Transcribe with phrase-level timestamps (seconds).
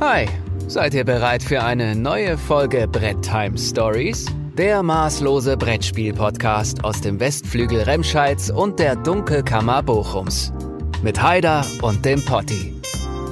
[0.00, 0.26] Hi,
[0.66, 4.26] seid ihr bereit für eine neue Folge Brett Time Stories?
[4.58, 10.52] Der maßlose Brettspiel-Podcast aus dem Westflügel Remscheids und der Dunkelkammer Bochums.
[11.02, 12.74] Mit Haider und dem Potti.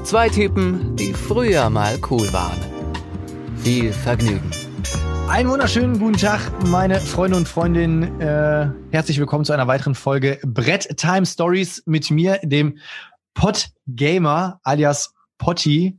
[0.05, 2.59] Zwei Typen, die früher mal cool waren.
[3.57, 4.51] Viel Vergnügen.
[5.29, 8.21] Einen wunderschönen guten Tag, meine Freunde und Freundinnen.
[8.21, 12.79] Äh, herzlich willkommen zu einer weiteren Folge Brett Time Stories mit mir, dem
[13.35, 15.99] Pot Gamer alias Potti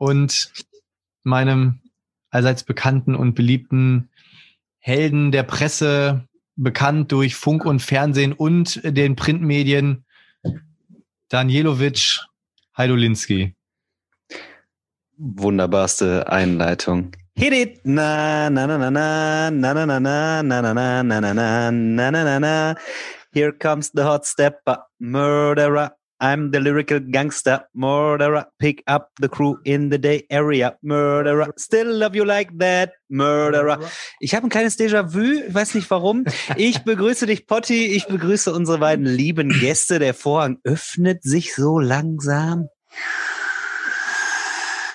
[0.00, 0.50] und
[1.24, 1.80] meinem
[2.30, 4.08] allseits bekannten und beliebten
[4.78, 6.26] Helden der Presse,
[6.56, 10.04] bekannt durch Funk und Fernsehen und den Printmedien,
[11.28, 12.20] Danielowitsch
[12.76, 13.54] Heidolinski.
[15.18, 17.12] Wunderbarste Einleitung.
[17.36, 17.80] Hit it!
[17.84, 22.10] Na, na, na, na, na, na, na, na, na, na, na, na, na, na, na,
[22.10, 22.74] na, na, na.
[23.32, 25.92] Here comes the hot stepper, murderer.
[26.20, 28.44] I'm the lyrical gangster, murderer.
[28.58, 31.50] Pick up the crew in the day area, murderer.
[31.56, 33.78] Still love you like that, murderer.
[34.20, 36.26] Ich habe ein kleines Déjà-vu, ich weiß nicht warum.
[36.56, 37.86] Ich begrüße dich, Potti.
[37.86, 39.98] Ich begrüße unsere beiden lieben Gäste.
[39.98, 42.68] Der Vorhang öffnet sich so langsam.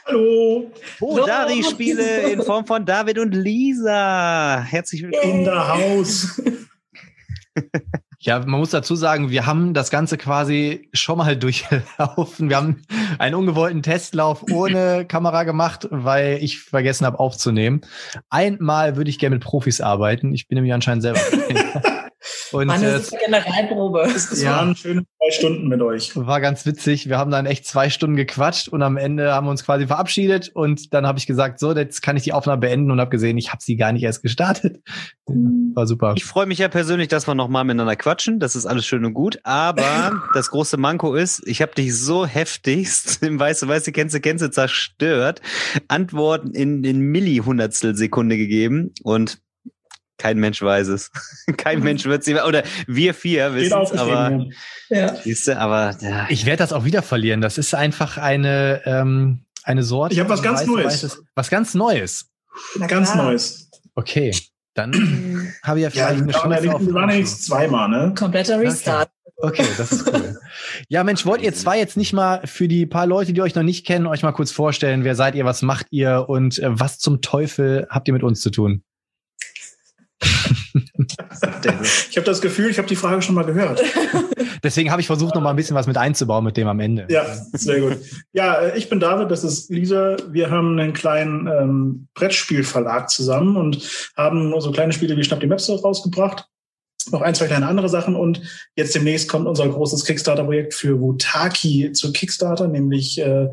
[0.05, 0.71] Hallo.
[0.99, 4.61] Bodari-Spiele in Form von David und Lisa.
[4.61, 5.39] Herzlich willkommen.
[5.39, 6.39] In der Haus.
[8.25, 12.49] Ja, man muss dazu sagen, wir haben das Ganze quasi schon mal durchlaufen.
[12.49, 12.81] Wir haben
[13.19, 17.81] einen ungewollten Testlauf ohne Kamera gemacht, weil ich vergessen habe aufzunehmen.
[18.31, 20.33] Einmal würde ich gerne mit Profis arbeiten.
[20.33, 21.19] Ich bin nämlich anscheinend selber.
[22.51, 24.01] Und Mann, das ist eine Generalprobe.
[24.15, 26.15] Es ja, waren schöne zwei Stunden mit euch.
[26.15, 27.09] War ganz witzig.
[27.09, 30.49] Wir haben dann echt zwei Stunden gequatscht und am Ende haben wir uns quasi verabschiedet
[30.53, 33.37] und dann habe ich gesagt, so, jetzt kann ich die Aufnahme beenden und habe gesehen,
[33.37, 34.81] ich habe sie gar nicht erst gestartet.
[35.27, 36.13] War super.
[36.15, 38.39] Ich freue mich ja persönlich, dass wir nochmal miteinander quatschen.
[38.39, 39.39] Das ist alles schön und gut.
[39.43, 44.51] Aber das große Manko ist, ich habe dich so heftigst im Weiße, Weiße, Kennze, Kennze
[44.51, 45.41] zerstört.
[45.87, 49.39] Antworten in, in Millihundertstel Sekunde gegeben und
[50.17, 51.11] kein Mensch weiß es.
[51.57, 54.47] Kein Mensch wird sie, oder wir vier wissen es, aber,
[54.89, 55.15] ja.
[55.15, 56.25] siehste, aber ja.
[56.29, 57.41] ich werde das auch wieder verlieren.
[57.41, 60.13] Das ist einfach eine, ähm, eine Sorte.
[60.13, 60.85] Ich habe was ganz Neues.
[60.85, 62.29] Weißes, was ganz Neues.
[62.87, 63.69] Ganz Neues.
[63.95, 64.31] Okay.
[64.73, 66.63] Dann habe ich ja vielleicht ja, eine Chance.
[66.63, 68.13] Wir waren ja jetzt zweimal, ne?
[68.17, 69.09] Kompletter Restart.
[69.37, 69.63] Okay.
[69.63, 70.37] okay, das ist cool.
[70.87, 73.63] ja, Mensch, wollt ihr zwei jetzt nicht mal für die paar Leute, die euch noch
[73.63, 76.99] nicht kennen, euch mal kurz vorstellen, wer seid ihr, was macht ihr und äh, was
[76.99, 78.83] zum Teufel habt ihr mit uns zu tun?
[80.21, 83.81] Ich habe das Gefühl, ich habe die Frage schon mal gehört.
[84.63, 87.05] Deswegen habe ich versucht, noch mal ein bisschen was mit einzubauen mit dem am Ende.
[87.09, 87.97] Ja, sehr gut.
[88.33, 90.17] Ja, äh, ich bin David, das ist Lisa.
[90.29, 95.47] Wir haben einen kleinen ähm, Brettspielverlag zusammen und haben so kleine Spiele wie Schnapp die
[95.47, 96.47] Maps rausgebracht.
[97.11, 98.41] Noch ein, zwei kleine andere Sachen und
[98.75, 103.49] jetzt demnächst kommt unser großes Kickstarter-Projekt für Wutaki zu Kickstarter, nämlich äh,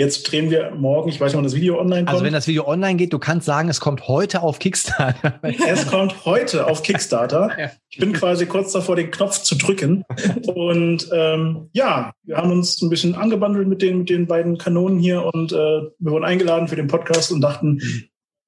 [0.00, 2.08] Jetzt drehen wir morgen, ich weiß nicht, wann das Video online also kommt.
[2.08, 5.38] Also wenn das Video online geht, du kannst sagen, es kommt heute auf Kickstarter.
[5.68, 7.70] es kommt heute auf Kickstarter.
[7.90, 10.06] Ich bin quasi kurz davor, den Knopf zu drücken.
[10.46, 14.98] Und ähm, ja, wir haben uns ein bisschen angebandelt mit den, mit den beiden Kanonen
[14.98, 17.78] hier und äh, wir wurden eingeladen für den Podcast und dachten,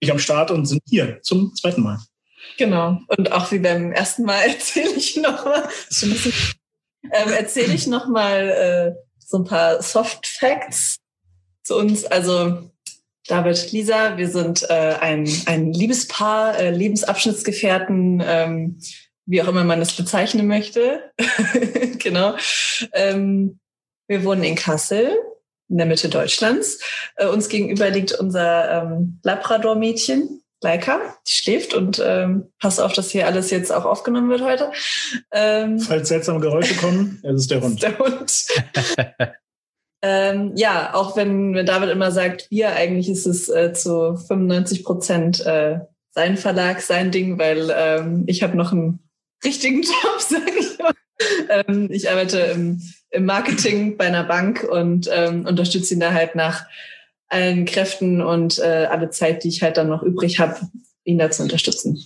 [0.01, 1.99] ich am Start und sind hier zum zweiten Mal.
[2.57, 2.99] Genau.
[3.09, 5.69] Und auch wie beim ersten Mal erzähle ich nochmal,
[6.01, 11.02] ähm, erzähle ich nochmal äh, so ein paar Soft Facts
[11.63, 12.05] zu uns.
[12.05, 12.71] Also
[13.29, 18.79] David, Lisa, wir sind äh, ein, ein Liebespaar, äh, Lebensabschnittsgefährten, ähm,
[19.27, 21.13] wie auch immer man das bezeichnen möchte.
[21.99, 22.35] genau.
[22.93, 23.61] Ähm,
[24.09, 25.17] wir wohnen in Kassel,
[25.69, 26.81] in der Mitte Deutschlands.
[27.17, 33.11] Äh, uns gegenüber liegt unser ähm, Labrador-Mädchen, Leica, die schläft und ähm, passt auf, dass
[33.11, 34.73] hier alles jetzt auch aufgenommen wird heute.
[35.33, 37.83] Ähm, Falls seltsame Geräusche kommen, es ist der Hund.
[37.83, 38.47] Der Hund.
[40.03, 44.85] Ähm, ja, auch wenn, wenn David immer sagt, wir, eigentlich ist es äh, zu 95
[44.85, 45.79] Prozent äh,
[46.11, 48.99] sein Verlag, sein Ding, weil ähm, ich habe noch einen
[49.45, 50.93] richtigen Job, sage ich mal.
[51.49, 56.35] Ähm, ich arbeite im, im Marketing bei einer Bank und ähm, unterstütze ihn da halt
[56.35, 56.67] nach
[57.29, 60.61] allen Kräften und äh, alle Zeit, die ich halt dann noch übrig habe,
[61.05, 62.05] ihn da zu unterstützen.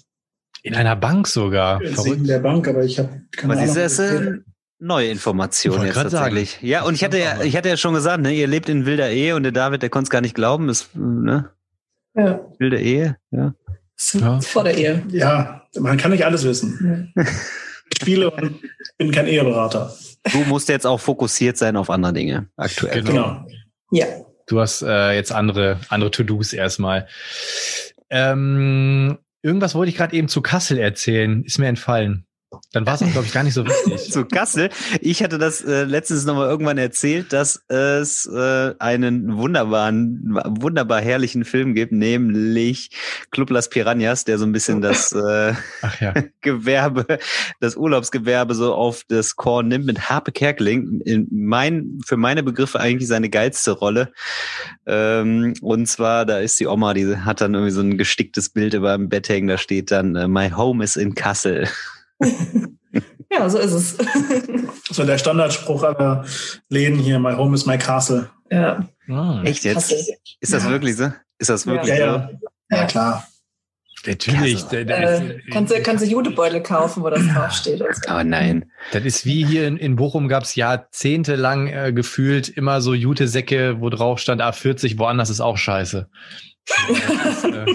[0.62, 1.80] In einer Bank sogar.
[1.80, 4.44] In der Bank, aber ich habe keine Aber Ahnung
[4.78, 6.52] neue Informationen jetzt tatsächlich.
[6.52, 6.66] Sagen.
[6.66, 9.10] Ja, und ich hatte ja, ich hatte ja schon gesagt, ne, ihr lebt in wilder
[9.10, 11.50] Ehe und der David, der konnte es gar nicht glauben, ist, ne?
[12.14, 12.40] Ja.
[12.58, 13.54] Wilde Ehe, ja.
[14.14, 14.40] ja.
[14.40, 15.02] Vor der Ehe.
[15.10, 17.12] Ja, man kann nicht alles wissen.
[17.16, 17.24] Ja.
[17.96, 18.60] Spiele und
[18.98, 19.94] bin kein Eheberater.
[20.32, 23.02] Du musst jetzt auch fokussiert sein auf andere Dinge aktuell.
[23.02, 23.12] Genau.
[23.12, 23.46] genau.
[23.92, 24.06] Ja.
[24.46, 27.08] Du hast äh, jetzt andere, andere To-Dos erstmal.
[28.10, 32.25] Ähm, irgendwas wollte ich gerade eben zu Kassel erzählen, ist mir entfallen.
[32.72, 34.12] Dann war es auch, glaube ich, gar nicht so wichtig.
[34.12, 34.70] Zu Kassel.
[35.00, 41.44] Ich hatte das äh, letztens nochmal irgendwann erzählt, dass es äh, einen wunderbaren, wunderbar herrlichen
[41.44, 42.90] Film gibt, nämlich
[43.30, 45.54] Club Las Piranhas, der so ein bisschen das äh,
[46.00, 46.14] ja.
[46.40, 47.18] Gewerbe,
[47.60, 51.00] das Urlaubsgewerbe so auf das Korn nimmt mit Harpe Kerkeling.
[51.00, 54.12] In mein, für meine Begriffe eigentlich seine geilste Rolle.
[54.86, 58.74] Ähm, und zwar, da ist die Oma, die hat dann irgendwie so ein gesticktes Bild
[58.74, 61.68] über dem Bett hängen, da steht dann, äh, My home is in Kassel.
[63.30, 63.96] ja, so ist es.
[64.88, 66.24] So der Standardspruch aller
[66.70, 68.30] Läden hier, my home is my castle.
[68.50, 68.88] ja.
[69.08, 69.92] Ah, Echt jetzt?
[70.40, 70.70] Ist das Ja.
[70.70, 71.12] wirklich so?
[71.38, 72.02] Ist das wirklich Ja, so?
[72.02, 72.30] ja.
[72.70, 73.26] Ja, klar.
[74.06, 74.62] natürlich.
[74.64, 77.80] Der Äh, kannst du kannst du Judebeutel kaufen, wo das draufsteht.
[77.82, 78.08] und so.
[78.08, 78.70] Aber nein.
[78.92, 83.80] Das ist wie hier in, in Bochum gab es jahrzehntelang äh, gefühlt immer so Jute-Säcke,
[83.80, 86.08] wo drauf stand A40, woanders ist auch scheiße.
[86.88, 87.66] Das ist, äh,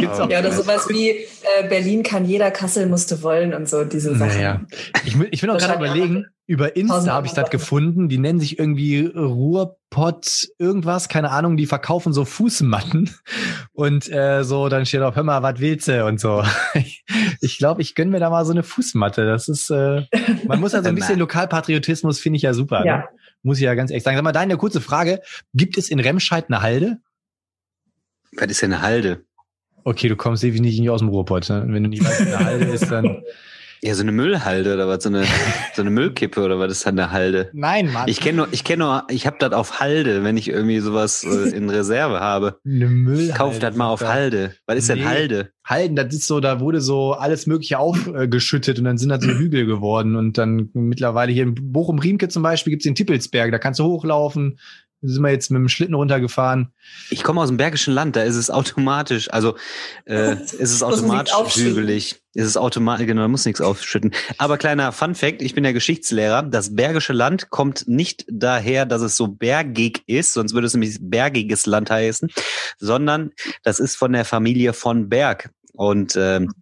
[0.00, 4.34] Ja, oder sowas wie äh, Berlin kann jeder, Kassel musste wollen und so diese Sachen.
[4.34, 4.60] Naja.
[5.04, 8.08] Ich, ich bin auch gerade überlegen, über Insta habe ich das gefunden.
[8.08, 11.56] Die nennen sich irgendwie Ruhrpott irgendwas, keine Ahnung.
[11.56, 13.10] Die verkaufen so Fußmatten
[13.72, 16.42] und äh, so, dann steht auf, hör mal, was willst du und so.
[17.40, 19.26] Ich glaube, ich gönn mir da mal so eine Fußmatte.
[19.26, 20.02] Das ist, äh,
[20.46, 22.80] man muss ja so ein bisschen Lokalpatriotismus, finde ich ja super.
[22.80, 22.86] Ne?
[22.86, 23.08] Ja.
[23.42, 24.16] Muss ich ja ganz ehrlich sagen.
[24.16, 25.20] Sag mal, deine kurze Frage.
[25.54, 26.98] Gibt es in Remscheid eine Halde?
[28.32, 29.25] Was ist denn eine Halde?
[29.86, 31.48] Okay, du kommst definitiv nicht aus dem Ruhrpott.
[31.48, 31.64] Ne?
[31.68, 33.22] Wenn du nicht weißt, was eine Halde ist, dann...
[33.82, 35.02] Ja, so eine Müllhalde oder was?
[35.02, 35.24] So eine,
[35.74, 37.50] so eine Müllkippe oder was ist dann eine Halde?
[37.52, 38.08] Nein, Mann.
[38.08, 41.22] Ich kenne nur, ich kenne nur, ich habe das auf Halde, wenn ich irgendwie sowas
[41.24, 42.58] äh, in Reserve habe.
[42.64, 43.34] eine Müllhalde.
[43.34, 44.54] Kauf das mal auf Halde.
[44.64, 45.04] Was ist denn Nee.
[45.04, 45.50] Halde?
[45.62, 49.30] Halden, das ist so, da wurde so alles Mögliche aufgeschüttet und dann sind das so
[49.30, 50.16] Hügel geworden.
[50.16, 54.58] Und dann mittlerweile hier in Bochum-Riemke zum Beispiel gibt's den Tippelsberg, da kannst du hochlaufen.
[55.02, 56.72] Sind wir jetzt mit dem Schlitten runtergefahren.
[57.10, 59.56] Ich komme aus dem Bergischen Land, da ist es automatisch, also
[60.06, 62.22] äh, ist es automatisch hügelig.
[62.34, 64.12] Ist es automatisch, genau, da muss nichts aufschütten.
[64.38, 69.02] Aber kleiner Fun Fact, ich bin ja Geschichtslehrer, das Bergische Land kommt nicht daher, dass
[69.02, 72.30] es so bergig ist, sonst würde es nämlich bergiges Land heißen,
[72.78, 73.32] sondern
[73.62, 75.50] das ist von der Familie von Berg.
[75.72, 76.52] Und ähm,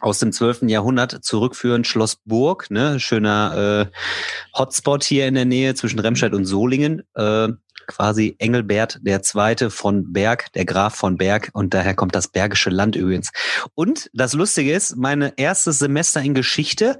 [0.00, 0.62] aus dem 12.
[0.62, 6.44] Jahrhundert zurückführend Schloss Burg, ne, schöner äh, Hotspot hier in der Nähe zwischen Remscheid und
[6.44, 7.48] Solingen, äh,
[7.86, 12.70] quasi Engelbert der Zweite von Berg, der Graf von Berg und daher kommt das Bergische
[12.70, 13.30] Land übrigens.
[13.74, 16.98] Und das Lustige ist, mein erstes Semester in Geschichte,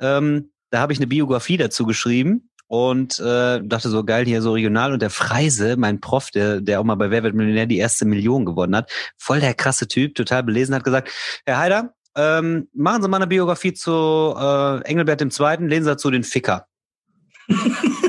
[0.00, 4.52] ähm, da habe ich eine Biografie dazu geschrieben und äh, dachte so geil hier so
[4.52, 7.78] regional und der Freise, mein Prof, der der auch mal bei Wer wird Millionär die
[7.78, 11.10] erste Million gewonnen hat, voll der krasse Typ, total belesen, hat gesagt,
[11.46, 15.90] Herr Haider, ähm, machen Sie mal eine Biografie zu äh, Engelbert dem Zweiten, lesen Sie
[15.90, 16.66] dazu den Ficker.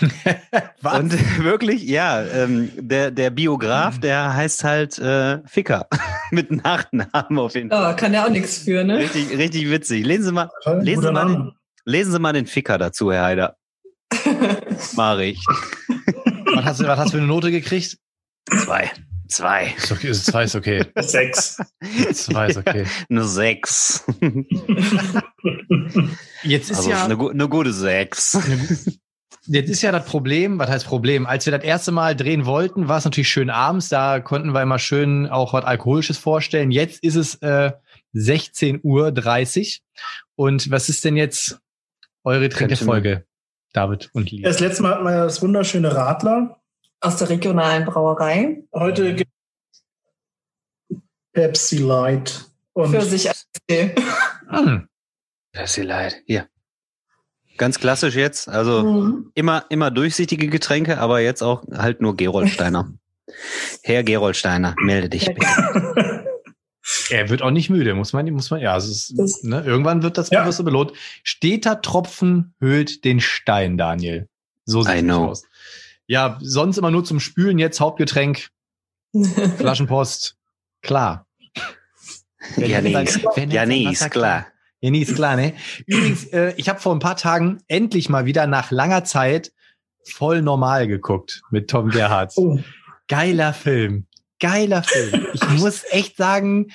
[0.82, 0.98] Was?
[1.00, 1.12] Und
[1.44, 3.34] wirklich, ja, ähm, der, der Mhm.
[3.34, 5.86] Biograf, der heißt halt äh, Ficker.
[6.30, 7.92] Mit Nachnamen auf jeden Fall.
[7.92, 8.98] Oh, kann ja auch nichts für, ne?
[8.98, 10.04] Richtig, richtig witzig.
[10.04, 10.50] Lesen Sie mal,
[10.80, 11.52] Lesen Sie mal den-
[11.84, 13.56] lesen Sie mal den Ficker dazu, Herr Heider.
[14.94, 15.38] Mach ich.
[16.54, 17.96] was, hast du, was hast du für eine Note gekriegt?
[18.64, 18.90] Zwei.
[19.28, 19.74] Zwei.
[19.76, 20.84] Ist okay, ist zwei ist okay.
[20.96, 21.58] Sechs.
[22.14, 22.86] Zwei ist okay.
[23.10, 24.04] Eine sechs.
[26.42, 28.38] Jetzt ist Also ja, eine, eine gute sechs.
[29.48, 31.26] Jetzt ist ja das Problem, was heißt Problem?
[31.26, 34.62] Als wir das erste Mal drehen wollten, war es natürlich schön abends, da konnten wir
[34.62, 36.70] immer schön auch was Alkoholisches vorstellen.
[36.70, 37.72] Jetzt ist es äh,
[38.14, 39.84] 16.30 Uhr.
[40.36, 41.58] Und was ist denn jetzt
[42.24, 43.24] eure dritte Folge,
[43.72, 44.42] David und Lee?
[44.42, 46.60] Das letzte Mal hatten wir ja das wunderschöne Radler.
[47.00, 48.64] Aus der regionalen Brauerei.
[48.74, 49.30] Heute gibt
[51.32, 52.44] Pepsi Light.
[52.72, 53.94] Und Für sich okay.
[54.48, 54.88] Hm.
[55.52, 56.22] Pepsi Light.
[56.26, 56.48] Hier.
[57.58, 58.48] Ganz klassisch jetzt.
[58.48, 59.30] Also Mhm.
[59.34, 62.92] immer, immer durchsichtige Getränke, aber jetzt auch halt nur Geroldsteiner.
[63.82, 66.24] Herr Geroldsteiner, melde dich bitte.
[67.10, 70.16] Er wird auch nicht müde, muss man, muss man, ja, es ist, ne, irgendwann wird
[70.16, 70.40] das Ja.
[70.40, 70.92] Bewusste belohnt.
[71.22, 74.26] Steter Tropfen höhlt den Stein, Daniel.
[74.64, 75.26] So sieht I es know.
[75.26, 75.42] aus.
[76.06, 78.48] Ja, sonst immer nur zum Spülen, jetzt Hauptgetränk,
[79.58, 80.36] Flaschenpost,
[80.80, 81.26] klar.
[82.56, 84.46] Ja, nee, ist, ja, nee, ist klar.
[84.80, 85.54] Ja, nee, ist klar, ne?
[85.86, 89.52] Übrigens, äh, ich habe vor ein paar Tagen endlich mal wieder nach langer Zeit
[90.04, 92.32] voll normal geguckt mit Tom Gerhardt.
[92.36, 92.58] oh,
[93.08, 94.06] Geiler Film.
[94.40, 95.26] Geiler Film.
[95.32, 96.68] Ich muss echt sagen,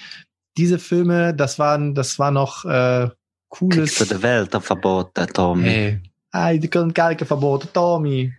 [0.58, 3.10] diese Filme, das waren, das war noch äh,
[3.50, 4.10] Kriegst du cooles.
[4.10, 5.64] die Welt auf Verbot, der Tom.
[5.64, 6.02] Ey.
[6.32, 8.34] Ei, die können Galke verboten, Tommy.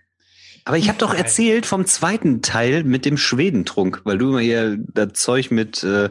[0.65, 4.77] Aber ich habe doch erzählt vom zweiten Teil mit dem Schwedentrunk, weil du immer hier
[4.79, 6.11] das Zeug mit äh,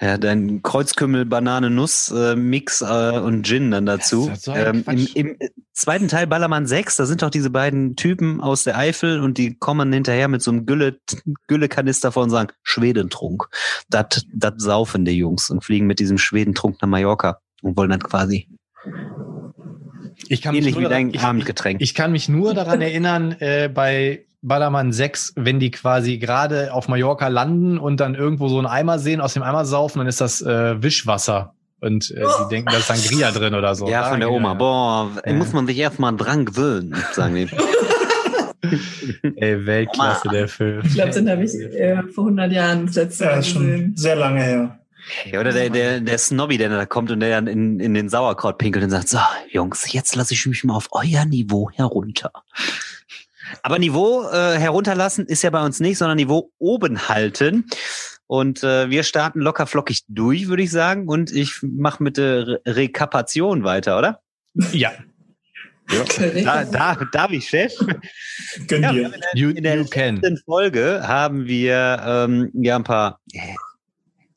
[0.00, 4.28] ja, dein Kreuzkümmel, Banane, Nuss äh, Mix äh, und Gin dann dazu.
[4.28, 5.06] Das ähm, Im.
[5.14, 5.38] Im
[5.72, 9.56] zweiten Teil Ballermann 6, da sind doch diese beiden Typen aus der Eifel und die
[9.56, 11.00] kommen hinterher mit so einem Gülle,
[11.48, 13.48] Güllekanister vor und sagen Schwedentrunk.
[13.88, 14.24] Das
[14.56, 17.40] saufen die Jungs und fliegen mit diesem Schwedentrunk nach Mallorca.
[17.62, 18.48] und wollen dann quasi
[20.28, 21.80] ich kann ähnlich mich wie dein ich, Abendgetränk.
[21.80, 26.72] Ich, ich kann mich nur daran erinnern, äh, bei Ballermann 6, wenn die quasi gerade
[26.72, 30.06] auf Mallorca landen und dann irgendwo so einen Eimer sehen, aus dem Eimer saufen, dann
[30.08, 31.54] ist das äh, Wischwasser.
[31.80, 33.88] Und äh, die denken, da ist Sangria drin oder so.
[33.88, 34.54] ja, von der Oma.
[34.54, 35.32] Boah, Ja.
[35.34, 37.48] muss man sich erstmal dran gewöhnen, sagen die.
[39.36, 40.82] Ey, Weltklasse, der Film.
[40.86, 43.66] Ich glaube, den habe ich äh, vor 100 Jahren das letzte Ja, Mal ist schon
[43.66, 43.92] gesehen.
[43.96, 44.78] sehr lange her.
[45.30, 48.08] Ja, oder der, der, der Snobby, der da kommt und der dann in, in den
[48.08, 49.18] Sauerkraut pinkelt und sagt, so,
[49.50, 52.30] Jungs, jetzt lasse ich mich mal auf euer Niveau herunter.
[53.62, 57.66] Aber Niveau äh, herunterlassen ist ja bei uns nicht, sondern Niveau oben halten.
[58.26, 61.08] Und äh, wir starten locker flockig durch, würde ich sagen.
[61.08, 64.20] Und ich mache mit der Re Rekapation weiter, oder?
[64.72, 64.92] Ja,
[66.44, 67.72] Da, da, darf ich, Chef?
[68.70, 68.90] Ja,
[69.34, 70.16] you, In der you can.
[70.16, 73.20] letzten Folge haben wir ähm, ja ein paar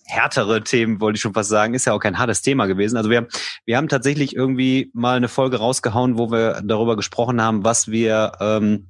[0.06, 1.74] härtere Themen, wollte ich schon fast sagen.
[1.74, 2.98] Ist ja auch kein hartes Thema gewesen.
[2.98, 3.28] Also wir, haben-
[3.66, 8.34] wir haben tatsächlich irgendwie mal eine Folge rausgehauen, wo wir darüber gesprochen haben, was wir
[8.40, 8.88] ähm,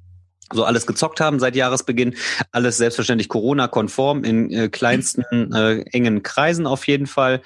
[0.52, 2.14] so alles gezockt haben seit Jahresbeginn.
[2.52, 7.42] Alles selbstverständlich Corona-konform in äh, kleinsten äh, engen Kreisen auf jeden Fall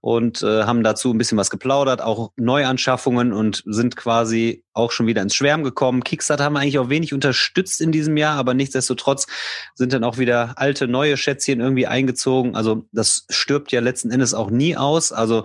[0.00, 5.06] und äh, haben dazu ein bisschen was geplaudert, auch Neuanschaffungen und sind quasi auch schon
[5.06, 6.04] wieder ins Schwärmen gekommen.
[6.04, 9.26] Kickstarter haben wir eigentlich auch wenig unterstützt in diesem Jahr, aber nichtsdestotrotz
[9.74, 12.56] sind dann auch wieder alte, neue Schätzchen irgendwie eingezogen.
[12.56, 15.12] Also das stirbt ja letzten Endes auch nie aus.
[15.12, 15.44] Also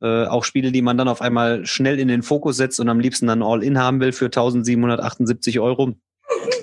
[0.00, 3.00] äh, auch Spiele, die man dann auf einmal schnell in den Fokus setzt und am
[3.00, 5.94] liebsten dann All-In haben will für 1778 Euro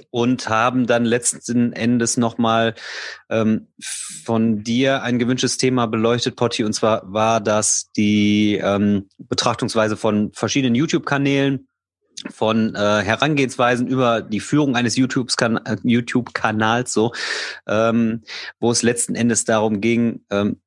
[0.10, 2.76] und haben dann letzten Endes nochmal
[3.30, 3.68] ähm,
[4.24, 10.32] von dir ein gewünschtes Thema beleuchtet, Potti, und zwar war das die ähm, Betrachtungsweise von
[10.34, 11.68] verschiedenen YouTube-Kanälen,
[12.32, 17.14] von äh, Herangehensweisen über die Führung eines äh, YouTube-Kanals, so,
[17.68, 18.24] ähm,
[18.60, 20.60] wo es letzten Endes darum ging, ähm,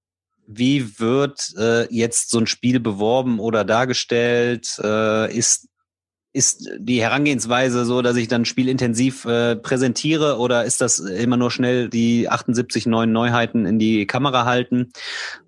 [0.53, 4.81] wie wird äh, jetzt so ein Spiel beworben oder dargestellt?
[4.83, 5.69] Äh, ist
[6.33, 11.51] ist die Herangehensweise so, dass ich dann spielintensiv äh, präsentiere oder ist das immer nur
[11.51, 14.93] schnell die 78 neuen Neuheiten in die Kamera halten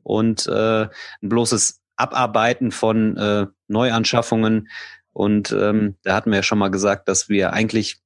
[0.02, 4.68] und äh, ein bloßes Abarbeiten von äh, Neuanschaffungen?
[5.12, 8.00] Und ähm, da hatten wir ja schon mal gesagt, dass wir eigentlich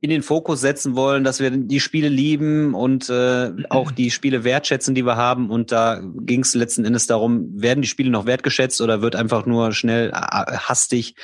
[0.00, 4.44] in den Fokus setzen wollen, dass wir die Spiele lieben und äh, auch die Spiele
[4.44, 5.48] wertschätzen, die wir haben.
[5.48, 9.46] Und da ging es letzten Endes darum, werden die Spiele noch wertgeschätzt oder wird einfach
[9.46, 11.14] nur schnell äh, hastig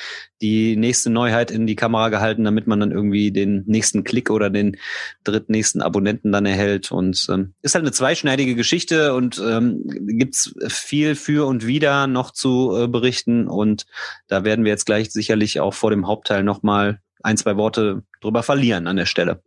[0.40, 4.48] die nächste Neuheit in die Kamera gehalten, damit man dann irgendwie den nächsten Klick oder
[4.48, 4.78] den
[5.22, 6.90] drittnächsten Abonnenten dann erhält.
[6.90, 12.30] Und ähm, ist halt eine zweischneidige Geschichte und ähm, gibt's viel für und wieder noch
[12.30, 13.48] zu äh, berichten.
[13.48, 13.84] Und
[14.28, 18.42] da werden wir jetzt gleich sicherlich auch vor dem Hauptteil nochmal ein, zwei Worte drüber
[18.42, 19.42] verlieren an der Stelle.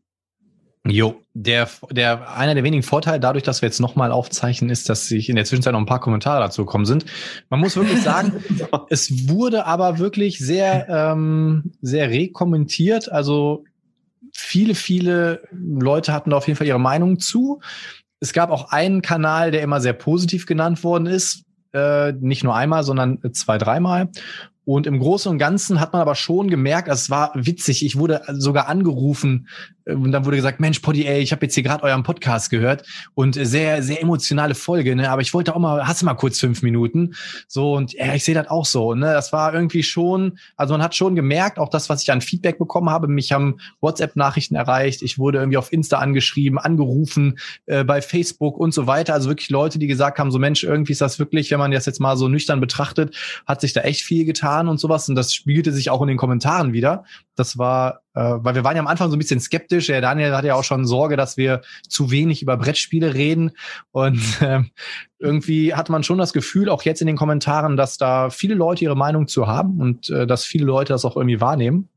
[0.87, 5.07] Jo, der, der, einer der wenigen Vorteile dadurch, dass wir jetzt nochmal aufzeichnen, ist, dass
[5.07, 7.05] sich in der Zwischenzeit noch ein paar Kommentare dazu gekommen sind.
[7.49, 8.33] Man muss wirklich sagen,
[8.89, 13.11] es wurde aber wirklich sehr, ähm, sehr rekommentiert.
[13.11, 13.63] Also
[14.31, 17.61] viele, viele Leute hatten da auf jeden Fall ihre Meinung zu.
[18.19, 21.45] Es gab auch einen Kanal, der immer sehr positiv genannt worden ist.
[21.73, 24.09] Äh, nicht nur einmal, sondern zwei, dreimal.
[24.65, 27.97] Und im Großen und Ganzen hat man aber schon gemerkt, also es war witzig, ich
[27.97, 29.47] wurde sogar angerufen
[29.85, 32.83] und dann wurde gesagt, Mensch, Poddy, ey, ich habe jetzt hier gerade euren Podcast gehört
[33.13, 35.09] und sehr, sehr emotionale Folge, ne?
[35.09, 37.13] Aber ich wollte auch mal, hast du mal kurz fünf Minuten?
[37.47, 39.13] So, und ja, ich sehe das auch so, ne?
[39.13, 42.57] Das war irgendwie schon, also man hat schon gemerkt, auch das, was ich an Feedback
[42.57, 47.37] bekommen habe, mich haben WhatsApp-Nachrichten erreicht, ich wurde irgendwie auf Insta angeschrieben, angerufen,
[47.67, 49.13] äh, bei Facebook und so weiter.
[49.13, 51.85] Also wirklich Leute, die gesagt haben, so Mensch, irgendwie ist das wirklich, wenn man das
[51.85, 53.15] jetzt mal so nüchtern betrachtet,
[53.45, 55.07] hat sich da echt viel getan und sowas.
[55.09, 57.03] Und das spiegelte sich auch in den Kommentaren wieder.
[57.35, 59.87] Das war, weil wir waren ja am Anfang so ein bisschen skeptisch.
[59.87, 63.51] Der Daniel hatte ja auch schon Sorge, dass wir zu wenig über Brettspiele reden.
[63.91, 64.71] Und ähm,
[65.19, 68.83] irgendwie hat man schon das Gefühl, auch jetzt in den Kommentaren, dass da viele Leute
[68.83, 71.89] ihre Meinung zu haben und äh, dass viele Leute das auch irgendwie wahrnehmen.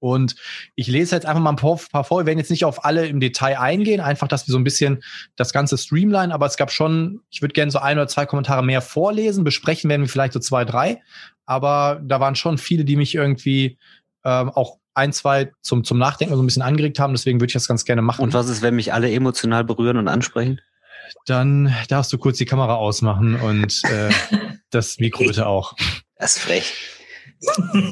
[0.00, 0.36] Und
[0.76, 2.20] ich lese jetzt einfach mal ein paar, paar vor.
[2.20, 5.02] Wir werden jetzt nicht auf alle im Detail eingehen, einfach, dass wir so ein bisschen
[5.36, 6.32] das Ganze streamline.
[6.32, 9.44] Aber es gab schon, ich würde gerne so ein oder zwei Kommentare mehr vorlesen.
[9.44, 11.02] Besprechen werden wir vielleicht so zwei, drei.
[11.46, 13.78] Aber da waren schon viele, die mich irgendwie
[14.24, 17.14] ähm, auch ein, zwei zum, zum Nachdenken so ein bisschen angeregt haben.
[17.14, 18.22] Deswegen würde ich das ganz gerne machen.
[18.22, 20.60] Und was ist, wenn mich alle emotional berühren und ansprechen?
[21.24, 24.10] Dann darfst du kurz die Kamera ausmachen und äh,
[24.70, 25.74] das Mikro bitte auch.
[26.16, 26.97] Das ist frech.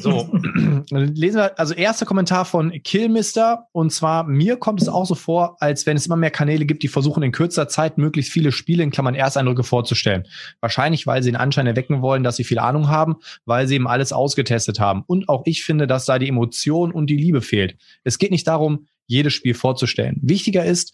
[0.01, 0.29] So,
[0.91, 5.15] dann lesen wir also erster Kommentar von Killmister und zwar mir kommt es auch so
[5.15, 8.51] vor, als wenn es immer mehr Kanäle gibt, die versuchen in kürzer Zeit möglichst viele
[8.51, 10.27] Spiele in Klammern Ersteindrücke vorzustellen.
[10.61, 13.87] Wahrscheinlich, weil sie den Anschein erwecken wollen, dass sie viel Ahnung haben, weil sie eben
[13.87, 15.05] alles ausgetestet haben.
[15.07, 17.77] Und auch ich finde, dass da die Emotion und die Liebe fehlt.
[18.03, 20.19] Es geht nicht darum, jedes Spiel vorzustellen.
[20.23, 20.93] Wichtiger ist,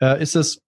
[0.00, 0.62] äh, ist es,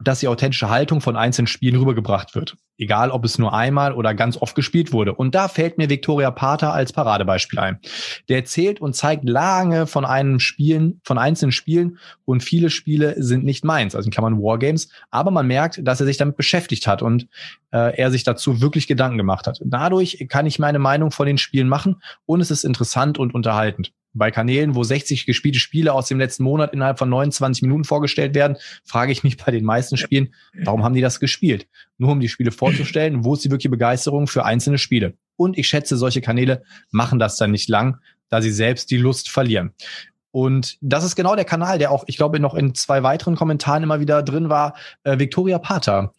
[0.00, 2.56] dass die authentische Haltung von einzelnen Spielen rübergebracht wird.
[2.76, 5.12] Egal, ob es nur einmal oder ganz oft gespielt wurde.
[5.12, 7.80] Und da fällt mir Victoria Pater als Paradebeispiel ein.
[8.28, 13.44] Der erzählt und zeigt lange von einem Spielen, von einzelnen Spielen und viele Spiele sind
[13.44, 14.88] nicht meins, also in Klammern Wargames.
[15.10, 17.26] Aber man merkt, dass er sich damit beschäftigt hat und
[17.72, 19.58] äh, er sich dazu wirklich Gedanken gemacht hat.
[19.64, 23.92] Dadurch kann ich meine Meinung von den Spielen machen und es ist interessant und unterhaltend
[24.14, 28.34] bei Kanälen, wo 60 gespielte Spiele aus dem letzten Monat innerhalb von 29 Minuten vorgestellt
[28.34, 30.34] werden, frage ich mich bei den meisten Spielen,
[30.64, 31.66] warum haben die das gespielt?
[31.98, 35.14] Nur um die Spiele vorzustellen, wo ist die wirkliche Begeisterung für einzelne Spiele?
[35.36, 37.98] Und ich schätze, solche Kanäle machen das dann nicht lang,
[38.28, 39.72] da sie selbst die Lust verlieren.
[40.30, 43.82] Und das ist genau der Kanal, der auch, ich glaube, noch in zwei weiteren Kommentaren
[43.82, 44.74] immer wieder drin war,
[45.04, 46.12] äh, Victoria Pater.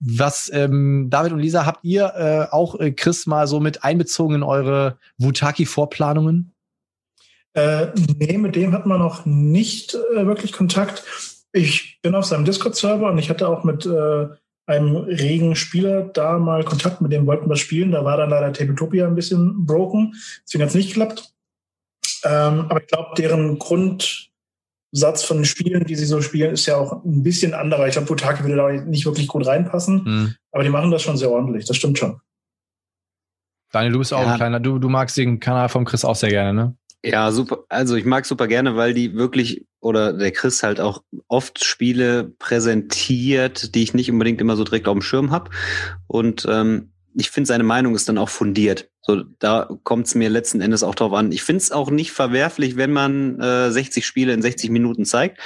[0.00, 4.36] Was, ähm, David und Lisa, habt ihr äh, auch äh, Chris mal so mit einbezogen
[4.36, 6.52] in eure Wutaki-Vorplanungen?
[7.54, 7.88] Äh,
[8.18, 11.04] nee, mit dem hat man noch nicht äh, wirklich Kontakt.
[11.52, 14.28] Ich bin auf seinem Discord-Server und ich hatte auch mit äh,
[14.66, 17.90] einem regen Spieler da mal Kontakt, mit dem wollten wir spielen.
[17.90, 20.14] Da war dann leider Tabletopia ein bisschen broken,
[20.44, 21.32] deswegen hat es nicht geklappt.
[22.24, 27.04] Ähm, aber ich glaube, deren Grundsatz von Spielen, die sie so spielen, ist ja auch
[27.04, 27.86] ein bisschen anderer.
[27.86, 30.34] Ich glaube, Butaki würde da nicht wirklich gut reinpassen, mhm.
[30.52, 32.20] aber die machen das schon sehr ordentlich, das stimmt schon.
[33.70, 34.32] Daniel, du bist auch ja.
[34.32, 36.76] ein kleiner, du, du magst den Kanal von Chris auch sehr gerne, ne?
[37.04, 37.64] Ja, super.
[37.68, 42.32] Also ich mag super gerne, weil die wirklich oder der Chris halt auch oft Spiele
[42.38, 45.50] präsentiert, die ich nicht unbedingt immer so direkt auf dem Schirm habe.
[46.08, 48.90] Und ähm, ich finde, seine Meinung ist dann auch fundiert.
[49.00, 51.32] So, da kommt es mir letzten Endes auch drauf an.
[51.32, 55.40] Ich finde es auch nicht verwerflich, wenn man äh, 60 Spiele in 60 Minuten zeigt.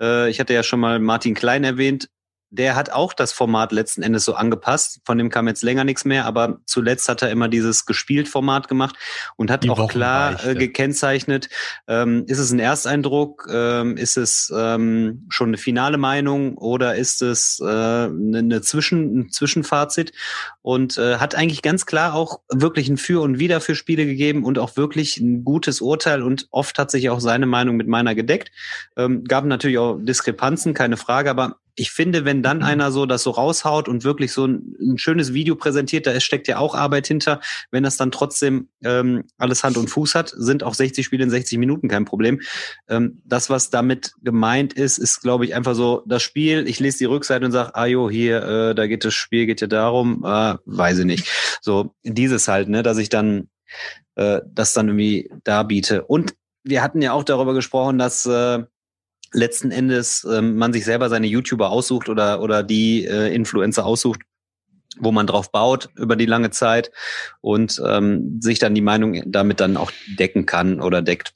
[0.00, 2.08] Äh, ich hatte ja schon mal Martin Klein erwähnt
[2.50, 5.00] der hat auch das Format letzten Endes so angepasst.
[5.04, 8.68] Von dem kam jetzt länger nichts mehr, aber zuletzt hat er immer dieses gespielt Format
[8.68, 8.96] gemacht
[9.36, 11.48] und hat Die auch klar äh, gekennzeichnet,
[11.88, 17.22] ähm, ist es ein Ersteindruck, ähm, ist es ähm, schon eine finale Meinung oder ist
[17.22, 20.12] es äh, eine, eine Zwischen, ein Zwischenfazit
[20.62, 24.44] und äh, hat eigentlich ganz klar auch wirklich ein Für und Wider für Spiele gegeben
[24.44, 28.14] und auch wirklich ein gutes Urteil und oft hat sich auch seine Meinung mit meiner
[28.14, 28.52] gedeckt.
[28.96, 32.64] Ähm, gab natürlich auch Diskrepanzen, keine Frage, aber ich finde, wenn dann mhm.
[32.64, 36.48] einer so das so raushaut und wirklich so ein, ein, schönes Video präsentiert, da steckt
[36.48, 37.40] ja auch Arbeit hinter.
[37.70, 41.30] Wenn das dann trotzdem ähm, alles Hand und Fuß hat, sind auch 60 Spiele in
[41.30, 42.40] 60 Minuten kein Problem.
[42.88, 46.68] Ähm, das, was damit gemeint ist, ist, glaube ich, einfach so das Spiel.
[46.68, 49.60] Ich lese die Rückseite und sage, ah jo, hier, äh, da geht das Spiel, geht
[49.60, 51.28] ja darum, äh, weiß ich nicht.
[51.60, 53.48] So dieses halt, ne, dass ich dann
[54.14, 56.04] äh, das dann irgendwie darbiete.
[56.04, 58.64] Und wir hatten ja auch darüber gesprochen, dass äh,
[59.34, 64.22] letzten Endes ähm, man sich selber seine YouTuber aussucht oder, oder die äh, Influencer aussucht,
[64.98, 66.90] wo man drauf baut über die lange Zeit
[67.40, 71.34] und ähm, sich dann die Meinung damit dann auch decken kann oder deckt.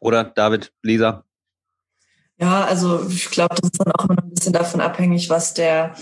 [0.00, 1.24] Oder David, Lisa?
[2.38, 5.94] Ja, also ich glaube, das ist dann auch immer ein bisschen davon abhängig, was der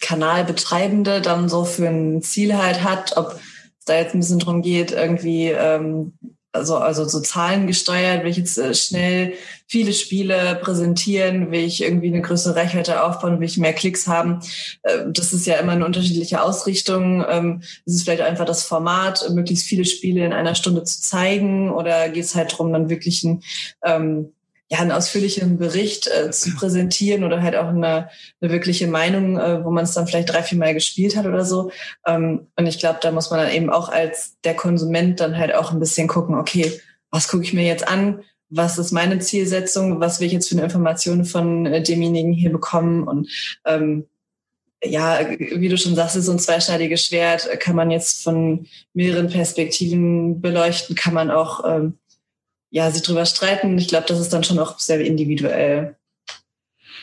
[0.00, 4.60] Kanalbetreibende dann so für ein Ziel halt hat, ob es da jetzt ein bisschen drum
[4.60, 6.18] geht, irgendwie ähm,
[6.56, 9.34] also, also so Zahlen gesteuert, will ich jetzt äh, schnell
[9.68, 14.40] viele Spiele präsentieren, will ich irgendwie eine größere Reichweite aufbauen, will ich mehr Klicks haben.
[14.82, 17.24] Äh, das ist ja immer eine unterschiedliche Ausrichtung.
[17.28, 21.70] Ähm, ist es vielleicht einfach das Format, möglichst viele Spiele in einer Stunde zu zeigen
[21.70, 23.42] oder geht es halt darum, dann wirklich ein
[23.84, 24.32] ähm,
[24.68, 28.08] ja, einen ausführlichen Bericht äh, zu präsentieren oder halt auch eine,
[28.40, 31.44] eine wirkliche Meinung, äh, wo man es dann vielleicht drei, vier Mal gespielt hat oder
[31.44, 31.70] so.
[32.06, 35.54] Ähm, und ich glaube, da muss man dann eben auch als der Konsument dann halt
[35.54, 38.22] auch ein bisschen gucken, okay, was gucke ich mir jetzt an?
[38.48, 40.00] Was ist meine Zielsetzung?
[40.00, 43.04] Was will ich jetzt für eine Information von äh, demjenigen hier bekommen?
[43.04, 43.28] Und
[43.64, 44.06] ähm,
[44.84, 47.48] ja, wie du schon sagst, ist so ein zweischneidiges Schwert.
[47.60, 51.98] Kann man jetzt von mehreren Perspektiven beleuchten, kann man auch ähm,
[52.70, 53.78] ja, sich drüber streiten.
[53.78, 55.96] Ich glaube, das ist dann schon auch sehr individuell.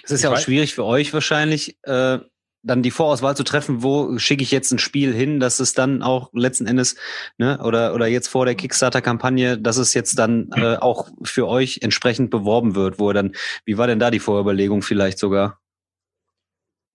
[0.04, 2.20] Es ist ja auch schwierig für euch wahrscheinlich, äh,
[2.64, 6.02] dann die Vorauswahl zu treffen, wo schicke ich jetzt ein Spiel hin, dass es dann
[6.02, 6.96] auch letzten Endes,
[7.38, 11.80] ne, oder, oder jetzt vor der Kickstarter-Kampagne, dass es jetzt dann äh, auch für euch
[11.82, 15.60] entsprechend beworben wird, wo dann, wie war denn da die Vorüberlegung vielleicht sogar?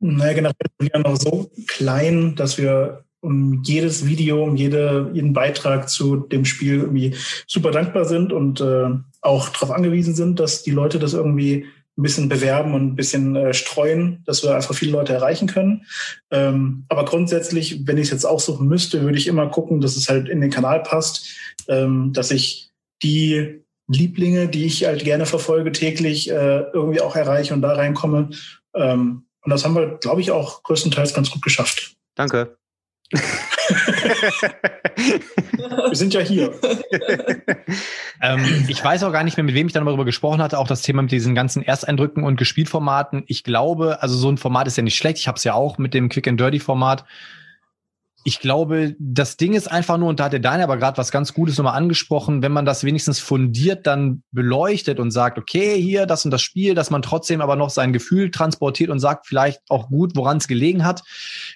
[0.01, 5.33] Naja, generell sind wir noch so klein, dass wir um jedes Video, um jede, jeden
[5.33, 7.15] Beitrag zu dem Spiel irgendwie
[7.47, 12.03] super dankbar sind und äh, auch darauf angewiesen sind, dass die Leute das irgendwie ein
[12.03, 15.85] bisschen bewerben und ein bisschen äh, streuen, dass wir einfach viele Leute erreichen können.
[16.31, 20.09] Ähm, aber grundsätzlich, wenn ich es jetzt aussuchen müsste, würde ich immer gucken, dass es
[20.09, 22.71] halt in den Kanal passt, ähm, dass ich
[23.03, 28.31] die Lieblinge, die ich halt gerne verfolge täglich, äh, irgendwie auch erreiche und da reinkomme.
[28.75, 31.97] Ähm, und das haben wir, glaube ich, auch größtenteils ganz gut geschafft.
[32.15, 32.59] Danke.
[33.11, 33.21] Wir
[35.93, 36.53] sind ja hier.
[38.23, 40.69] ähm, ich weiß auch gar nicht mehr, mit wem ich dann darüber gesprochen hatte, auch
[40.69, 43.25] das Thema mit diesen ganzen Ersteindrücken und Gespielformaten.
[43.27, 45.19] Ich glaube, also so ein Format ist ja nicht schlecht.
[45.19, 47.05] Ich habe es ja auch mit dem Quick and Dirty Format
[48.29, 51.11] ich glaube, das Ding ist einfach nur, und da hat der Daniel aber gerade was
[51.11, 56.05] ganz Gutes nochmal angesprochen, wenn man das wenigstens fundiert dann beleuchtet und sagt, okay, hier
[56.05, 59.63] das und das Spiel, dass man trotzdem aber noch sein Gefühl transportiert und sagt vielleicht
[59.71, 61.05] auch gut, woran es gelegen hat,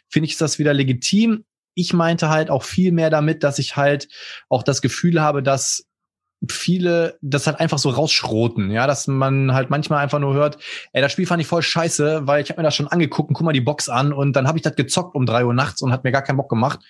[0.08, 1.44] finde ich, ist das wieder legitim.
[1.74, 4.08] Ich meinte halt auch viel mehr damit, dass ich halt
[4.48, 5.84] auch das Gefühl habe, dass
[6.48, 10.58] viele das halt einfach so rausschroten, ja, dass man halt manchmal einfach nur hört,
[10.92, 13.34] ey, das Spiel fand ich voll scheiße, weil ich habe mir das schon angeguckt und
[13.34, 15.82] guck mal die Box an und dann habe ich das gezockt um drei Uhr nachts
[15.82, 16.80] und hat mir gar keinen Bock gemacht.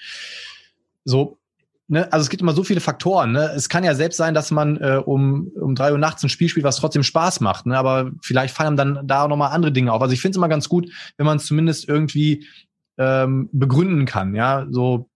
[1.04, 1.38] So,
[1.88, 3.52] ne, also es gibt immer so viele Faktoren, ne?
[3.54, 6.48] Es kann ja selbst sein, dass man äh, um, um drei Uhr nachts ein Spiel
[6.48, 7.76] spielt, was trotzdem Spaß macht, ne?
[7.76, 10.00] Aber vielleicht fallen dann da nochmal andere Dinge auf.
[10.00, 12.46] Also ich finde es immer ganz gut, wenn man es zumindest irgendwie
[12.98, 15.10] ähm, begründen kann, ja, so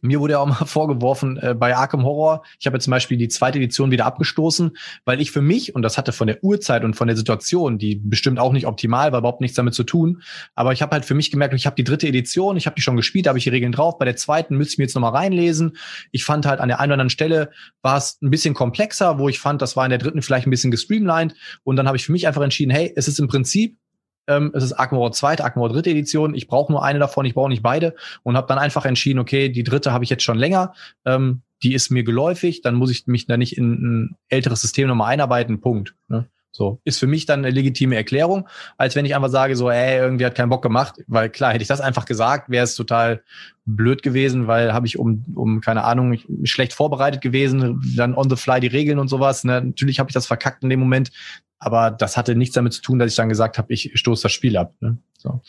[0.00, 3.16] mir wurde ja auch mal vorgeworfen äh, bei Arkham Horror, ich habe jetzt zum Beispiel
[3.16, 6.84] die zweite Edition wieder abgestoßen, weil ich für mich, und das hatte von der Uhrzeit
[6.84, 10.22] und von der Situation, die bestimmt auch nicht optimal war, überhaupt nichts damit zu tun,
[10.54, 12.82] aber ich habe halt für mich gemerkt, ich habe die dritte Edition, ich habe die
[12.82, 15.12] schon gespielt, habe ich die Regeln drauf, bei der zweiten müsste ich mir jetzt nochmal
[15.12, 15.76] reinlesen.
[16.12, 17.50] Ich fand halt an der einen oder anderen Stelle
[17.82, 20.50] war es ein bisschen komplexer, wo ich fand, das war in der dritten vielleicht ein
[20.50, 21.34] bisschen gestreamlined
[21.64, 23.76] und dann habe ich für mich einfach entschieden, hey, es ist im Prinzip
[24.28, 26.34] ähm, es ist Arkham Horror 2, Arkham dritte Edition.
[26.34, 27.94] Ich brauche nur eine davon, ich brauche nicht beide.
[28.22, 30.74] Und habe dann einfach entschieden, okay, die dritte habe ich jetzt schon länger.
[31.04, 34.86] Ähm, die ist mir geläufig, dann muss ich mich da nicht in ein älteres System
[34.86, 35.60] nochmal einarbeiten.
[35.60, 35.94] Punkt.
[36.06, 36.28] Ne?
[36.50, 39.98] So, ist für mich dann eine legitime Erklärung, als wenn ich einfach sage, so, ey,
[39.98, 43.22] irgendwie hat keinen Bock gemacht, weil klar, hätte ich das einfach gesagt, wäre es total
[43.64, 48.36] blöd gewesen, weil habe ich um, um, keine Ahnung, schlecht vorbereitet gewesen, dann on the
[48.36, 49.44] fly die Regeln und sowas.
[49.44, 49.62] Ne?
[49.62, 51.10] Natürlich habe ich das verkackt in dem Moment,
[51.58, 54.32] aber das hatte nichts damit zu tun, dass ich dann gesagt habe, ich stoße das
[54.32, 54.74] Spiel ab.
[54.80, 54.98] Ne?
[55.16, 55.40] So.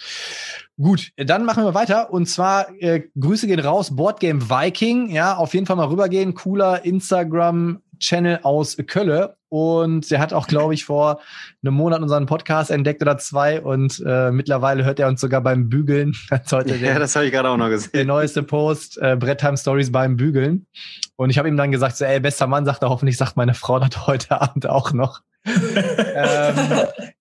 [0.77, 2.11] Gut, dann machen wir weiter.
[2.11, 5.09] Und zwar äh, Grüße gehen raus, Boardgame Viking.
[5.11, 6.33] Ja, auf jeden Fall mal rübergehen.
[6.33, 9.37] Cooler Instagram-Channel aus Kölle.
[9.49, 11.19] Und der hat auch, glaube ich, vor
[11.63, 13.61] einem Monat unseren Podcast entdeckt oder zwei.
[13.61, 16.15] Und äh, mittlerweile hört er uns sogar beim Bügeln.
[16.29, 17.91] Das heute ja, der, das habe ich gerade auch noch gesehen.
[17.93, 20.65] Der neueste Post, äh, Bretttime Stories beim Bügeln.
[21.17, 23.53] Und ich habe ihm dann gesagt, so, ey, bester Mann, sagt er, hoffentlich sagt meine
[23.53, 25.21] Frau das heute Abend auch noch
[26.15, 26.55] ähm,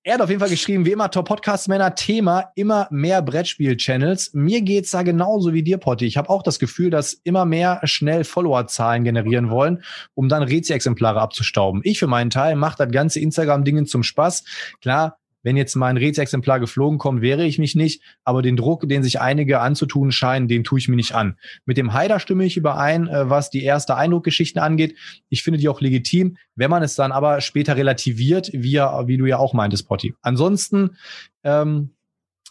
[0.03, 4.33] er hat auf jeden Fall geschrieben, wie immer, Top Podcast Männer, Thema immer mehr Brettspiel-Channels.
[4.33, 6.07] Mir geht's da genauso wie dir, Potti.
[6.07, 9.83] Ich habe auch das Gefühl, dass immer mehr schnell Follower-Zahlen generieren wollen,
[10.15, 11.83] um dann Rezi-Exemplare abzustauben.
[11.85, 14.45] Ich für meinen Teil mache das ganze Instagram-Dingen zum Spaß.
[14.81, 18.89] Klar, wenn jetzt mal ein Rätsexemplar geflogen kommt, wäre ich mich nicht, aber den Druck,
[18.89, 21.37] den sich einige anzutun scheinen, den tue ich mir nicht an.
[21.65, 24.97] Mit dem Haider stimme ich überein, äh, was die erste Eindruckgeschichten angeht.
[25.29, 29.27] Ich finde die auch legitim, wenn man es dann aber später relativiert, wie, wie du
[29.27, 30.15] ja auch meintest, Potti.
[30.23, 30.97] Ansonsten,
[31.45, 31.91] ähm,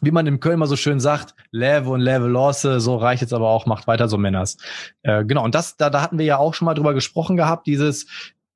[0.02, 3.34] wie man im Köln mal so schön sagt, Level und Level Losse, so reicht jetzt
[3.34, 4.58] aber auch, macht weiter so Männers.
[5.02, 7.66] Äh, genau, und das, da, da hatten wir ja auch schon mal drüber gesprochen gehabt,
[7.66, 8.06] dieses,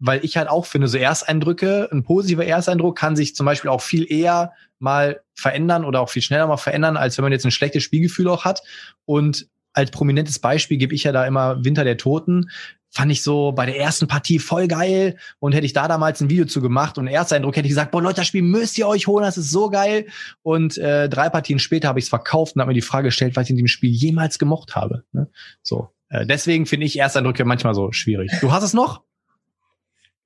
[0.02, 3.82] weil ich halt auch finde, so Ersteindrücke, ein positiver Ersteindruck kann sich zum Beispiel auch
[3.82, 7.52] viel eher mal verändern oder auch viel schneller mal verändern, als wenn man jetzt ein
[7.52, 8.64] schlechtes Spielgefühl auch hat.
[9.06, 12.50] Und als prominentes Beispiel gebe ich ja da immer Winter der Toten.
[12.90, 16.32] Fand ich so bei der ersten Partie voll geil und hätte ich da damals ein
[16.32, 19.06] Video zu gemacht und Ersteindruck hätte ich gesagt, boah Leute, das Spiel müsst ihr euch
[19.06, 20.08] holen, das ist so geil.
[20.42, 23.36] Und äh, drei Partien später habe ich es verkauft und habe mir die Frage gestellt,
[23.36, 25.04] was ich in dem Spiel jemals gemocht habe.
[25.14, 25.30] Ne?
[25.62, 28.32] So, äh, deswegen finde ich Ersteindrücke manchmal so schwierig.
[28.42, 29.04] Du hast es noch?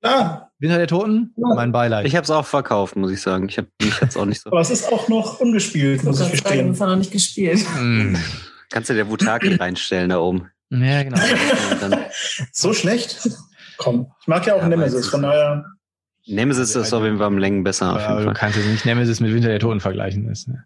[0.02, 0.48] Ah.
[0.58, 1.34] Winter der Toten?
[1.36, 1.54] Ja.
[1.54, 2.06] Mein Beileid.
[2.06, 3.48] Ich habe es auch verkauft, muss ich sagen.
[3.48, 4.50] Ich habe jetzt auch nicht so.
[4.52, 6.70] Aber es ist auch noch ungespielt, muss ich gestehen.
[6.70, 7.64] Es noch nicht gespielt.
[7.78, 8.16] Mm.
[8.70, 10.50] Kannst du der Wutaki reinstellen da oben?
[10.70, 11.18] Ja, genau.
[12.52, 13.28] so schlecht?
[13.76, 15.64] Komm, ich mag ja auch ja, Nemesis, von daher.
[16.28, 18.00] Nemesis ist auf jeden Fall am Längen besser.
[18.00, 20.28] Aber du kannst jetzt nicht Nemesis mit Winter der Toten vergleichen.
[20.28, 20.64] Ist, ne?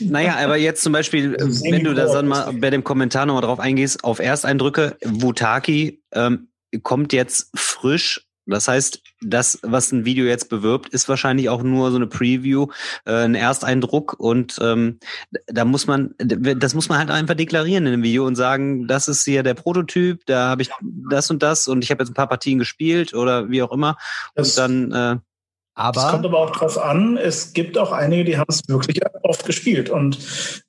[0.00, 3.60] Naja, aber jetzt zum Beispiel, wenn du da dann mal bei dem Kommentar nochmal drauf
[3.60, 6.48] eingehst, auf Ersteindrücke, Wutaki ähm,
[6.82, 11.90] kommt jetzt frisch das heißt, das, was ein Video jetzt bewirbt, ist wahrscheinlich auch nur
[11.90, 12.68] so eine Preview,
[13.04, 14.98] äh, ein Ersteindruck und ähm,
[15.46, 19.08] da muss man, das muss man halt einfach deklarieren in dem Video und sagen, das
[19.08, 20.70] ist hier der Prototyp, da habe ich
[21.10, 23.96] das und das und ich habe jetzt ein paar Partien gespielt oder wie auch immer
[24.34, 25.16] und dann äh,
[25.74, 29.00] aber es kommt aber auch drauf an, es gibt auch einige, die haben es wirklich
[29.22, 29.88] oft gespielt.
[29.88, 30.18] Und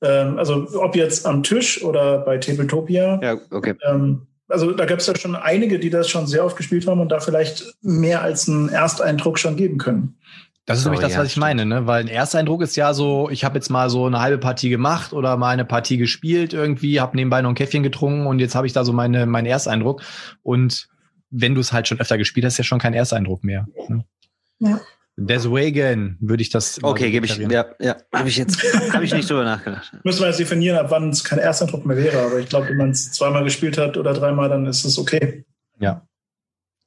[0.01, 3.75] ähm, also ob jetzt am Tisch oder bei Tabletopia, ja, okay.
[3.85, 6.99] ähm, also da gab es ja schon einige, die das schon sehr oft gespielt haben
[6.99, 10.17] und da vielleicht mehr als einen Ersteindruck schon geben können.
[10.65, 11.87] Das ist oh, nämlich das, ja, was ich meine, ne?
[11.87, 15.11] Weil ein Ersteindruck ist ja so, ich habe jetzt mal so eine halbe Partie gemacht
[15.11, 18.67] oder mal eine Partie gespielt irgendwie, habe nebenbei noch ein Käffchen getrunken und jetzt habe
[18.67, 20.03] ich da so meine meinen Ersteindruck.
[20.43, 20.87] Und
[21.31, 23.65] wenn du es halt schon öfter gespielt hast, ist ja schon kein Ersteindruck mehr.
[23.87, 24.05] Ne?
[24.59, 24.79] Ja.
[25.27, 26.79] Deswegen würde ich das.
[26.81, 27.37] Okay, gebe ich.
[27.37, 28.61] Ja, ja habe ich jetzt
[28.93, 29.91] habe ich nicht drüber nachgedacht.
[30.03, 32.19] Müssen wir jetzt definieren, ab wann es kein erster Druck mehr wäre.
[32.19, 35.45] Aber ich glaube, wenn man es zweimal gespielt hat oder dreimal, dann ist es okay.
[35.79, 36.07] Ja.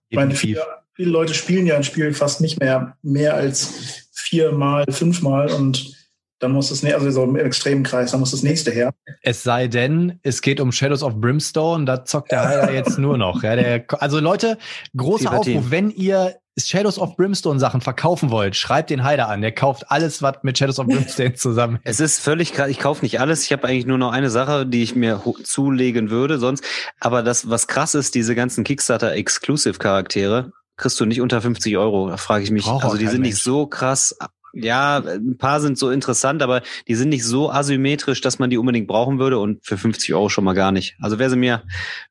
[0.08, 0.62] Ich meine, viele,
[0.94, 5.94] viele Leute spielen ja ein Spiel fast nicht mehr mehr als viermal, fünfmal und
[6.40, 8.92] dann muss das, also so im extremen Kreis, dann muss das nächste her.
[9.22, 13.16] Es sei denn, es geht um Shadows of Brimstone, da zockt der Heiler jetzt nur
[13.16, 13.42] noch.
[13.42, 14.58] Ja, der, also Leute,
[14.96, 19.40] großer Aufruf, wenn ihr Shadows of Brimstone Sachen verkaufen wollt, schreibt den Heider an.
[19.40, 21.80] Der kauft alles, was mit Shadows of Brimstone zusammen.
[21.82, 22.68] Es ist völlig krass.
[22.68, 23.42] Ich kaufe nicht alles.
[23.44, 26.64] Ich habe eigentlich nur noch eine Sache, die ich mir zulegen würde sonst.
[27.00, 32.08] Aber das, was krass ist, diese ganzen Kickstarter-Exclusive-Charaktere, kriegst du nicht unter 50 Euro.
[32.08, 32.64] Da frage ich mich.
[32.64, 33.34] Brauch also die sind Mensch.
[33.34, 34.16] nicht so krass
[34.54, 38.58] ja, ein paar sind so interessant, aber die sind nicht so asymmetrisch, dass man die
[38.58, 40.96] unbedingt brauchen würde und für 50 Euro schon mal gar nicht.
[41.00, 41.62] Also wer sie mir,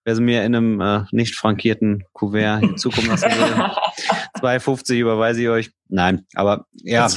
[0.03, 5.49] wer sie mir in einem äh, nicht frankierten Kuvert hinzukommen lassen will, 2,50 überweise ich
[5.49, 5.71] euch.
[5.87, 7.07] Nein, aber ja,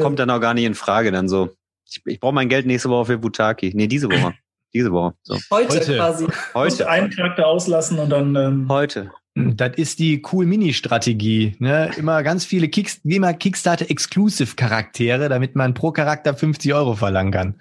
[0.00, 1.50] kommt dann auch gar nicht in Frage dann so.
[1.86, 3.72] Ich, ich brauche mein Geld nächste Woche für Butaki.
[3.74, 4.34] Nee, diese Woche.
[4.72, 5.14] Diese Woche.
[5.22, 5.38] So.
[5.50, 6.26] Heute, Heute quasi.
[6.52, 6.88] Heute.
[6.88, 8.34] einen Charakter auslassen und dann.
[8.34, 9.12] Ähm Heute.
[9.36, 11.56] Das ist die cool Mini-Strategie.
[11.58, 11.90] Ne?
[11.96, 17.54] Immer ganz viele Kicks immer Kickstarter-Exclusive-Charaktere, damit man pro Charakter 50 Euro verlangen kann.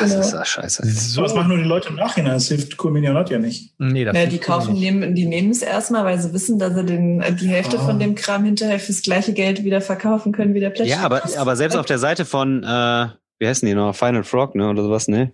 [0.00, 0.20] Das genau.
[0.20, 0.84] ist ja scheiße.
[0.84, 1.22] So.
[1.22, 2.32] Das machen nur die Leute im Nachhinein.
[2.32, 3.72] Das hilft Cool Mini ja nicht.
[3.78, 6.84] Nee, das ja, die kaufen, nehmen, die nehmen es erstmal, weil sie wissen, dass sie
[6.84, 7.84] den, die Hälfte oh.
[7.84, 10.98] von dem Kram hinterher fürs gleiche Geld wieder verkaufen können wie der Plättchen.
[10.98, 13.06] Ja, aber, aber selbst auf der Seite von, äh,
[13.38, 13.94] wie heißen die noch?
[13.94, 14.68] Final Frog, ne?
[14.68, 15.32] Oder sowas, ne?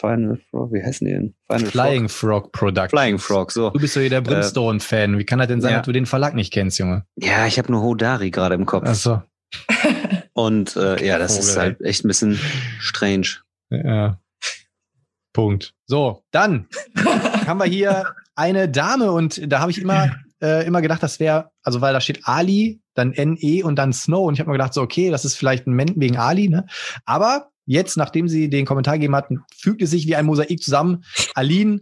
[0.00, 1.34] Final Frog, wie heißen die denn?
[1.48, 2.98] Final Flying Frog, Frog Production.
[2.98, 3.70] Flying Frog, so.
[3.70, 5.18] Du bist so hier der äh, Brimstone-Fan.
[5.18, 5.78] Wie kann das denn sein, ja.
[5.78, 7.04] dass du den Verlag nicht kennst, Junge?
[7.16, 8.84] Ja, ich habe nur Hodari gerade im Kopf.
[8.86, 9.22] Ach so.
[10.32, 12.38] Und äh, ja, das Vogel, ist halt echt ein bisschen
[12.80, 13.28] strange.
[13.70, 14.18] Ja.
[15.32, 15.74] Punkt.
[15.86, 16.68] So, dann
[17.46, 20.10] haben wir hier eine Dame und da habe ich immer
[20.42, 24.26] äh, immer gedacht, das wäre, also weil da steht Ali, dann NE und dann Snow
[24.26, 26.66] und ich habe mir gedacht, so okay, das ist vielleicht ein Mann wegen Ali, ne?
[27.04, 31.04] Aber Jetzt, nachdem sie den Kommentar gegeben hatten, fügt es sich wie ein Mosaik zusammen.
[31.34, 31.80] Aline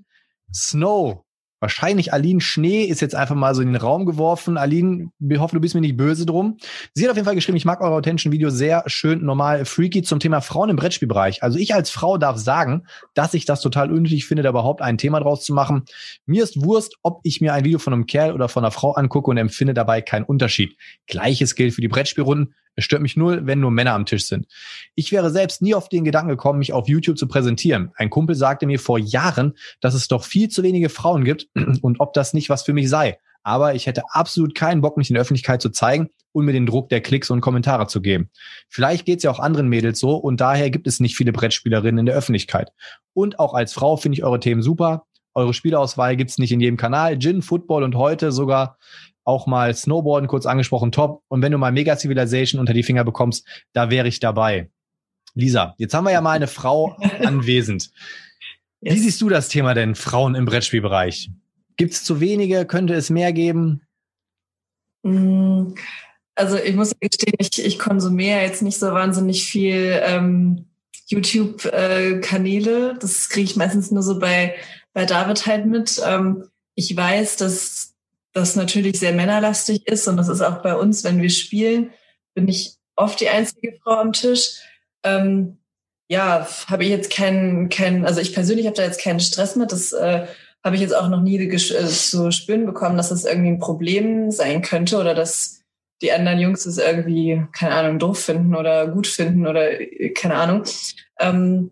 [0.53, 1.25] Snow.
[1.63, 4.57] Wahrscheinlich Aline Schnee ist jetzt einfach mal so in den Raum geworfen.
[4.57, 6.57] Aline, wir hoffen, du bist mir nicht böse drum.
[6.95, 10.01] Sie hat auf jeden Fall geschrieben, ich mag eure authentischen Videos sehr schön, normal, freaky
[10.01, 11.43] zum Thema Frauen im Brettspielbereich.
[11.43, 14.97] Also ich als Frau darf sagen, dass ich das total unnötig finde, da überhaupt ein
[14.97, 15.85] Thema draus zu machen.
[16.25, 18.93] Mir ist Wurst, ob ich mir ein Video von einem Kerl oder von einer Frau
[18.93, 20.79] angucke und empfinde dabei keinen Unterschied.
[21.09, 22.55] Gleiches gilt für die Brettspielrunden.
[22.77, 24.47] Es stört mich null, wenn nur Männer am Tisch sind.
[24.95, 27.91] Ich wäre selbst nie auf den Gedanken gekommen, mich auf YouTube zu präsentieren.
[27.97, 31.49] Ein Kumpel sagte mir vor Jahren, dass es doch viel zu wenige Frauen gibt
[31.83, 33.19] und ob das nicht was für mich sei.
[33.43, 36.67] Aber ich hätte absolut keinen Bock, mich in der Öffentlichkeit zu zeigen und mir den
[36.67, 38.31] Druck der Klicks und Kommentare zu geben.
[38.69, 42.01] Vielleicht geht es ja auch anderen Mädels so und daher gibt es nicht viele Brettspielerinnen
[42.01, 42.71] in der Öffentlichkeit.
[43.15, 45.07] Und auch als Frau finde ich eure Themen super.
[45.33, 47.19] Eure Spielauswahl gibt's nicht in jedem Kanal.
[47.19, 48.79] Gin, Football und heute sogar
[49.31, 51.23] auch mal Snowboarden kurz angesprochen, top.
[51.29, 54.69] Und wenn du mal Mega Civilization unter die Finger bekommst, da wäre ich dabei.
[55.35, 57.91] Lisa, jetzt haben wir ja mal eine Frau anwesend.
[58.81, 58.95] Yes.
[58.95, 61.31] Wie siehst du das Thema denn, Frauen im Brettspielbereich?
[61.77, 62.67] Gibt es zu wenige?
[62.67, 63.83] Könnte es mehr geben?
[65.03, 65.75] Mm,
[66.35, 70.67] also ich muss gestehen, ich, ich konsumiere jetzt nicht so wahnsinnig viel ähm,
[71.07, 72.91] YouTube-Kanäle.
[72.91, 74.55] Äh, das kriege ich meistens nur so bei,
[74.93, 76.01] bei David halt mit.
[76.05, 77.80] Ähm, ich weiß, dass
[78.33, 81.91] das natürlich sehr männerlastig ist und das ist auch bei uns, wenn wir spielen,
[82.35, 84.61] bin ich oft die einzige Frau am Tisch.
[85.03, 85.59] Ähm,
[86.09, 89.73] ja, habe ich jetzt keinen, keinen, also ich persönlich habe da jetzt keinen Stress mit.
[89.73, 90.27] Das äh,
[90.63, 94.31] habe ich jetzt auch noch nie äh, zu spüren bekommen, dass das irgendwie ein Problem
[94.31, 95.61] sein könnte oder dass
[96.03, 100.35] die anderen Jungs es irgendwie, keine Ahnung, doof finden oder gut finden oder äh, keine
[100.35, 100.65] Ahnung.
[101.19, 101.71] Ähm,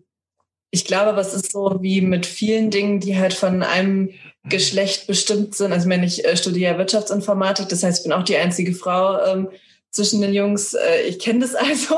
[0.71, 4.11] ich glaube, was ist so wie mit vielen Dingen, die halt von einem
[4.49, 5.73] Geschlecht bestimmt sind.
[5.73, 9.49] Also wenn ich äh, studiere Wirtschaftsinformatik, das heißt, ich bin auch die einzige Frau ähm,
[9.91, 10.75] zwischen den Jungs.
[10.75, 11.97] Äh, ich kenne das also,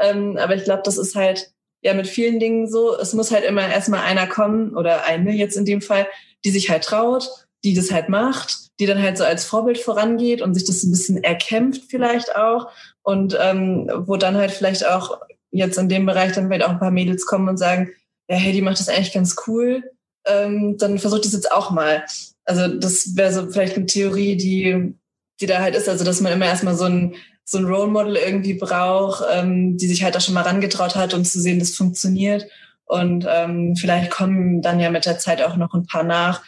[0.00, 1.50] ähm, aber ich glaube, das ist halt
[1.82, 2.96] ja mit vielen Dingen so.
[2.96, 6.06] Es muss halt immer erstmal einer kommen oder eine jetzt in dem Fall,
[6.44, 7.28] die sich halt traut,
[7.64, 10.90] die das halt macht, die dann halt so als Vorbild vorangeht und sich das ein
[10.90, 12.70] bisschen erkämpft vielleicht auch
[13.02, 16.78] und ähm, wo dann halt vielleicht auch jetzt in dem Bereich dann vielleicht auch ein
[16.78, 17.90] paar Mädels kommen und sagen,
[18.28, 19.82] ja, hey, die macht das eigentlich ganz cool
[20.26, 22.04] ähm, dann versucht es jetzt auch mal.
[22.44, 24.94] Also das wäre so vielleicht eine Theorie, die,
[25.40, 28.16] die da halt ist, also dass man immer erstmal so ein, so ein Role Model
[28.16, 31.70] irgendwie braucht, ähm, die sich halt auch schon mal rangetraut hat, um zu sehen, das
[31.70, 32.46] funktioniert.
[32.84, 36.42] Und ähm, vielleicht kommen dann ja mit der Zeit auch noch ein paar nach.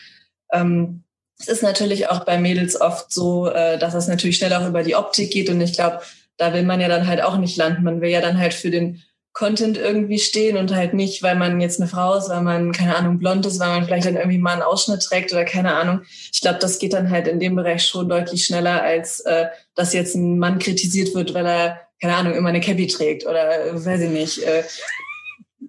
[0.52, 1.04] Ähm,
[1.38, 4.82] es ist natürlich auch bei Mädels oft so, äh, dass es natürlich schnell auch über
[4.82, 5.50] die Optik geht.
[5.50, 6.00] Und ich glaube,
[6.36, 7.84] da will man ja dann halt auch nicht landen.
[7.84, 9.02] Man will ja dann halt für den
[9.32, 12.96] Content irgendwie stehen und halt nicht, weil man jetzt eine Frau ist, weil man, keine
[12.96, 16.02] Ahnung, blond ist, weil man vielleicht dann irgendwie mal einen Ausschnitt trägt oder keine Ahnung.
[16.32, 19.94] Ich glaube, das geht dann halt in dem Bereich schon deutlich schneller, als äh, dass
[19.94, 24.02] jetzt ein Mann kritisiert wird, weil er, keine Ahnung, immer eine Cappy trägt oder weiß
[24.02, 24.42] ich nicht.
[24.42, 24.64] Äh,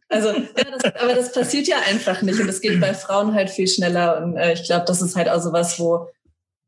[0.09, 3.49] also, ja, das, aber das passiert ja einfach nicht und das geht bei Frauen halt
[3.49, 6.09] viel schneller und äh, ich glaube, das ist halt auch so was, wo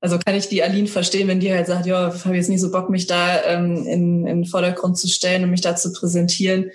[0.02, 2.72] also kann ich die Aline verstehen, wenn die halt sagt, ja, habe jetzt nicht so
[2.72, 6.70] Bock, mich da ähm, in, in den Vordergrund zu stellen und mich da zu präsentieren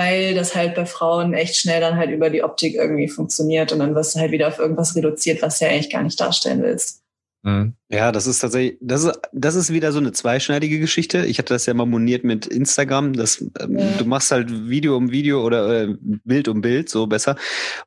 [0.00, 3.80] weil das halt bei Frauen echt schnell dann halt über die Optik irgendwie funktioniert und
[3.80, 6.62] dann wirst du halt wieder auf irgendwas reduziert, was du ja eigentlich gar nicht darstellen
[6.62, 7.02] willst.
[7.42, 7.74] Mhm.
[7.88, 11.24] Ja, das ist tatsächlich, das ist, das ist wieder so eine zweischneidige Geschichte.
[11.24, 13.14] Ich hatte das ja mal moniert mit Instagram.
[13.14, 13.86] Das, ähm, ja.
[13.98, 17.36] Du machst halt Video um Video oder äh, Bild um Bild, so besser.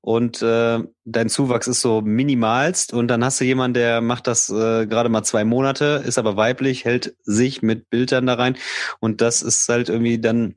[0.02, 2.94] Und äh, dein Zuwachs ist so minimalst.
[2.94, 6.36] Und dann hast du jemanden, der macht das äh, gerade mal zwei Monate, ist aber
[6.36, 8.58] weiblich, hält sich mit Bildern da rein.
[9.00, 10.56] Und das ist halt irgendwie dann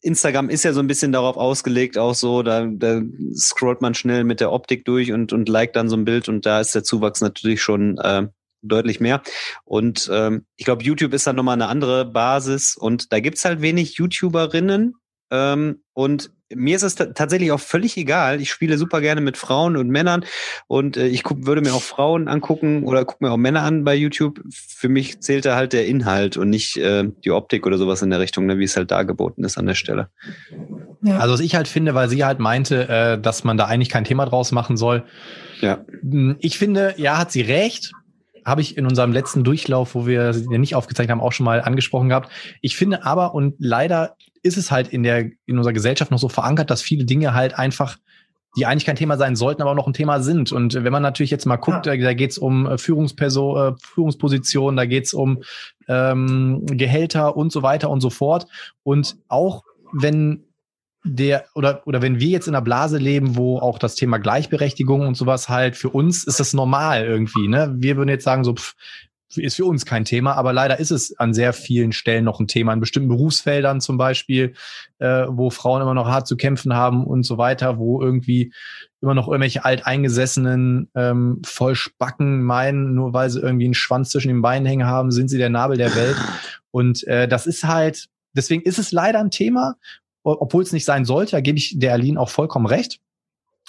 [0.00, 3.00] Instagram ist ja so ein bisschen darauf ausgelegt, auch so, da, da
[3.34, 6.46] scrollt man schnell mit der Optik durch und, und liked dann so ein Bild und
[6.46, 8.28] da ist der Zuwachs natürlich schon äh,
[8.62, 9.22] deutlich mehr.
[9.64, 13.62] Und ähm, ich glaube, YouTube ist dann nochmal eine andere Basis und da gibt's halt
[13.62, 14.94] wenig YouTuberinnen,
[15.30, 18.40] ähm, und mir ist es tatsächlich auch völlig egal.
[18.40, 20.24] Ich spiele super gerne mit Frauen und Männern
[20.66, 23.84] und äh, ich guck, würde mir auch Frauen angucken oder gucke mir auch Männer an
[23.84, 24.40] bei YouTube.
[24.50, 28.10] Für mich zählt da halt der Inhalt und nicht äh, die Optik oder sowas in
[28.10, 30.08] der Richtung, ne, wie es halt dargeboten ist an der Stelle.
[31.02, 31.18] Ja.
[31.18, 34.04] Also was ich halt finde, weil sie halt meinte, äh, dass man da eigentlich kein
[34.04, 35.04] Thema draus machen soll.
[35.60, 35.84] Ja.
[36.02, 37.92] Hm, ich finde, ja, hat sie recht
[38.42, 41.60] habe ich in unserem letzten Durchlauf, wo wir den nicht aufgezeigt haben, auch schon mal
[41.60, 42.30] angesprochen gehabt.
[42.62, 46.28] Ich finde aber, und leider ist es halt in der, in unserer Gesellschaft noch so
[46.28, 47.98] verankert, dass viele Dinge halt einfach
[48.56, 50.50] die eigentlich kein Thema sein sollten, aber auch noch ein Thema sind.
[50.50, 51.96] Und wenn man natürlich jetzt mal guckt, ja.
[51.96, 55.42] da, da geht es um äh, Führungsperson, äh, Führungspositionen, da geht es um
[55.88, 58.46] ähm, Gehälter und so weiter und so fort.
[58.82, 60.46] Und auch wenn
[61.04, 65.06] der oder oder wenn wir jetzt in einer Blase leben, wo auch das Thema Gleichberechtigung
[65.06, 67.74] und sowas halt für uns ist das normal irgendwie, ne?
[67.78, 68.74] Wir würden jetzt sagen so pff,
[69.36, 72.48] ist für uns kein Thema, aber leider ist es an sehr vielen Stellen noch ein
[72.48, 74.54] Thema, in bestimmten Berufsfeldern zum Beispiel,
[74.98, 78.52] äh, wo Frauen immer noch hart zu kämpfen haben und so weiter, wo irgendwie
[79.00, 84.42] immer noch irgendwelche alteingesessenen ähm, Vollspacken meinen, nur weil sie irgendwie einen Schwanz zwischen den
[84.42, 86.16] Beinen hängen haben, sind sie der Nabel der Welt.
[86.70, 89.76] Und äh, das ist halt, deswegen ist es leider ein Thema,
[90.22, 93.00] obwohl es nicht sein sollte, da gebe ich der Aline auch vollkommen recht.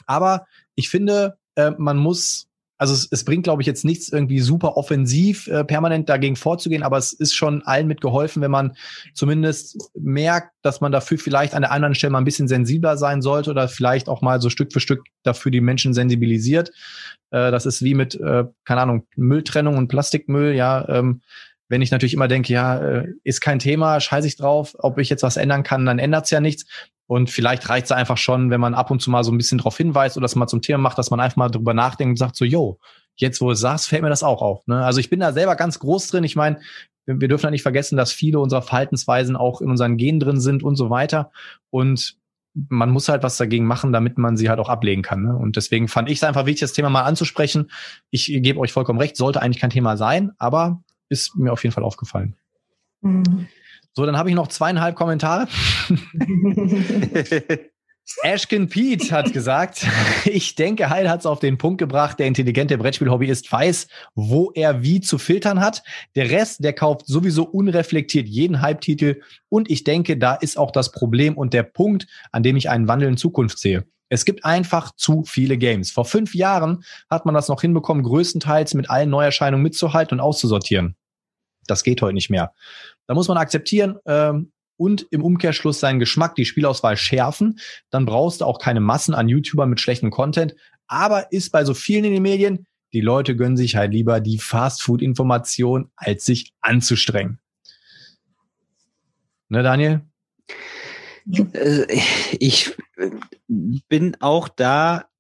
[0.06, 0.45] Aber
[0.76, 2.47] ich finde, äh, man muss
[2.82, 6.82] also es, es bringt, glaube ich, jetzt nichts irgendwie super offensiv äh, permanent dagegen vorzugehen,
[6.82, 8.76] aber es ist schon allen mitgeholfen, wenn man
[9.13, 13.22] zumindest merkt, dass man dafür vielleicht an der anderen Stelle mal ein bisschen sensibler sein
[13.22, 16.72] sollte oder vielleicht auch mal so Stück für Stück dafür die Menschen sensibilisiert.
[17.30, 20.89] Äh, das ist wie mit, äh, keine Ahnung, Mülltrennung und Plastikmüll, ja.
[20.89, 21.22] Ähm,
[21.71, 25.10] wenn ich natürlich immer denke, ja, äh, ist kein Thema, scheiße ich drauf, ob ich
[25.10, 26.65] jetzt was ändern kann, dann ändert's ja nichts.
[27.07, 29.57] Und vielleicht reicht es einfach schon, wenn man ab und zu mal so ein bisschen
[29.57, 32.17] darauf hinweist oder das mal zum Thema macht, dass man einfach mal drüber nachdenkt und
[32.17, 32.77] sagt so, yo,
[33.15, 34.67] jetzt wo du es sagst, fällt mir das auch auf.
[34.67, 34.84] Ne?
[34.84, 36.25] Also ich bin da selber ganz groß drin.
[36.25, 36.60] Ich meine,
[37.05, 40.63] wir dürfen da nicht vergessen, dass viele unserer Verhaltensweisen auch in unseren Genen drin sind
[40.63, 41.31] und so weiter.
[41.69, 42.17] Und
[42.67, 45.23] man muss halt was dagegen machen, damit man sie halt auch ablegen kann.
[45.23, 45.38] Ne?
[45.38, 47.71] Und deswegen fand ich es einfach wichtig, das Thema mal anzusprechen.
[48.10, 51.74] Ich gebe euch vollkommen recht, sollte eigentlich kein Thema sein, aber ist mir auf jeden
[51.74, 52.36] Fall aufgefallen.
[53.02, 53.47] Mhm.
[53.93, 55.47] So, dann habe ich noch zweieinhalb Kommentare.
[58.24, 59.86] Ashkin Pete hat gesagt,
[60.26, 64.82] ich denke, Heil hat es auf den Punkt gebracht, der intelligente Brettspiel-Hobbyist weiß, wo er
[64.82, 65.84] wie zu filtern hat.
[66.15, 70.91] Der Rest, der kauft sowieso unreflektiert jeden Hype-Titel und ich denke, da ist auch das
[70.91, 73.86] Problem und der Punkt, an dem ich einen Wandel in Zukunft sehe.
[74.10, 75.91] Es gibt einfach zu viele Games.
[75.91, 80.97] Vor fünf Jahren hat man das noch hinbekommen, größtenteils mit allen Neuerscheinungen mitzuhalten und auszusortieren.
[81.67, 82.54] Das geht heute nicht mehr.
[83.08, 87.60] Da muss man akzeptieren ähm, und im Umkehrschluss seinen Geschmack, die Spielauswahl schärfen.
[87.89, 90.56] Dann brauchst du auch keine Massen an YouTubern mit schlechtem Content.
[90.88, 94.39] Aber ist bei so vielen in den Medien, die Leute gönnen sich halt lieber die
[94.39, 97.39] Fastfood-Information, als sich anzustrengen.
[99.47, 100.02] Ne, Daniel?
[101.54, 102.02] Äh,
[102.39, 102.76] ich
[103.88, 105.11] bin auch da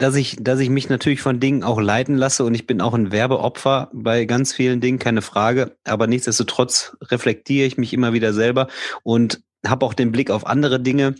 [0.00, 2.94] dass ich, dass ich mich natürlich von Dingen auch leiten lasse und ich bin auch
[2.94, 5.76] ein Werbeopfer bei ganz vielen Dingen, keine Frage.
[5.84, 8.68] Aber nichtsdestotrotz reflektiere ich mich immer wieder selber
[9.02, 11.14] und habe auch den Blick auf andere Dinge.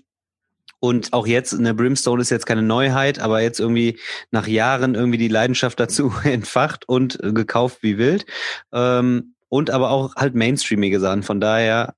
[0.82, 3.98] Und auch jetzt, eine Brimstone ist jetzt keine Neuheit, aber jetzt irgendwie
[4.30, 8.24] nach Jahren irgendwie die Leidenschaft dazu entfacht und gekauft wie wild.
[8.72, 11.22] Ähm, und aber auch halt mainstreamige Sachen.
[11.22, 11.94] Von daher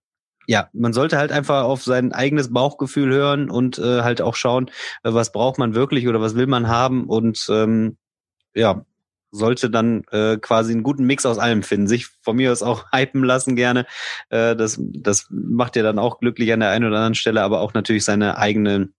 [0.47, 4.71] ja, man sollte halt einfach auf sein eigenes Bauchgefühl hören und äh, halt auch schauen,
[5.05, 7.97] äh, was braucht man wirklich oder was will man haben und ähm,
[8.55, 8.85] ja,
[9.31, 11.89] sollte dann äh, quasi einen guten Mix aus allem finden.
[11.89, 13.87] Sich von mir aus auch hypen lassen gerne.
[14.29, 17.61] Äh, das, das macht ja dann auch glücklich an der einen oder anderen Stelle, aber
[17.61, 18.95] auch natürlich seine eigenen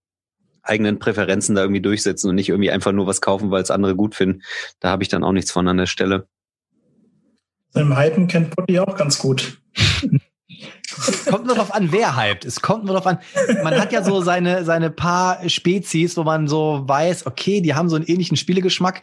[0.66, 3.94] eigenen Präferenzen da irgendwie durchsetzen und nicht irgendwie einfach nur was kaufen, weil es andere
[3.94, 4.40] gut finden.
[4.80, 6.26] Da habe ich dann auch nichts von an der Stelle.
[7.74, 9.60] Im Hypen kennt Potti auch ganz gut.
[11.26, 12.44] kommt nur darauf an, wer hypt.
[12.44, 13.18] Es kommt nur darauf an.
[13.62, 17.88] Man hat ja so seine, seine paar Spezies, wo man so weiß, okay, die haben
[17.88, 19.02] so einen ähnlichen Spielegeschmack.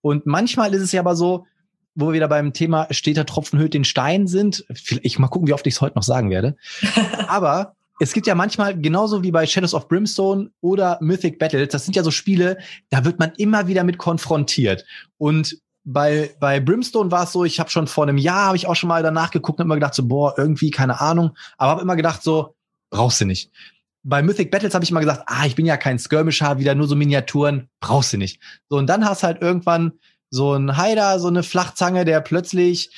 [0.00, 1.46] Und manchmal ist es ja aber so,
[1.94, 4.64] wo wir wieder beim Thema steht der Tropfen höht den Stein sind.
[5.02, 6.56] Ich mal gucken, wie oft ich es heute noch sagen werde.
[7.26, 11.86] Aber es gibt ja manchmal, genauso wie bei Shadows of Brimstone oder Mythic Battles, das
[11.86, 12.58] sind ja so Spiele,
[12.90, 14.84] da wird man immer wieder mit konfrontiert.
[15.16, 15.58] Und
[15.88, 18.74] bei, bei Brimstone war es so, ich habe schon vor einem Jahr, habe ich auch
[18.74, 21.36] schon mal danach geguckt und immer gedacht, so, boah, irgendwie, keine Ahnung.
[21.56, 22.56] Aber habe immer gedacht, so,
[22.90, 23.52] brauchst du nicht.
[24.02, 26.88] Bei Mythic Battles habe ich immer gesagt, ah, ich bin ja kein Skirmisher, wieder nur
[26.88, 28.40] so Miniaturen, brauchst du nicht.
[28.68, 29.92] So, und dann hast halt irgendwann
[30.28, 32.90] so ein Haider, so eine Flachzange, der plötzlich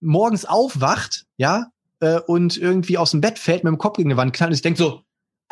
[0.00, 1.66] morgens aufwacht, ja,
[2.00, 4.56] äh, und irgendwie aus dem Bett fällt, mit dem Kopf gegen die Wand knallt und
[4.56, 5.02] ich denk so,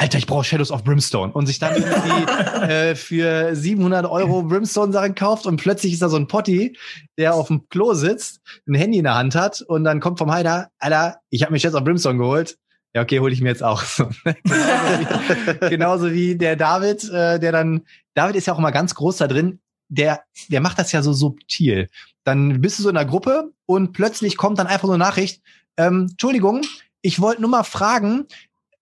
[0.00, 2.32] Alter, ich brauche Shadows of Brimstone und sich dann irgendwie
[2.72, 6.74] äh, für 700 Euro Brimstone-Sachen kauft und plötzlich ist da so ein Potti,
[7.18, 10.32] der auf dem Klo sitzt, ein Handy in der Hand hat und dann kommt vom
[10.32, 12.56] Heider, Alter, ich habe mir Shadows of Brimstone geholt.
[12.94, 13.82] Ja, okay, hole ich mir jetzt auch.
[13.84, 17.82] genauso, wie, genauso wie der David, äh, der dann,
[18.14, 21.12] David ist ja auch immer ganz groß da drin, der, der macht das ja so
[21.12, 21.90] subtil.
[22.24, 25.42] Dann bist du so in der Gruppe und plötzlich kommt dann einfach so eine Nachricht,
[25.76, 26.62] ähm, Entschuldigung,
[27.02, 28.26] ich wollte nur mal fragen,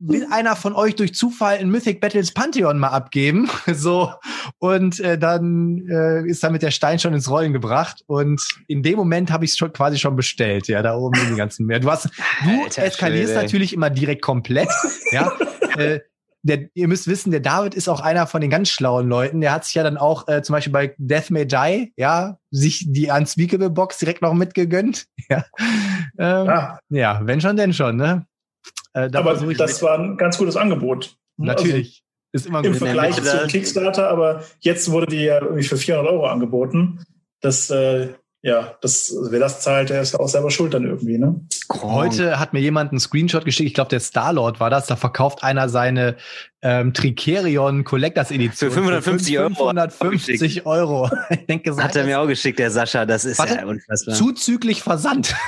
[0.01, 3.49] will einer von euch durch Zufall in Mythic Battles Pantheon mal abgeben?
[3.73, 4.13] so
[4.59, 8.97] und äh, dann äh, ist damit der Stein schon ins Rollen gebracht und in dem
[8.97, 11.81] Moment habe ich es schon quasi schon bestellt, ja, da oben in den ganzen Meer.
[11.81, 12.11] Du hast du
[12.65, 13.45] Alter, eskalierst Schwede.
[13.45, 14.71] natürlich immer direkt komplett,
[15.13, 15.33] ja.
[15.77, 16.01] äh,
[16.43, 19.41] der, ihr müsst wissen, der David ist auch einer von den ganz schlauen Leuten.
[19.41, 22.87] Der hat sich ja dann auch äh, zum Beispiel bei Death May Die, ja, sich
[22.89, 25.07] die Unspeakable Box direkt noch mitgegönnt.
[25.31, 25.45] Ja,
[26.19, 26.79] ähm, ja.
[26.89, 28.25] ja wenn schon, denn schon, ne?
[28.99, 31.17] Äh, da aber das war ein ganz gutes Angebot.
[31.37, 32.03] Natürlich.
[32.03, 36.13] Also, ist immer Im Vergleich zu Kickstarter, aber jetzt wurde die ja irgendwie für 400
[36.13, 37.05] Euro angeboten.
[37.41, 38.09] Das, äh,
[38.43, 41.41] ja, das, also wer das zahlt, der ist ja auch selber schuld dann irgendwie, ne?
[41.73, 45.43] Heute hat mir jemand einen Screenshot geschickt, ich glaube, der Starlord war das, da verkauft
[45.43, 46.17] einer seine
[46.61, 48.71] ähm, Tricerion Collectors Edition.
[48.71, 49.55] Für 550 Euro.
[49.55, 51.11] 550 Euro.
[51.31, 54.15] ich denke, so hat er mir auch geschickt, der Sascha, das ist Warte, ja unfassbar.
[54.15, 55.35] Zuzüglich Versand.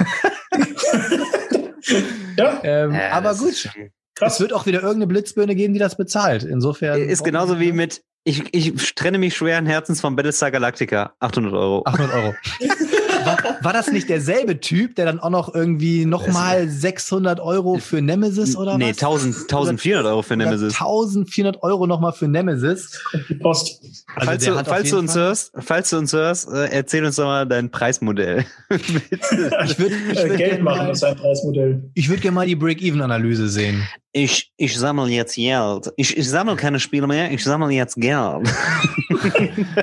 [2.44, 2.60] ja.
[2.62, 3.68] Ähm, ja, aber gut.
[4.14, 4.34] Krass.
[4.34, 6.42] Es wird auch wieder irgendeine Blitzbirne geben, die das bezahlt.
[6.42, 7.00] Insofern.
[7.00, 11.14] Ist genauso wie mit, ich, ich trenne mich schweren Herzens von Battlestar Galactica.
[11.20, 11.82] 800 Euro.
[11.86, 12.34] 800 Euro.
[13.24, 18.00] war, war, das nicht derselbe Typ, der dann auch noch irgendwie nochmal 600 Euro für
[18.00, 19.00] Nemesis oder nee, was?
[19.00, 20.74] Nee, 1000, 1400 Euro für Nemesis.
[20.74, 23.02] 1400 Euro nochmal für Nemesis.
[23.40, 23.82] Post.
[24.14, 27.24] Also falls, du, falls, du uns hörst, falls du uns hörst, äh, erzähl uns doch
[27.24, 28.44] mal dein Preismodell.
[28.70, 31.90] ich würde ich würd Geld machen, ist ein Preismodell.
[31.94, 33.86] Ich würde gerne mal die Break-Even-Analyse sehen.
[34.12, 35.92] Ich, ich sammle jetzt Geld.
[35.96, 38.48] Ich, ich sammle keine Spiele mehr, ich sammle jetzt Geld.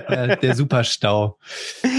[0.42, 1.38] der Superstau.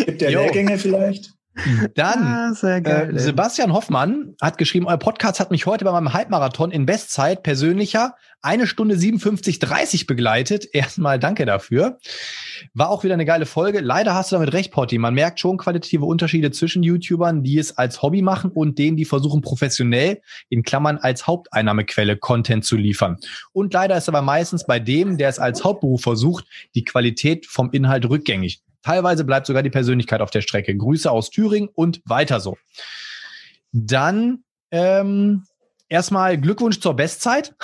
[0.05, 1.38] Gibt der Lehrgänge vielleicht?
[1.94, 6.70] Dann ah, äh, Sebastian Hoffmann hat geschrieben, euer Podcast hat mich heute bei meinem Halbmarathon
[6.70, 10.66] in Bestzeit persönlicher eine Stunde 57,30 begleitet.
[10.72, 11.98] Erstmal danke dafür.
[12.74, 13.80] War auch wieder eine geile Folge.
[13.80, 14.98] Leider hast du damit recht, Potti.
[14.98, 19.04] Man merkt schon qualitative Unterschiede zwischen YouTubern, die es als Hobby machen und denen, die
[19.04, 23.18] versuchen professionell in Klammern als Haupteinnahmequelle Content zu liefern.
[23.52, 26.44] Und leider ist aber meistens bei dem, der es als Hauptberuf versucht,
[26.74, 28.62] die Qualität vom Inhalt rückgängig.
[28.83, 30.76] Teilweise bleibt sogar die Persönlichkeit auf der Strecke.
[30.76, 32.57] Grüße aus Thüringen und weiter so.
[33.72, 35.45] Dann ähm,
[35.89, 37.55] erstmal Glückwunsch zur Bestzeit.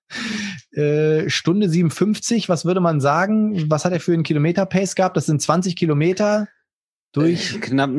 [0.72, 3.70] äh, Stunde 57, was würde man sagen?
[3.70, 5.16] Was hat er für einen Kilometer-Pace gehabt?
[5.16, 6.48] Das sind 20 Kilometer
[7.12, 7.90] durch äh, knapp,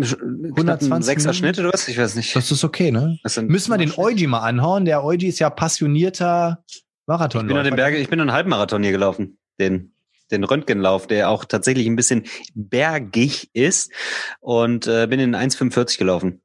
[0.55, 1.87] knapp ein sechser Schnitt oder was?
[1.87, 2.35] Ich weiß nicht.
[2.35, 3.19] Das ist okay, ne?
[3.41, 4.85] Müssen wir den Eugi mal anhauen.
[4.85, 6.63] Der Eugi ist ja passionierter
[7.07, 7.49] Marathon.
[7.49, 9.39] Ich bin, den Berge, ich bin einen Halbmarathon hier gelaufen.
[9.59, 9.93] Den
[10.31, 12.23] den Röntgenlauf, der auch tatsächlich ein bisschen
[12.53, 13.91] bergig ist
[14.39, 16.41] und äh, bin in 1,45 gelaufen.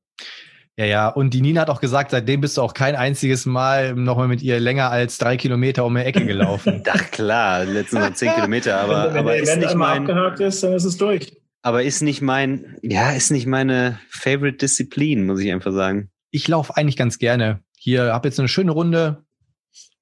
[0.76, 3.94] Ja, ja, und die Nina hat auch gesagt, seitdem bist du auch kein einziges Mal
[3.94, 6.82] nochmal mit ihr länger als drei Kilometer um die Ecke gelaufen.
[6.90, 10.64] Ach klar, letzten Mal zehn Kilometer, aber, wenn, wenn aber ist nicht mein, abgehakt ist,
[10.64, 11.40] dann ist es durch.
[11.62, 16.10] Aber ist nicht mein, ja, ist nicht meine Favorite Disziplin, muss ich einfach sagen.
[16.32, 17.60] Ich laufe eigentlich ganz gerne.
[17.78, 19.24] Hier habe jetzt eine schöne Runde,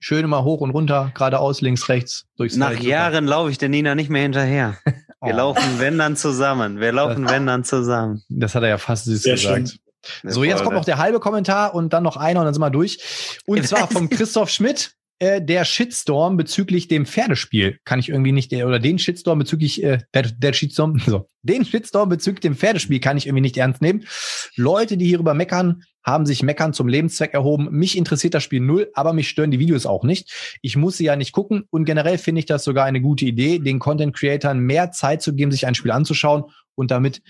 [0.03, 3.69] schön immer hoch und runter, geradeaus, links, rechts, durchs Nach Feld, Jahren laufe ich der
[3.69, 4.77] Nina nicht mehr hinterher.
[5.25, 5.37] Wir oh.
[5.37, 6.81] laufen, wenn dann zusammen.
[6.81, 8.25] Wir laufen, wenn dann zusammen.
[8.29, 9.69] Das hat er ja fast süß Sehr gesagt.
[9.69, 10.33] Schön.
[10.33, 12.71] So, jetzt kommt noch der halbe Kommentar und dann noch einer und dann sind wir
[12.71, 13.39] durch.
[13.47, 14.97] Und zwar vom Christoph Schmidt.
[15.23, 19.99] Äh, der Shitstorm bezüglich dem Pferdespiel kann ich irgendwie nicht, oder den Shitstorm bezüglich, äh,
[20.13, 24.05] der, der Shitstorm, so, den Shitstorm bezüglich dem Pferdespiel kann ich irgendwie nicht ernst nehmen.
[24.57, 27.69] Leute, die hierüber meckern, haben sich meckern zum Lebenszweck erhoben.
[27.71, 30.59] Mich interessiert das Spiel null, aber mich stören die Videos auch nicht.
[30.61, 33.61] Ich muss sie ja nicht gucken und generell finde ich das sogar eine gute Idee,
[33.61, 37.23] den Content Creatern mehr Zeit zu geben, sich ein Spiel anzuschauen und damit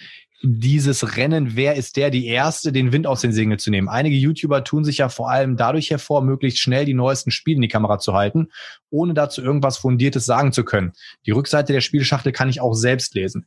[0.43, 3.88] dieses Rennen, wer ist der, die Erste, den Wind aus den Segeln zu nehmen.
[3.88, 7.62] Einige YouTuber tun sich ja vor allem dadurch hervor, möglichst schnell die neuesten Spiele in
[7.62, 8.49] die Kamera zu halten,
[8.90, 10.93] ohne dazu irgendwas Fundiertes sagen zu können.
[11.26, 13.47] Die Rückseite der Spielschachtel kann ich auch selbst lesen.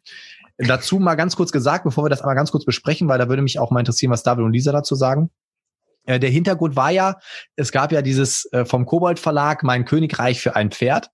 [0.57, 3.41] Dazu mal ganz kurz gesagt, bevor wir das einmal ganz kurz besprechen, weil da würde
[3.41, 5.29] mich auch mal interessieren, was David und Lisa dazu sagen.
[6.05, 7.17] Äh, der Hintergrund war ja,
[7.57, 11.09] es gab ja dieses äh, vom Kobold Verlag Mein Königreich für ein Pferd.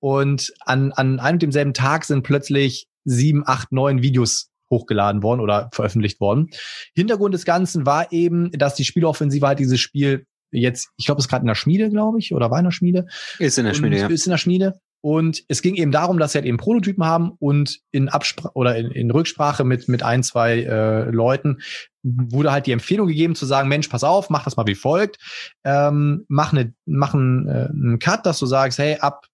[0.00, 5.40] Und an, an einem und demselben Tag sind plötzlich sieben, acht, neun Videos hochgeladen worden
[5.40, 6.50] oder veröffentlicht worden.
[6.94, 11.26] Hintergrund des Ganzen war eben, dass die Spieleoffensive halt dieses Spiel jetzt, ich glaube, es
[11.26, 13.06] ist gerade in der Schmiede, glaube ich, oder war in der Schmiede.
[13.38, 14.06] Ist in der Schmiede, ja.
[14.08, 14.80] Ist in der Schmiede.
[15.02, 18.76] Und es ging eben darum, dass sie halt eben Prototypen haben und in Absprache oder
[18.76, 21.58] in, in Rücksprache mit, mit ein, zwei äh, Leuten
[22.02, 25.16] wurde halt die Empfehlung gegeben zu sagen, Mensch, pass auf, mach das mal wie folgt.
[25.64, 29.26] Ähm, mach, eine, mach einen, äh, einen Cut, dass du sagst, hey, ab,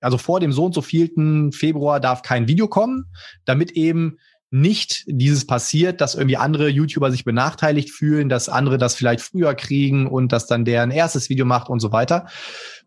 [0.00, 3.06] also vor dem so und so vielten Februar darf kein Video kommen,
[3.44, 4.18] damit eben
[4.54, 9.52] nicht dieses passiert, dass irgendwie andere YouTuber sich benachteiligt fühlen, dass andere das vielleicht früher
[9.54, 12.26] kriegen und dass dann der ein erstes Video macht und so weiter.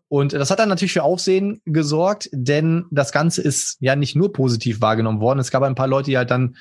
[0.08, 4.32] Und das hat dann natürlich für Aufsehen gesorgt, denn das Ganze ist ja nicht nur
[4.32, 5.40] positiv wahrgenommen worden.
[5.40, 6.56] Es gab ein paar Leute, die halt dann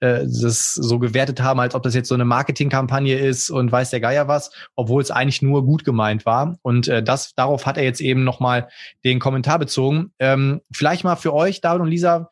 [0.00, 3.88] äh, das so gewertet haben, als ob das jetzt so eine Marketingkampagne ist und weiß
[3.88, 6.58] der Geier was, obwohl es eigentlich nur gut gemeint war.
[6.60, 8.68] Und äh, das darauf hat er jetzt eben nochmal
[9.04, 10.12] den Kommentar bezogen.
[10.18, 12.28] Ähm, vielleicht mal für euch, David und Lisa,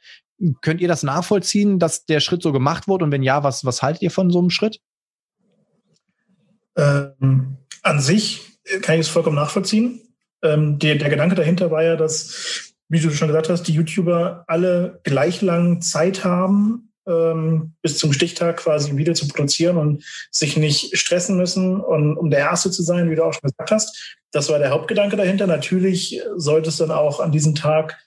[0.61, 3.05] Könnt ihr das nachvollziehen, dass der Schritt so gemacht wurde?
[3.05, 4.81] Und wenn ja, was, was haltet ihr von so einem Schritt?
[6.77, 10.01] Ähm, an sich kann ich es vollkommen nachvollziehen.
[10.43, 14.45] Ähm, der, der Gedanke dahinter war ja, dass, wie du schon gesagt hast, die YouTuber
[14.47, 20.57] alle gleich lang Zeit haben, ähm, bis zum Stichtag quasi Video zu produzieren und sich
[20.57, 24.17] nicht stressen müssen, und, um der Erste zu sein, wie du auch schon gesagt hast.
[24.31, 25.47] Das war der Hauptgedanke dahinter.
[25.47, 27.99] Natürlich sollte es dann auch an diesem Tag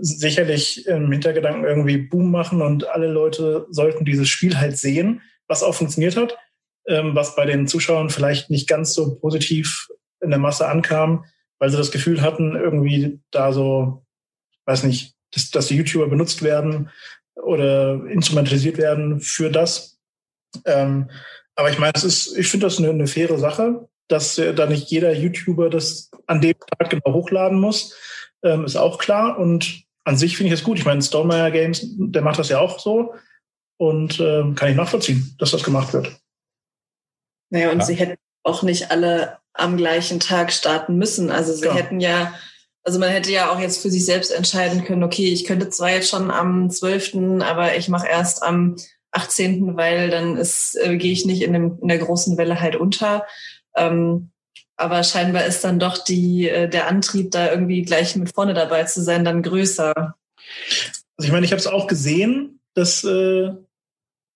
[0.00, 5.62] sicherlich im Hintergedanken irgendwie Boom machen und alle Leute sollten dieses Spiel halt sehen, was
[5.62, 6.36] auch funktioniert hat,
[6.86, 9.88] ähm, was bei den Zuschauern vielleicht nicht ganz so positiv
[10.20, 11.24] in der Masse ankam,
[11.58, 14.04] weil sie das Gefühl hatten, irgendwie da so,
[14.66, 16.90] weiß nicht, dass, dass die YouTuber benutzt werden
[17.34, 19.98] oder instrumentalisiert werden für das.
[20.64, 21.10] Ähm,
[21.54, 24.66] aber ich meine, es ist, ich finde das eine, eine faire Sache, dass äh, da
[24.66, 27.94] nicht jeder YouTuber das an dem Tag genau hochladen muss
[28.42, 29.38] ähm, ist auch klar.
[29.38, 30.78] Und an sich finde ich es gut.
[30.78, 33.14] Ich meine, Stonemeyer Games, der macht das ja auch so.
[33.76, 36.20] Und ähm, kann ich nachvollziehen, dass das gemacht wird.
[37.50, 37.84] Naja, und ja.
[37.84, 41.30] sie hätten auch nicht alle am gleichen Tag starten müssen.
[41.30, 41.74] Also sie ja.
[41.74, 42.34] hätten ja,
[42.82, 45.90] also man hätte ja auch jetzt für sich selbst entscheiden können, okay, ich könnte zwar
[45.90, 48.76] jetzt schon am 12., aber ich mache erst am
[49.12, 52.76] 18., weil dann ist, äh, gehe ich nicht in, dem, in der großen Welle halt
[52.76, 53.26] unter.
[53.76, 54.30] Ähm,
[54.80, 58.84] aber scheinbar ist dann doch die, äh, der Antrieb, da irgendwie gleich mit vorne dabei
[58.84, 59.92] zu sein, dann größer.
[59.94, 63.50] Also ich meine, ich habe es auch gesehen, dass äh,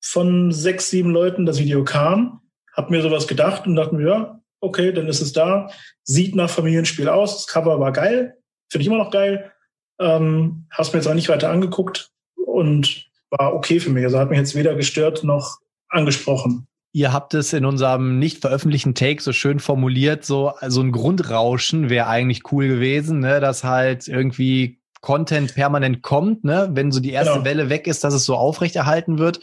[0.03, 2.43] von sechs, sieben Leuten das Video kam,
[2.75, 5.71] habe mir sowas gedacht und dachte mir, ja, okay, dann ist es da.
[6.03, 8.37] Sieht nach Familienspiel aus, das Cover war geil,
[8.69, 9.51] finde ich immer noch geil.
[9.99, 14.05] Ähm, habe mir jetzt auch nicht weiter angeguckt und war okay für mich.
[14.05, 16.67] Also hat mich jetzt weder gestört noch angesprochen.
[16.97, 21.91] Ihr habt es in unserem nicht veröffentlichten Take so schön formuliert, so, so ein Grundrauschen
[21.91, 27.11] wäre eigentlich cool gewesen, ne, dass halt irgendwie Content permanent kommt, ne, wenn so die
[27.11, 27.45] erste genau.
[27.45, 29.41] Welle weg ist, dass es so aufrechterhalten wird.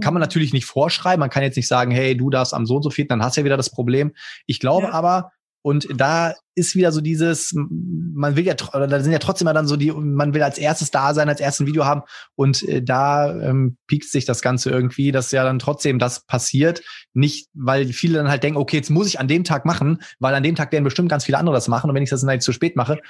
[0.00, 0.26] Kann man mhm.
[0.26, 1.18] natürlich nicht vorschreiben.
[1.18, 3.36] Man kann jetzt nicht sagen, hey, du darfst am so und so viel, dann hast
[3.36, 4.14] du ja wieder das Problem.
[4.46, 4.92] Ich glaube ja.
[4.92, 5.32] aber,
[5.66, 9.66] und da ist wieder so dieses, man will ja, oder da sind ja trotzdem dann
[9.66, 12.02] so die, man will als erstes da sein, als erstes Video haben
[12.36, 16.84] und äh, da ähm, piekt sich das Ganze irgendwie, dass ja dann trotzdem das passiert.
[17.14, 20.36] Nicht, weil viele dann halt denken, okay, jetzt muss ich an dem Tag machen, weil
[20.36, 22.30] an dem Tag werden bestimmt ganz viele andere das machen und wenn ich das dann
[22.30, 23.00] halt zu spät mache,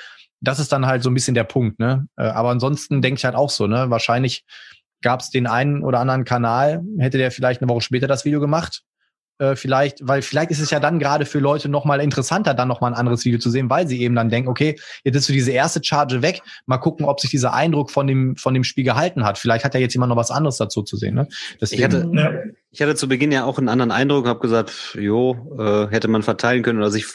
[0.41, 2.09] das ist dann halt so ein bisschen der Punkt, ne?
[2.17, 3.91] Äh, aber ansonsten denke ich halt auch so, ne?
[3.91, 4.47] Wahrscheinlich
[5.03, 8.41] gab es den einen oder anderen Kanal, hätte der vielleicht eine Woche später das Video
[8.41, 8.83] gemacht
[9.39, 12.93] äh, vielleicht, weil vielleicht ist es ja dann gerade für Leute nochmal interessanter, dann nochmal
[12.93, 15.53] ein anderes Video zu sehen, weil sie eben dann denken, okay, jetzt ist so diese
[15.53, 19.25] erste Charge weg, mal gucken, ob sich dieser Eindruck von dem, von dem Spiel gehalten
[19.25, 19.39] hat.
[19.39, 21.15] Vielleicht hat ja jetzt jemand noch was anderes dazu zu sehen.
[21.15, 21.29] Ne?
[21.61, 22.33] Deswegen, ich, hatte, ja.
[22.71, 26.23] ich hatte zu Beginn ja auch einen anderen Eindruck, habe gesagt, jo, äh, hätte man
[26.23, 27.07] verteilen können oder sich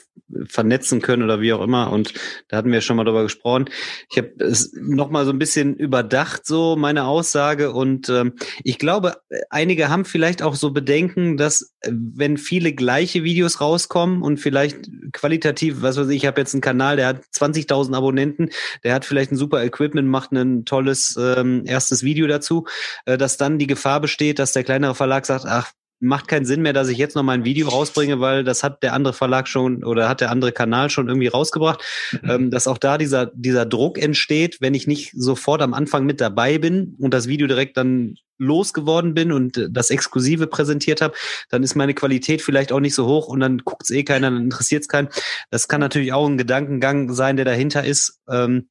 [0.46, 1.92] vernetzen können oder wie auch immer.
[1.92, 2.14] Und
[2.48, 3.66] da hatten wir schon mal drüber gesprochen.
[4.10, 7.72] Ich habe es nochmal so ein bisschen überdacht, so meine Aussage.
[7.72, 9.18] Und ähm, ich glaube,
[9.50, 15.82] einige haben vielleicht auch so Bedenken, dass wenn viele gleiche Videos rauskommen und vielleicht qualitativ,
[15.82, 18.50] was weiß ich, ich habe jetzt einen Kanal, der hat 20.000 Abonnenten,
[18.84, 22.66] der hat vielleicht ein super Equipment, macht ein tolles ähm, erstes Video dazu,
[23.06, 25.72] äh, dass dann die Gefahr besteht, dass der kleinere Verlag sagt, ach,
[26.02, 28.82] macht keinen Sinn mehr, dass ich jetzt noch mal ein Video rausbringe, weil das hat
[28.82, 31.84] der andere Verlag schon oder hat der andere Kanal schon irgendwie rausgebracht,
[32.22, 32.30] mhm.
[32.30, 36.20] ähm, dass auch da dieser, dieser Druck entsteht, wenn ich nicht sofort am Anfang mit
[36.20, 41.14] dabei bin und das Video direkt dann losgeworden bin und das Exklusive präsentiert habe,
[41.50, 44.44] dann ist meine Qualität vielleicht auch nicht so hoch und dann guckt's eh keiner, dann
[44.44, 45.10] interessiert's keinen.
[45.50, 48.20] Das kann natürlich auch ein Gedankengang sein, der dahinter ist.
[48.30, 48.68] Ähm,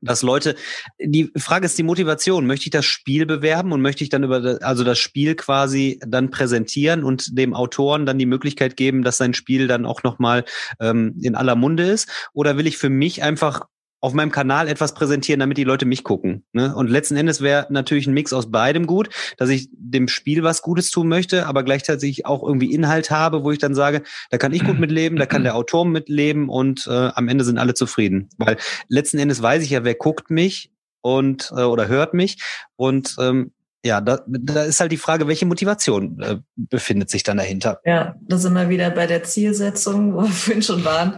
[0.00, 0.54] dass Leute,
[1.00, 2.46] die Frage ist die Motivation.
[2.46, 6.30] Möchte ich das Spiel bewerben und möchte ich dann über, also das Spiel quasi dann
[6.30, 10.44] präsentieren und dem Autoren dann die Möglichkeit geben, dass sein Spiel dann auch nochmal
[10.80, 12.08] ähm, in aller Munde ist?
[12.32, 13.62] Oder will ich für mich einfach
[14.04, 16.44] auf meinem Kanal etwas präsentieren, damit die Leute mich gucken.
[16.52, 16.74] Ne?
[16.76, 20.60] Und letzten Endes wäre natürlich ein Mix aus beidem gut, dass ich dem Spiel was
[20.60, 24.52] Gutes tun möchte, aber gleichzeitig auch irgendwie Inhalt habe, wo ich dann sage, da kann
[24.52, 28.28] ich gut mitleben, da kann der Autor mitleben und äh, am Ende sind alle zufrieden.
[28.36, 32.42] Weil letzten Endes weiß ich ja, wer guckt mich und äh, oder hört mich
[32.76, 33.52] und ähm,
[33.86, 37.80] ja, da, da ist halt die Frage, welche Motivation äh, befindet sich dann dahinter?
[37.86, 41.16] Ja, da sind wir wieder bei der Zielsetzung, wo wir vorhin schon waren.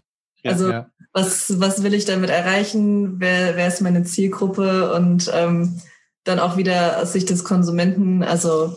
[0.49, 0.91] Also ja.
[1.13, 3.21] was, was will ich damit erreichen?
[3.21, 4.93] Wer, wer ist meine Zielgruppe?
[4.93, 5.81] Und ähm,
[6.25, 8.77] dann auch wieder aus Sicht des Konsumenten, also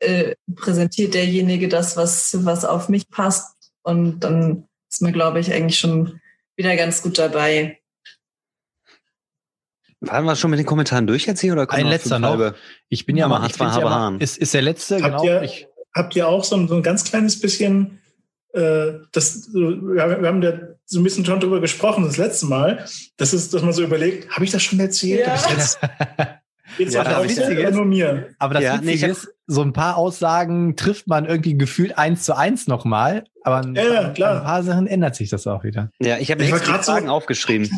[0.00, 3.54] äh, präsentiert derjenige das, was, was auf mich passt.
[3.82, 6.20] Und dann ist mir, glaube ich, eigentlich schon
[6.56, 7.78] wieder ganz gut dabei.
[10.00, 12.54] Waren wir schon mit den Kommentaren durch jetzt hier oder Ein letzter noch.
[12.88, 15.24] Ich bin ja mal, ich ja mal ist, ist der letzte, habt genau.
[15.24, 18.00] Ihr, ich, habt ihr auch so ein, so ein ganz kleines bisschen
[18.52, 20.52] äh, das, wir haben ja
[20.86, 22.84] so ein bisschen schon drüber gesprochen das letzte Mal.
[23.16, 25.26] Das ist, dass man so überlegt, habe ich das schon erzählt?
[25.26, 25.34] Ja.
[25.54, 25.78] Das
[26.78, 28.30] Jetzt ja, auch wieder nur mir.
[28.38, 32.24] Aber das ja, Witzige nee, ist, so ein paar Aussagen trifft man irgendwie gefühlt eins
[32.24, 33.24] zu eins nochmal.
[33.42, 34.38] Aber ein, ja, klar.
[34.38, 35.90] ein paar Sachen ändert sich das auch wieder.
[36.00, 37.70] Ja, ich habe extra die Fragen so aufgeschrieben.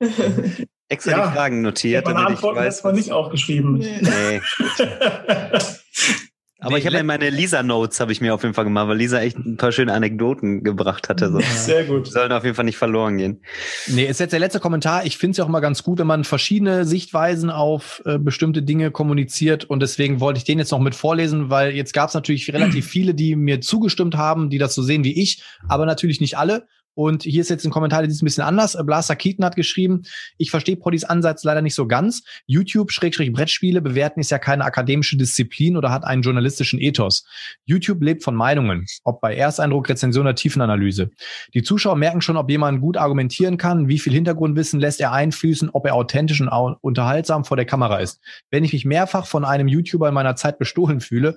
[0.88, 2.06] extra ja, die Fragen notiert.
[2.06, 3.78] Meine Antworten hast du nicht aufgeschrieben.
[3.78, 4.40] Nee.
[6.66, 9.20] Aber ich habe mir meine Lisa-Notes habe ich mir auf jeden Fall gemacht, weil Lisa
[9.20, 11.30] echt ein paar schöne Anekdoten gebracht hatte.
[11.30, 11.40] So.
[11.40, 12.06] Sehr gut.
[12.06, 13.40] Die sollen auf jeden Fall nicht verloren gehen.
[13.86, 15.06] Nee, ist jetzt der letzte Kommentar.
[15.06, 18.62] Ich finde es ja auch mal ganz gut, wenn man verschiedene Sichtweisen auf äh, bestimmte
[18.62, 19.64] Dinge kommuniziert.
[19.64, 22.86] Und deswegen wollte ich den jetzt noch mit vorlesen, weil jetzt gab es natürlich relativ
[22.90, 26.66] viele, die mir zugestimmt haben, die das so sehen wie ich, aber natürlich nicht alle.
[26.96, 28.74] Und hier ist jetzt ein Kommentar, der ist ein bisschen anders.
[28.86, 30.02] Blaster Keaton hat geschrieben,
[30.38, 32.22] ich verstehe Poddys Ansatz leider nicht so ganz.
[32.46, 37.26] YouTube Schrägstrich Brettspiele bewerten ist ja keine akademische Disziplin oder hat einen journalistischen Ethos.
[37.66, 41.10] YouTube lebt von Meinungen, ob bei Ersteindruck, Rezension oder Tiefenanalyse.
[41.52, 45.68] Die Zuschauer merken schon, ob jemand gut argumentieren kann, wie viel Hintergrundwissen lässt er einfließen,
[45.70, 48.20] ob er authentisch und unterhaltsam vor der Kamera ist.
[48.50, 51.36] Wenn ich mich mehrfach von einem YouTuber in meiner Zeit bestohlen fühle,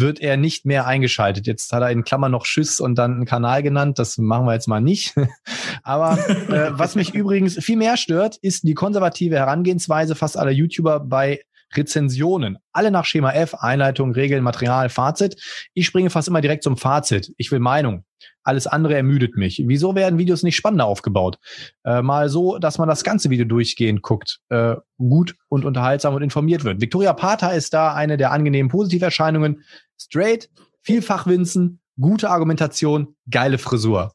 [0.00, 1.46] wird er nicht mehr eingeschaltet.
[1.46, 3.98] Jetzt hat er in Klammern noch Schiss und dann einen Kanal genannt.
[3.98, 5.14] Das machen wir jetzt mal nicht.
[5.82, 11.00] Aber äh, was mich übrigens viel mehr stört, ist die konservative Herangehensweise fast aller YouTuber
[11.00, 11.40] bei
[11.76, 12.58] Rezensionen.
[12.72, 15.36] Alle nach Schema F, Einleitung, Regeln, Material, Fazit.
[15.74, 17.32] Ich springe fast immer direkt zum Fazit.
[17.36, 18.04] Ich will Meinung.
[18.44, 19.62] Alles andere ermüdet mich.
[19.66, 21.38] Wieso werden Videos nicht spannender aufgebaut?
[21.84, 26.22] Äh, mal so, dass man das ganze Video durchgehend guckt, äh, gut und unterhaltsam und
[26.22, 26.80] informiert wird.
[26.80, 29.62] Victoria Pater ist da eine der angenehmen Positiverscheinungen.
[29.98, 30.50] Straight,
[30.82, 34.12] vielfach Winzen, gute Argumentation, geile Frisur.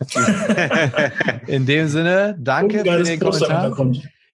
[1.46, 3.76] In dem Sinne, danke für den Kommentar.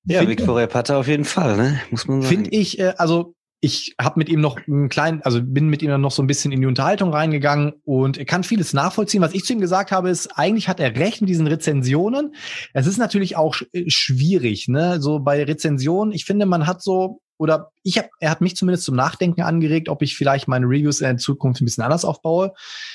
[0.04, 1.80] Ja, Victoria Pater auf jeden Fall, ne?
[1.90, 2.34] Muss man sagen.
[2.34, 3.34] Finde ich, äh, also
[3.64, 6.26] ich habe mit ihm noch einen kleinen, also bin mit ihm dann noch so ein
[6.26, 9.22] bisschen in die Unterhaltung reingegangen und er kann vieles nachvollziehen.
[9.22, 12.34] Was ich zu ihm gesagt habe, ist, eigentlich hat er recht mit diesen Rezensionen.
[12.74, 15.00] Es ist natürlich auch äh, schwierig, ne?
[15.00, 18.84] So bei Rezensionen, ich finde, man hat so, oder ich habe, er hat mich zumindest
[18.84, 22.54] zum Nachdenken angeregt, ob ich vielleicht meine Reviews in Zukunft ein bisschen anders aufbaue.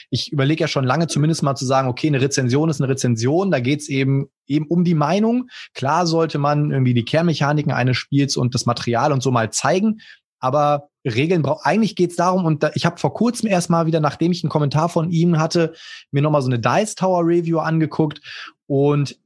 [0.10, 3.52] Ich überlege ja schon lange zumindest mal zu sagen, okay, eine Rezension ist eine Rezension,
[3.52, 5.48] da geht's eben eben um die Meinung.
[5.74, 10.02] Klar sollte man irgendwie die Kernmechaniken eines Spiels und das Material und so mal zeigen
[10.40, 11.66] aber Regeln braucht.
[11.66, 14.50] Eigentlich geht es darum, und da, ich habe vor kurzem erst wieder, nachdem ich einen
[14.50, 15.74] Kommentar von ihm hatte,
[16.12, 18.22] mir nochmal so eine Dice Tower Review angeguckt
[18.66, 19.18] und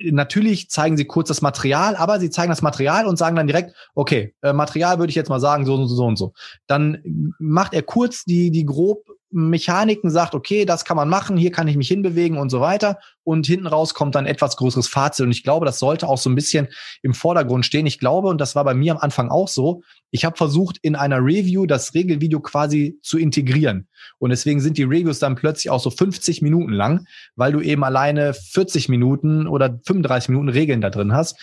[0.00, 3.74] natürlich zeigen sie kurz das Material, aber sie zeigen das Material und sagen dann direkt,
[3.94, 6.32] okay, äh, Material würde ich jetzt mal sagen, so und so, so und so.
[6.66, 11.52] Dann macht er kurz die, die grob Mechaniken sagt, okay, das kann man machen, hier
[11.52, 12.98] kann ich mich hinbewegen und so weiter.
[13.24, 15.26] Und hinten raus kommt dann etwas größeres Fazit.
[15.26, 16.68] Und ich glaube, das sollte auch so ein bisschen
[17.02, 17.86] im Vordergrund stehen.
[17.86, 20.96] Ich glaube, und das war bei mir am Anfang auch so, ich habe versucht, in
[20.96, 23.88] einer Review das Regelvideo quasi zu integrieren.
[24.18, 27.06] Und deswegen sind die Reviews dann plötzlich auch so 50 Minuten lang,
[27.36, 31.38] weil du eben alleine 40 Minuten oder 35 Minuten Regeln da drin hast.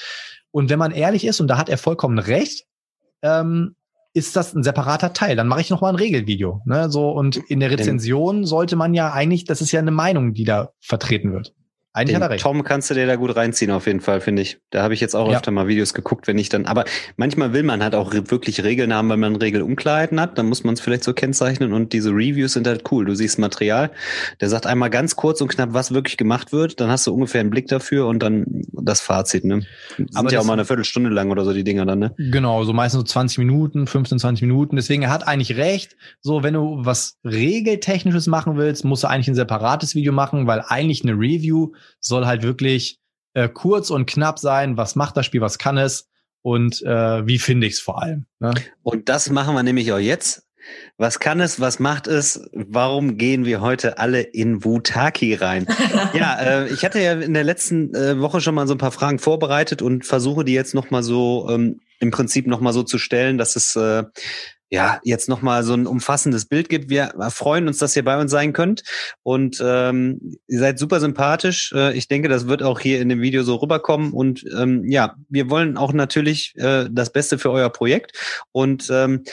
[0.49, 2.65] Und wenn man ehrlich ist, und da hat er vollkommen recht,
[3.21, 3.75] ähm,
[4.15, 5.35] ist das ein separater Teil.
[5.35, 6.61] Dann mache ich noch mal ein Regelvideo.
[6.65, 6.89] Ne?
[6.89, 10.45] So und in der Rezension sollte man ja eigentlich, das ist ja eine Meinung, die
[10.45, 11.53] da vertreten wird.
[11.95, 12.43] Eigentlich Den hat er recht.
[12.43, 14.59] Tom kannst du dir da gut reinziehen, auf jeden Fall, finde ich.
[14.69, 15.37] Da habe ich jetzt auch ja.
[15.37, 16.83] öfter mal Videos geguckt, wenn ich dann, aber
[17.15, 20.73] manchmal will man halt auch wirklich Regeln haben, weil man Regelunklarheiten hat, dann muss man
[20.73, 23.05] es vielleicht so kennzeichnen und diese Reviews sind halt cool.
[23.05, 23.91] Du siehst Material,
[24.41, 27.39] der sagt einmal ganz kurz und knapp, was wirklich gemacht wird, dann hast du ungefähr
[27.39, 28.43] einen Blick dafür und dann
[28.73, 29.61] das Fazit, ne?
[29.95, 32.13] Sind aber ja auch mal eine Viertelstunde lang oder so die Dinger dann, ne?
[32.17, 34.75] Genau, so meistens so 20 Minuten, 15, 20 Minuten.
[34.75, 35.95] Deswegen, er hat eigentlich recht.
[36.19, 40.61] So, wenn du was Regeltechnisches machen willst, musst du eigentlich ein separates Video machen, weil
[40.67, 42.99] eigentlich eine Review soll halt wirklich
[43.33, 44.77] äh, kurz und knapp sein.
[44.77, 45.41] Was macht das Spiel?
[45.41, 46.09] Was kann es?
[46.41, 48.25] Und äh, wie finde ich es vor allem?
[48.39, 48.53] Ne?
[48.83, 50.43] Und das machen wir nämlich auch jetzt.
[50.97, 51.59] Was kann es?
[51.59, 52.49] Was macht es?
[52.53, 55.67] Warum gehen wir heute alle in Wutaki rein?
[56.13, 58.91] ja, äh, ich hatte ja in der letzten äh, Woche schon mal so ein paar
[58.91, 62.83] Fragen vorbereitet und versuche die jetzt noch mal so ähm, im Prinzip noch mal so
[62.83, 64.03] zu stellen, dass es äh,
[64.69, 66.89] ja, jetzt nochmal so ein umfassendes Bild gibt.
[66.89, 68.83] Wir freuen uns, dass ihr bei uns sein könnt.
[69.23, 71.71] Und ähm, ihr seid super sympathisch.
[71.73, 74.11] Äh, ich denke, das wird auch hier in dem Video so rüberkommen.
[74.11, 78.17] Und ähm, ja, wir wollen auch natürlich äh, das Beste für euer Projekt.
[78.51, 79.23] Und ähm,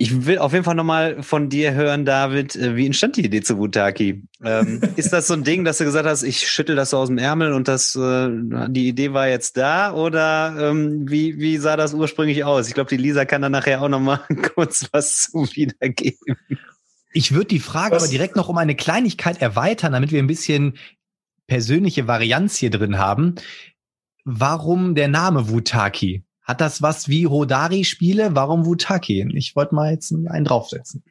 [0.00, 3.42] ich will auf jeden Fall nochmal von dir hören, David, äh, wie entstand die Idee
[3.42, 4.22] zu Wutaki?
[4.42, 7.08] Ähm, ist das so ein Ding, dass du gesagt hast, ich schüttel das so aus
[7.08, 8.30] dem Ärmel und das, äh,
[8.68, 9.92] die Idee war jetzt da?
[9.92, 12.66] Oder ähm, wie, wie sah das ursprünglich aus?
[12.66, 14.20] Ich glaube, die Lisa kann da nachher auch nochmal
[14.54, 16.34] kurz was zu wiedergeben.
[17.12, 18.04] Ich würde die Frage was?
[18.04, 20.78] aber direkt noch um eine Kleinigkeit erweitern, damit wir ein bisschen
[21.46, 23.34] persönliche Varianz hier drin haben.
[24.24, 26.24] Warum der Name Wutaki?
[26.50, 28.30] Hat das was wie Hodari-Spiele?
[28.34, 29.24] Warum Wutaki?
[29.34, 31.04] Ich wollte mal jetzt einen draufsetzen.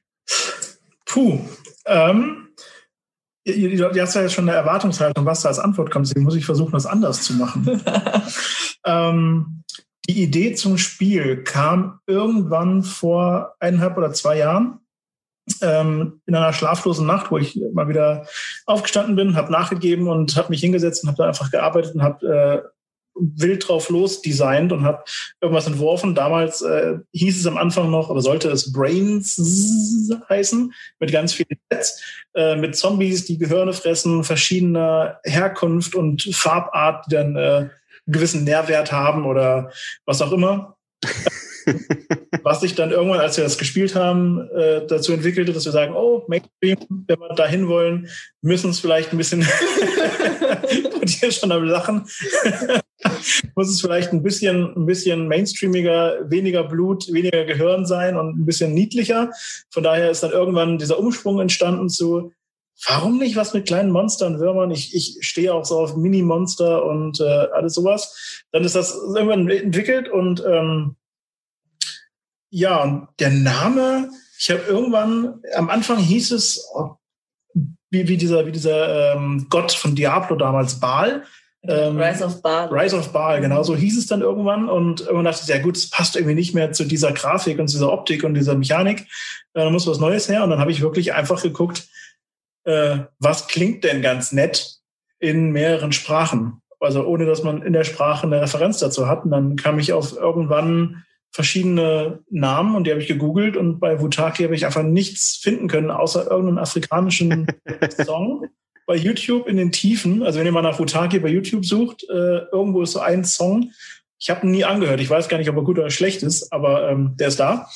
[1.06, 1.40] Puh.
[1.86, 2.50] Ähm,
[3.46, 6.08] du hast ja jetzt schon eine Erwartungshaltung, was da als Antwort kommt.
[6.08, 7.82] Deswegen muss ich versuchen, das anders zu machen.
[8.86, 9.64] ähm,
[10.10, 14.82] die Idee zum Spiel kam irgendwann vor eineinhalb oder zwei Jahren.
[15.62, 18.28] Ähm, in einer schlaflosen Nacht, wo ich mal wieder
[18.66, 22.28] aufgestanden bin, habe nachgegeben und habe mich hingesetzt und habe da einfach gearbeitet und habe
[22.28, 22.79] äh,
[23.20, 25.04] wild drauf los designt und habe
[25.42, 26.16] irgendwas entworfen.
[26.16, 31.60] Damals äh, hieß es am Anfang noch, oder sollte es Brains heißen, mit ganz vielen
[31.72, 32.02] Sets,
[32.36, 37.72] äh, mit Zombies, die Gehirne fressen, verschiedener Herkunft und Farbart, die dann äh, einen
[38.08, 39.72] gewissen Nährwert haben oder
[40.06, 40.76] was auch immer.
[42.44, 45.94] was sich dann irgendwann, als wir das gespielt haben, äh, dazu entwickelte, dass wir sagen,
[45.94, 48.10] oh, Mainstream, wenn wir dahin wollen,
[48.42, 49.48] müssen es vielleicht ein bisschen
[51.02, 52.08] und hier schon am Lachen.
[53.56, 58.46] Muss es vielleicht ein bisschen, ein bisschen mainstreamiger, weniger Blut, weniger Gehirn sein und ein
[58.46, 59.32] bisschen niedlicher.
[59.70, 62.34] Von daher ist dann irgendwann dieser Umschwung entstanden zu,
[62.88, 64.72] warum nicht was mit kleinen Monstern, Würmern?
[64.72, 68.44] Ich, ich stehe auch so auf Mini-Monster und äh, alles sowas.
[68.52, 70.96] Dann ist das irgendwann entwickelt und ähm,
[72.52, 76.96] ja, und der Name, ich habe irgendwann, am Anfang hieß es, oh,
[77.92, 81.24] wie, wie dieser, wie dieser ähm, Gott von Diablo damals, Baal.
[81.64, 82.70] Ähm, Rise of Baal.
[82.70, 84.70] Rise of Baal, genau so hieß es dann irgendwann.
[84.70, 87.68] Und irgendwann dachte ich, ja gut, es passt irgendwie nicht mehr zu dieser Grafik und
[87.68, 89.02] zu dieser Optik und dieser Mechanik.
[89.54, 90.44] Äh, da muss was Neues her.
[90.44, 91.88] Und dann habe ich wirklich einfach geguckt,
[92.64, 94.78] äh, was klingt denn ganz nett
[95.20, 96.62] in mehreren Sprachen.
[96.80, 99.26] Also ohne, dass man in der Sprache eine Referenz dazu hat.
[99.26, 104.02] Und dann kam ich auf irgendwann verschiedene Namen und die habe ich gegoogelt und bei
[104.02, 107.46] Wutaki habe ich einfach nichts finden können, außer irgendeinen afrikanischen
[108.04, 108.48] Song
[108.90, 110.24] bei YouTube in den Tiefen.
[110.24, 113.72] Also wenn ihr mal nach Wutaki bei YouTube sucht, äh, irgendwo ist so ein Song.
[114.18, 115.00] Ich habe ihn nie angehört.
[115.00, 117.70] Ich weiß gar nicht, ob er gut oder schlecht ist, aber ähm, der ist da.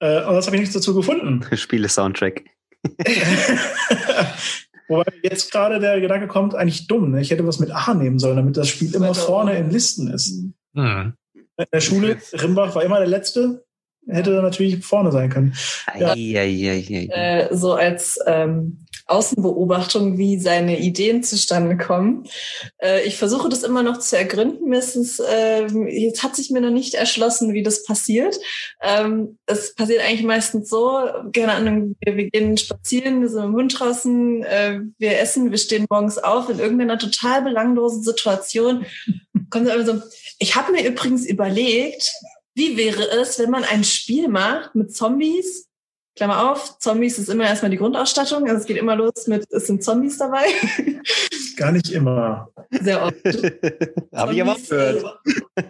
[0.00, 1.46] Äh, und das habe ich nichts dazu gefunden.
[1.56, 2.42] Spiele-Soundtrack.
[4.88, 7.12] Wobei jetzt gerade der Gedanke kommt, eigentlich dumm.
[7.12, 7.20] Ne?
[7.20, 10.42] Ich hätte was mit A nehmen sollen, damit das Spiel immer vorne in Listen ist.
[10.74, 11.14] Hm
[11.62, 12.18] in der Schule.
[12.32, 13.64] Rimbach war immer der Letzte.
[14.08, 15.54] Hätte natürlich vorne sein können.
[15.98, 16.12] Ja.
[16.12, 22.24] Ei, ei, ei, äh, so als ähm, Außenbeobachtung, wie seine Ideen zustande kommen.
[22.78, 24.68] Äh, ich versuche das immer noch zu ergründen.
[24.68, 28.36] Mir äh, jetzt hat sich mir noch nicht erschlossen, wie das passiert.
[28.80, 31.00] Ähm, es passiert eigentlich meistens so,
[31.32, 35.58] keine Ahnung, wir, wir gehen spazieren, wir sind im Hund draußen, äh, wir essen, wir
[35.58, 38.86] stehen morgens auf in irgendeiner total belanglosen Situation.
[39.50, 40.00] Kommt so,
[40.38, 42.12] ich habe mir übrigens überlegt,
[42.54, 45.68] wie wäre es, wenn man ein Spiel macht mit Zombies
[46.14, 48.46] Klammer auf, Zombies ist immer erstmal die Grundausstattung.
[48.46, 50.44] Also es geht immer los mit, es sind Zombies dabei.
[51.56, 52.50] Gar nicht immer.
[52.70, 53.14] Sehr oft.
[54.14, 55.20] Habe ich aber gehört.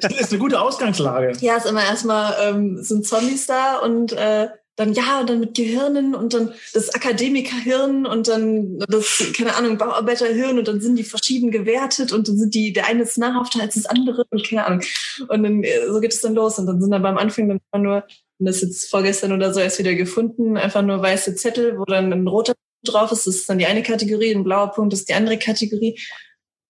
[0.01, 1.33] Das ist eine gute Ausgangslage.
[1.41, 5.55] Ja, ist immer erstmal ähm, sind Zombies da und äh, dann ja, und dann mit
[5.55, 11.05] Gehirnen und dann das Akademikerhirn und dann das, keine Ahnung, Bauarbeiterhirn und dann sind die
[11.05, 14.65] verschieden gewertet und dann sind die, der eine ist nahrhafter als das andere und keine
[14.65, 14.83] Ahnung.
[15.29, 17.61] Und dann äh, so geht es dann los und dann sind aber am Anfang dann
[17.71, 18.05] immer nur,
[18.39, 21.85] und das ist jetzt vorgestern oder so erst wieder gefunden, einfach nur weiße Zettel, wo
[21.85, 24.95] dann ein roter Punkt drauf ist, das ist dann die eine Kategorie, ein blauer Punkt
[24.95, 26.01] ist die andere Kategorie.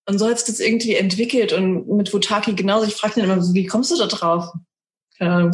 [0.09, 2.87] Und so hat sich das irgendwie entwickelt und mit Wutaki genauso.
[2.89, 4.53] Ich frage den immer so, wie kommst du da drauf?
[5.17, 5.53] Keine Ahnung,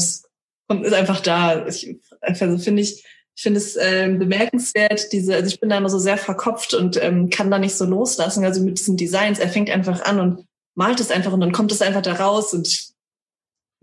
[0.68, 1.66] kommt, ist einfach da.
[1.66, 3.04] Ich, also finde ich,
[3.34, 7.02] ich finde es ähm, bemerkenswert, diese, also ich bin da immer so sehr verkopft und
[7.02, 8.44] ähm, kann da nicht so loslassen.
[8.44, 11.72] Also mit diesen Designs, er fängt einfach an und malt es einfach und dann kommt
[11.72, 12.92] es einfach da raus und ich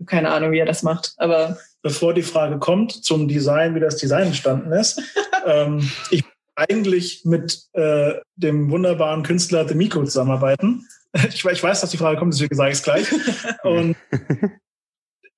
[0.04, 1.14] keine Ahnung, wie er das macht.
[1.16, 5.00] Aber Bevor die Frage kommt zum Design, wie das Design entstanden ist,
[5.46, 6.24] ähm, ich
[6.56, 10.86] eigentlich mit äh, dem wunderbaren Künstler The Miko zusammenarbeiten.
[11.28, 13.08] Ich, ich weiß, dass die Frage kommt, deswegen sage ich es gleich.
[13.62, 13.96] Und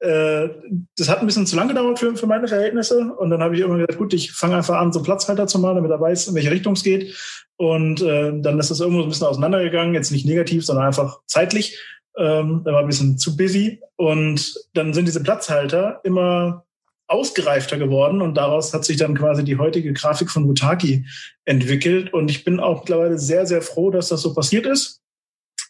[0.01, 0.49] äh,
[0.97, 3.13] das hat ein bisschen zu lange gedauert für, für meine Verhältnisse.
[3.15, 5.77] Und dann habe ich immer gesagt, gut, ich fange einfach an, so Platzhalter zu malen,
[5.77, 7.17] damit er weiß, in welche Richtung es geht.
[7.57, 11.79] Und äh, dann ist das irgendwo ein bisschen auseinandergegangen, jetzt nicht negativ, sondern einfach zeitlich.
[12.17, 13.81] Ähm, da war ein bisschen zu busy.
[13.97, 16.65] Und dann sind diese Platzhalter immer
[17.09, 21.07] ausgereifter geworden und daraus hat sich dann quasi die heutige Grafik von Butaki
[21.47, 22.13] entwickelt.
[22.13, 25.01] Und ich bin auch mittlerweile sehr, sehr froh, dass das so passiert ist.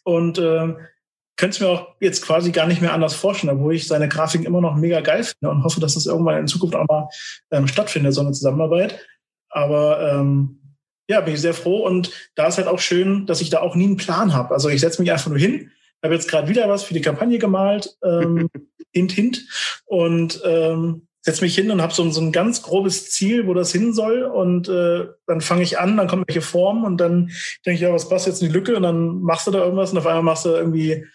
[0.03, 0.75] Und äh,
[1.39, 4.45] könnte es mir auch jetzt quasi gar nicht mehr anders vorstellen, obwohl ich seine Grafiken
[4.45, 7.07] immer noch mega geil finde und hoffe, dass das irgendwann in Zukunft auch mal
[7.51, 8.99] ähm, stattfindet, so eine Zusammenarbeit.
[9.49, 10.75] Aber ähm,
[11.07, 13.75] ja, bin ich sehr froh und da ist halt auch schön, dass ich da auch
[13.75, 14.53] nie einen Plan habe.
[14.53, 15.71] Also ich setze mich einfach nur hin,
[16.03, 18.49] habe jetzt gerade wieder was für die Kampagne gemalt, ähm,
[18.93, 19.45] hint, hint,
[19.85, 23.71] und ähm, setze mich hin und habe so, so ein ganz grobes Ziel, wo das
[23.71, 24.23] hin soll.
[24.23, 27.31] Und äh, dann fange ich an, dann kommen welche Formen und dann
[27.65, 28.75] denke ich, ja, was passt jetzt in die Lücke?
[28.75, 31.05] Und dann machst du da irgendwas und auf einmal machst du irgendwie,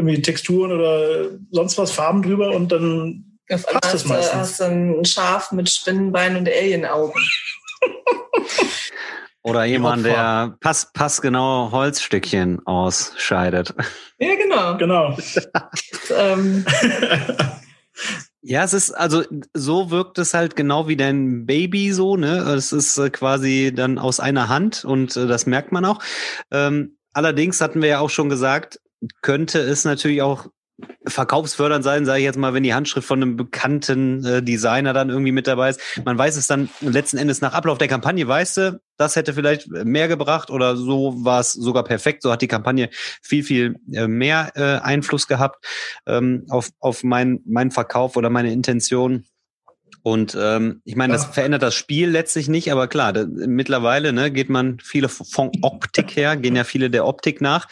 [0.00, 4.34] irgendwie Texturen oder sonst was, Farben drüber und dann auf passt das hast, du- meistens.
[4.38, 7.22] hast du ein Schaf mit Spinnenbeinen und Alienaugen.
[9.42, 13.74] Oder jemand, der pass, passgenau Holzstückchen ausscheidet.
[14.18, 14.76] Ja, genau.
[14.76, 15.16] Genau.
[16.14, 16.66] Ähm,
[18.42, 19.22] Ja, es ist, also
[19.54, 22.38] so wirkt es halt genau wie dein Baby so, ne?
[22.54, 25.98] Es ist äh, quasi dann aus einer Hand und äh, das merkt man auch.
[26.50, 28.80] Ähm, allerdings hatten wir ja auch schon gesagt,
[29.22, 30.48] könnte es natürlich auch
[31.06, 35.10] verkaufsfördernd sein, sage ich jetzt mal, wenn die Handschrift von einem bekannten äh, Designer dann
[35.10, 35.80] irgendwie mit dabei ist.
[36.04, 39.68] Man weiß es dann letzten Endes nach Ablauf der Kampagne, weißt du, das hätte vielleicht
[39.68, 42.22] mehr gebracht oder so war es sogar perfekt.
[42.22, 42.90] So hat die Kampagne
[43.22, 45.64] viel, viel äh, mehr äh, Einfluss gehabt
[46.06, 49.24] ähm, auf, auf mein, meinen Verkauf oder meine Intention.
[50.02, 51.32] Und ähm, ich meine, das Ja.
[51.32, 56.16] verändert das Spiel letztlich nicht, aber klar, da, mittlerweile ne, geht man viele von Optik
[56.16, 57.68] her, gehen ja viele der Optik nach.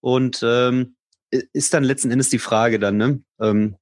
[0.00, 0.96] Und ähm,
[1.52, 3.20] ist dann letzten Endes die Frage dann, ne?
[3.40, 3.76] Ähm,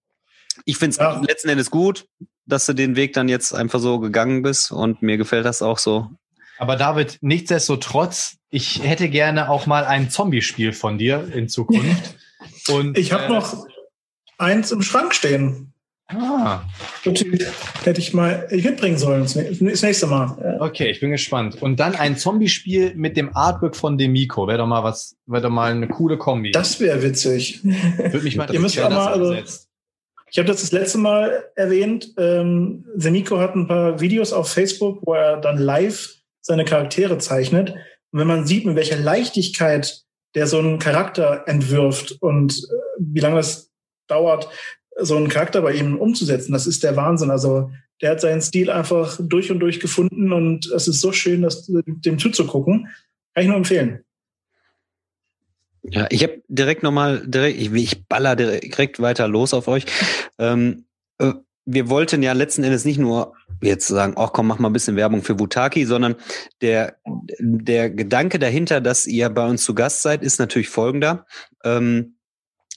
[0.64, 1.20] ich finde es Ja.
[1.26, 2.06] letzten Endes gut,
[2.46, 5.78] dass du den Weg dann jetzt einfach so gegangen bist und mir gefällt das auch
[5.78, 6.10] so.
[6.58, 12.16] Aber David, nichtsdestotrotz, ich hätte gerne auch mal ein Zombie-Spiel von dir in Zukunft.
[12.68, 13.66] Und Ich habe äh, noch
[14.38, 15.69] eins im Schrank stehen.
[16.12, 16.62] Ah,
[17.04, 20.56] Hätte ich mal mitbringen sollen, das nä- das nächste Mal.
[20.60, 21.60] okay, ich bin gespannt.
[21.62, 24.46] Und dann ein Zombie-Spiel mit dem Artwork von Demiko.
[24.48, 26.50] Wäre doch mal was, wäre doch mal eine coole Kombi.
[26.50, 27.60] Das wäre witzig.
[27.62, 29.66] würde mich mal Ihr müsst interessieren, auch mal, also-.
[30.32, 32.12] Ich habe das das letzte Mal erwähnt.
[32.16, 37.70] Ähm, Seniko hat ein paar Videos auf Facebook, wo er dann live seine Charaktere zeichnet.
[38.12, 40.02] Und wenn man sieht, mit welcher Leichtigkeit
[40.36, 43.72] der so einen Charakter entwirft und äh, wie lange es
[44.08, 44.48] dauert,
[45.00, 47.30] so einen Charakter bei ihm umzusetzen, das ist der Wahnsinn.
[47.30, 47.70] Also
[48.00, 51.66] der hat seinen Stil einfach durch und durch gefunden und es ist so schön, das,
[51.68, 52.88] dem zuzugucken.
[53.34, 54.04] Kann ich nur empfehlen.
[55.82, 59.86] Ja, ich habe direkt nochmal, direkt, ich, ich baller direkt weiter los auf euch.
[60.38, 60.84] Ähm,
[61.18, 61.32] äh,
[61.64, 64.96] wir wollten ja letzten Endes nicht nur jetzt sagen, ach komm, mach mal ein bisschen
[64.96, 66.16] Werbung für Butaki, sondern
[66.60, 66.96] der,
[67.38, 71.26] der Gedanke dahinter, dass ihr bei uns zu Gast seid, ist natürlich folgender.
[71.64, 72.16] Ähm,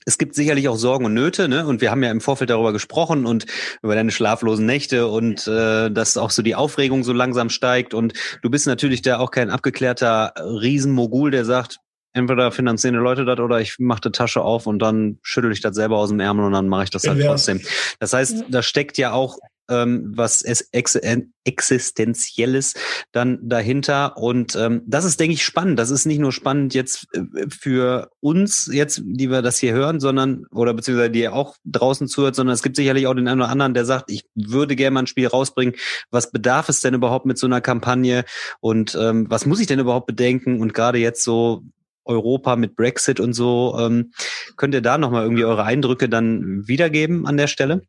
[0.06, 1.66] es gibt sicherlich auch Sorgen und Nöte, ne?
[1.66, 3.46] Und wir haben ja im Vorfeld darüber gesprochen und
[3.82, 7.94] über deine schlaflosen Nächte und äh, dass auch so die Aufregung so langsam steigt.
[7.94, 11.80] Und du bist natürlich da auch kein abgeklärter Riesenmogul, der sagt,
[12.14, 15.62] entweder finanzieren die Leute das oder ich mache die Tasche auf und dann schüttel ich
[15.62, 17.62] das selber aus dem Ärmel und dann mache ich das halt trotzdem.
[18.00, 19.38] Das heißt, da steckt ja auch
[19.70, 21.00] ähm, was ex
[21.46, 22.74] Existenzielles
[23.12, 24.16] dann dahinter.
[24.18, 25.78] Und ähm, das ist, denke ich, spannend.
[25.78, 30.00] Das ist nicht nur spannend jetzt äh, für uns, jetzt, die wir das hier hören,
[30.00, 33.42] sondern, oder beziehungsweise die ihr auch draußen zuhört, sondern es gibt sicherlich auch den einen
[33.42, 35.76] oder anderen, der sagt, ich würde gerne mal ein Spiel rausbringen.
[36.12, 38.24] Was bedarf es denn überhaupt mit so einer Kampagne?
[38.62, 40.62] Und ähm, was muss ich denn überhaupt bedenken?
[40.62, 41.64] Und gerade jetzt so
[42.06, 44.14] Europa mit Brexit und so, ähm,
[44.56, 47.82] könnt ihr da nochmal irgendwie eure Eindrücke dann wiedergeben an der Stelle?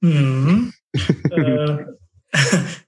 [0.00, 0.72] Mhm.
[0.94, 1.86] äh,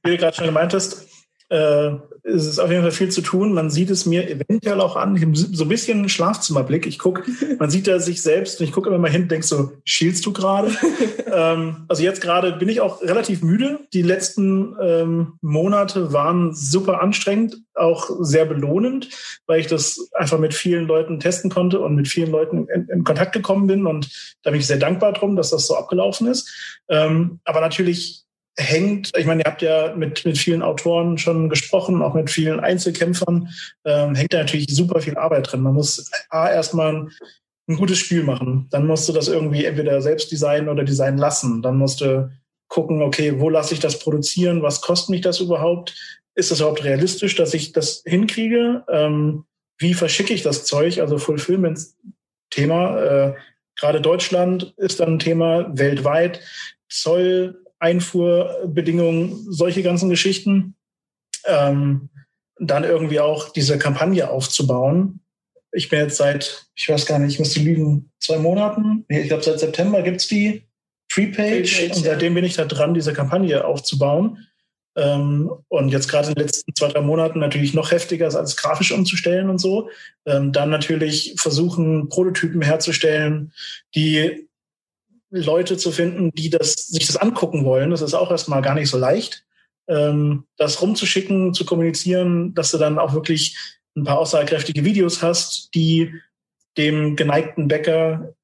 [0.03, 1.07] wie du gerade schon gemeint hast,
[1.49, 1.93] äh,
[2.23, 3.53] es ist auf jeden Fall viel zu tun.
[3.53, 5.17] Man sieht es mir eventuell auch an.
[5.17, 6.87] Ich habe so ein bisschen Schlafzimmerblick.
[6.87, 7.23] Ich gucke,
[7.59, 10.25] man sieht da sich selbst und ich gucke immer mal hin und denke so, schielst
[10.27, 10.71] du gerade?
[11.33, 13.81] ähm, also jetzt gerade bin ich auch relativ müde.
[13.93, 19.09] Die letzten ähm, Monate waren super anstrengend, auch sehr belohnend,
[19.47, 23.05] weil ich das einfach mit vielen Leuten testen konnte und mit vielen Leuten in, in
[23.05, 23.87] Kontakt gekommen bin.
[23.87, 26.81] Und da bin ich sehr dankbar drum, dass das so abgelaufen ist.
[26.89, 28.25] Ähm, aber natürlich
[28.61, 32.61] hängt, ich meine, ihr habt ja mit, mit vielen Autoren schon gesprochen, auch mit vielen
[32.61, 33.49] Einzelkämpfern,
[33.85, 35.63] ähm, hängt da natürlich super viel Arbeit drin.
[35.63, 37.09] Man muss A, erstmal
[37.69, 38.67] ein, gutes Spiel machen.
[38.71, 41.63] Dann musst du das irgendwie entweder selbst designen oder designen lassen.
[41.63, 42.29] Dann musst du
[42.67, 44.63] gucken, okay, wo lasse ich das produzieren?
[44.63, 45.95] Was kostet mich das überhaupt?
[46.35, 48.85] Ist es überhaupt realistisch, dass ich das hinkriege?
[48.91, 49.45] Ähm,
[49.79, 51.01] wie verschicke ich das Zeug?
[51.01, 53.03] Also Fulfillment-Thema.
[53.03, 53.35] Äh,
[53.77, 56.41] Gerade Deutschland ist dann ein Thema weltweit.
[56.89, 60.77] Zoll, Einfuhrbedingungen, solche ganzen Geschichten.
[61.47, 62.11] Ähm,
[62.61, 65.21] dann irgendwie auch diese Kampagne aufzubauen.
[65.73, 69.05] Ich bin jetzt seit, ich weiß gar nicht, ich müsste lügen, zwei Monaten.
[69.09, 70.67] Nee, ich glaube, seit September gibt's die
[71.11, 74.47] Freepage Free und seitdem bin ich da dran, diese Kampagne aufzubauen.
[74.97, 78.93] Ähm, und jetzt gerade in den letzten zwei, drei Monaten natürlich noch heftiger, als grafisch
[78.93, 79.89] umzustellen und so.
[80.27, 83.53] Ähm, dann natürlich versuchen, Prototypen herzustellen,
[83.95, 84.49] die
[85.31, 87.91] Leute zu finden, die das, sich das angucken wollen.
[87.91, 89.45] Das ist auch erstmal gar nicht so leicht,
[89.89, 93.57] ähm, das rumzuschicken, zu kommunizieren, dass du dann auch wirklich
[93.97, 96.15] ein paar aussagekräftige Videos hast, die
[96.77, 98.35] dem geneigten Bäcker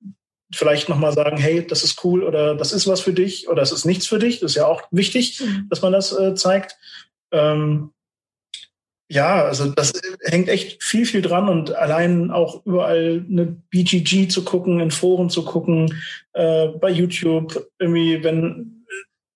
[0.53, 3.73] vielleicht nochmal sagen, hey, das ist cool oder das ist was für dich oder das
[3.73, 4.41] ist nichts für dich.
[4.41, 5.67] Das ist ja auch wichtig, mhm.
[5.69, 6.77] dass man das äh, zeigt.
[7.33, 7.91] Ähm,
[9.09, 9.93] ja, also das
[10.25, 15.31] hängt echt viel, viel dran und allein auch überall eine BGG zu gucken, in Foren
[15.31, 15.95] zu gucken,
[16.33, 18.85] äh, bei YouTube, irgendwie, wenn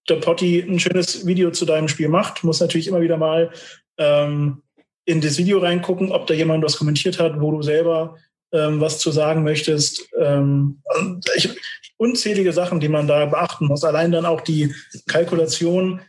[0.09, 3.51] der Potti ein schönes Video zu deinem Spiel macht, muss natürlich immer wieder mal
[3.97, 4.63] ähm,
[5.05, 8.17] in das Video reingucken, ob da jemand was kommentiert hat, wo du selber
[8.53, 10.09] ähm, was zu sagen möchtest.
[10.19, 10.83] Ähm,
[11.37, 11.49] ich,
[11.97, 13.85] unzählige Sachen, die man da beachten muss.
[13.85, 14.75] Allein dann auch die
[15.07, 16.01] Kalkulation,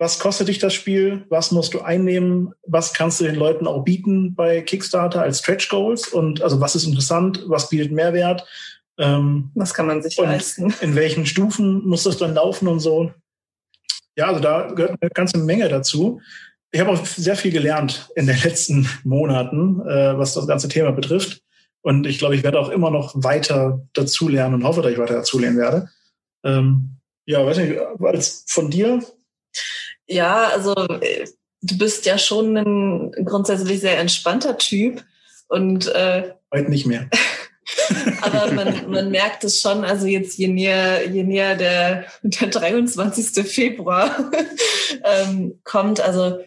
[0.00, 1.26] was kostet dich das Spiel?
[1.28, 2.54] Was musst du einnehmen?
[2.66, 6.08] Was kannst du den Leuten auch bieten bei Kickstarter als Stretch Goals?
[6.08, 7.44] Und also was ist interessant?
[7.48, 8.46] Was bietet Mehrwert?
[8.98, 10.72] Ähm, was kann man sich leisten?
[10.80, 13.12] In welchen Stufen muss das dann laufen und so?
[14.16, 16.22] Ja, also da gehört eine ganze Menge dazu.
[16.70, 20.92] Ich habe auch sehr viel gelernt in den letzten Monaten, äh, was das ganze Thema
[20.92, 21.42] betrifft.
[21.82, 25.14] Und ich glaube, ich werde auch immer noch weiter dazulernen und hoffe, dass ich weiter
[25.14, 25.90] dazulernen werde.
[26.42, 26.96] Ähm,
[27.26, 29.02] ja, weiß nicht, als von dir,
[30.10, 31.26] ja, also äh,
[31.62, 35.04] du bist ja schon ein grundsätzlich sehr entspannter Typ
[35.48, 37.08] und äh, heute nicht mehr.
[38.22, 43.46] aber man, man merkt es schon, also jetzt je näher, je näher der, der 23.
[43.46, 44.30] Februar
[45.04, 46.38] ähm, kommt, also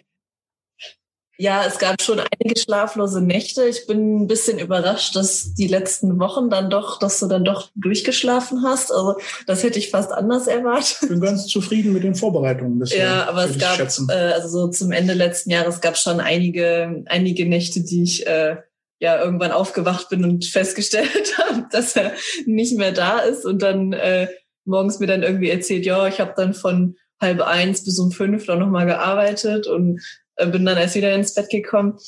[1.43, 3.65] ja, es gab schon einige schlaflose Nächte.
[3.65, 7.69] Ich bin ein bisschen überrascht, dass die letzten Wochen dann doch, dass du dann doch
[7.75, 8.93] durchgeschlafen hast.
[8.93, 10.99] Also das hätte ich fast anders erwartet.
[11.01, 13.03] Ich bin ganz zufrieden mit den Vorbereitungen bisher.
[13.03, 17.45] Ja, aber es gab, äh, also so zum Ende letzten Jahres gab schon einige, einige
[17.45, 18.55] Nächte, die ich äh,
[19.01, 22.13] ja irgendwann aufgewacht bin und festgestellt habe, dass er
[22.45, 24.29] nicht mehr da ist und dann äh,
[24.63, 28.45] morgens mir dann irgendwie erzählt, ja, ich habe dann von halb eins bis um fünf
[28.45, 30.01] dann nochmal gearbeitet und
[30.35, 31.99] bin dann erst wieder ins Bett gekommen.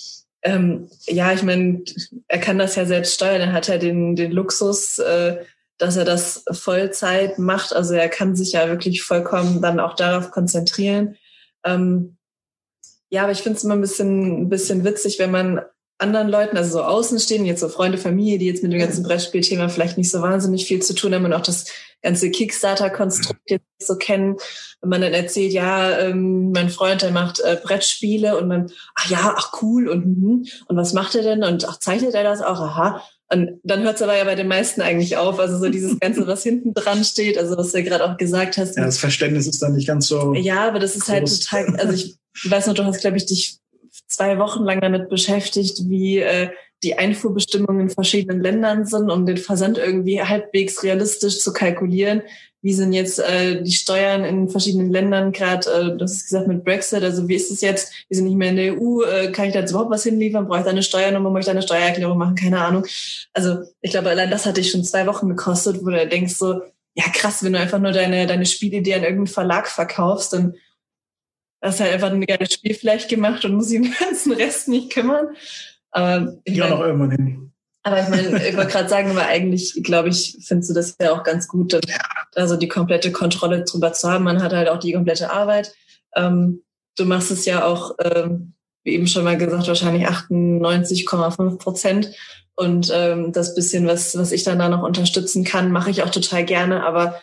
[0.42, 1.84] Ähm, ja, ich meine,
[2.28, 3.42] er kann das ja selbst steuern.
[3.42, 5.44] Er hat ja den, den Luxus, äh,
[5.78, 7.74] dass er das Vollzeit macht.
[7.74, 11.18] Also er kann sich ja wirklich vollkommen dann auch darauf konzentrieren.
[11.66, 12.18] Ähm,
[13.10, 15.62] ja, aber ich finde es immer ein bisschen, ein bisschen witzig, wenn man
[15.98, 19.70] anderen Leuten, also so außenstehenden, jetzt so Freunde, Familie, die jetzt mit dem ganzen Brettspielthema
[19.70, 21.66] vielleicht nicht so wahnsinnig viel zu tun haben und auch das
[22.02, 24.36] ganze Kickstarter-Konstrukt jetzt so kennen,
[24.82, 29.10] wenn man dann erzählt, ja, ähm, mein Freund, der macht äh, Brettspiele und dann, ach
[29.10, 32.41] ja, ach cool und hm, und was macht er denn und ach zeichnet er das
[32.41, 33.02] auch, aha.
[33.32, 36.28] Und dann hört es aber ja bei den meisten eigentlich auf, also so dieses Ganze,
[36.28, 38.78] was hinten dran steht, also was du ja gerade auch gesagt hast.
[38.78, 40.34] Ja, das Verständnis ist dann nicht ganz so.
[40.36, 41.52] Ja, aber das ist halt groß.
[41.52, 43.60] halt total, also ich weiß noch, du hast, glaube ich, dich
[44.08, 46.49] zwei Wochen lang damit beschäftigt, wie äh,
[46.84, 52.22] die Einfuhrbestimmungen in verschiedenen Ländern sind, um den Versand irgendwie halbwegs realistisch zu kalkulieren.
[52.62, 56.64] Wie sind jetzt äh, die Steuern in verschiedenen Ländern gerade, äh, das ist gesagt mit
[56.64, 59.45] Brexit, also wie ist es jetzt, wir sind nicht mehr in der EU, äh, kann
[59.45, 61.62] ich da jetzt überhaupt was hinliefern, brauche ich da eine Steuernummer, muss ich da eine
[61.62, 62.86] Steuererklärung machen, keine Ahnung.
[63.34, 66.62] Also ich glaube, allein das hatte ich schon zwei Wochen gekostet, wo du denkst so,
[66.95, 70.56] ja krass, wenn du einfach nur deine, deine Spielidee an irgendeinen Verlag verkaufst, dann
[71.66, 74.68] hast halt einfach eine geile Spiel vielleicht gemacht und muss sich um den ganzen Rest
[74.68, 75.28] nicht kümmern.
[75.91, 77.51] Aber ich Ja, noch irgendwann hin.
[77.84, 81.13] aber ich meine, ich wollte gerade sagen, aber eigentlich, glaube ich, findest du das ja
[81.13, 81.82] auch ganz gut, dann,
[82.36, 84.26] also die komplette Kontrolle drüber zu haben.
[84.26, 85.74] Man hat halt auch die komplette Arbeit.
[86.16, 86.63] Ähm,
[86.97, 88.53] du machst es ja auch, ähm,
[88.84, 92.11] wie eben schon mal gesagt, wahrscheinlich 98,5 Prozent.
[92.57, 96.09] Und ähm, das bisschen, was, was ich dann da noch unterstützen kann, mache ich auch
[96.09, 96.86] total gerne.
[96.86, 97.22] Aber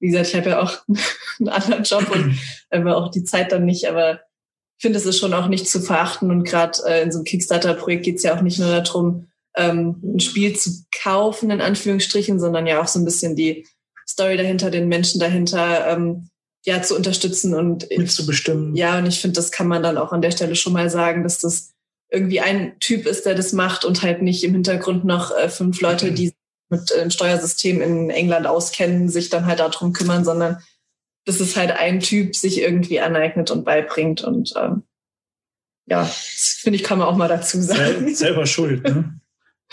[0.00, 0.78] wie gesagt, ich habe ja auch
[1.38, 2.38] einen anderen Job und
[2.70, 3.88] einfach auch die Zeit dann nicht.
[3.88, 6.30] Aber ich finde, es ist schon auch nicht zu verachten.
[6.30, 9.26] Und gerade äh, in so einem Kickstarter-Projekt geht es ja auch nicht nur darum,
[9.56, 13.66] ähm, ein Spiel zu kaufen, in Anführungsstrichen, sondern ja auch so ein bisschen die
[14.08, 16.28] Story dahinter, den Menschen dahinter ähm,
[16.64, 17.54] ja zu unterstützen.
[17.54, 18.76] Und Mitzubestimmen.
[18.76, 21.24] ja, und ich finde, das kann man dann auch an der Stelle schon mal sagen,
[21.24, 21.74] dass das
[22.10, 25.80] irgendwie ein Typ ist, der das macht und halt nicht im Hintergrund noch äh, fünf
[25.80, 26.32] Leute, die
[26.68, 30.58] mit äh, dem Steuersystem in England auskennen, sich dann halt darum kümmern, sondern
[31.24, 34.22] dass es halt ein Typ sich irgendwie aneignet und beibringt.
[34.22, 34.82] Und ähm,
[35.86, 38.06] ja, das finde ich, kann man auch mal dazu sagen.
[38.06, 39.20] Sel selber schuld, ne?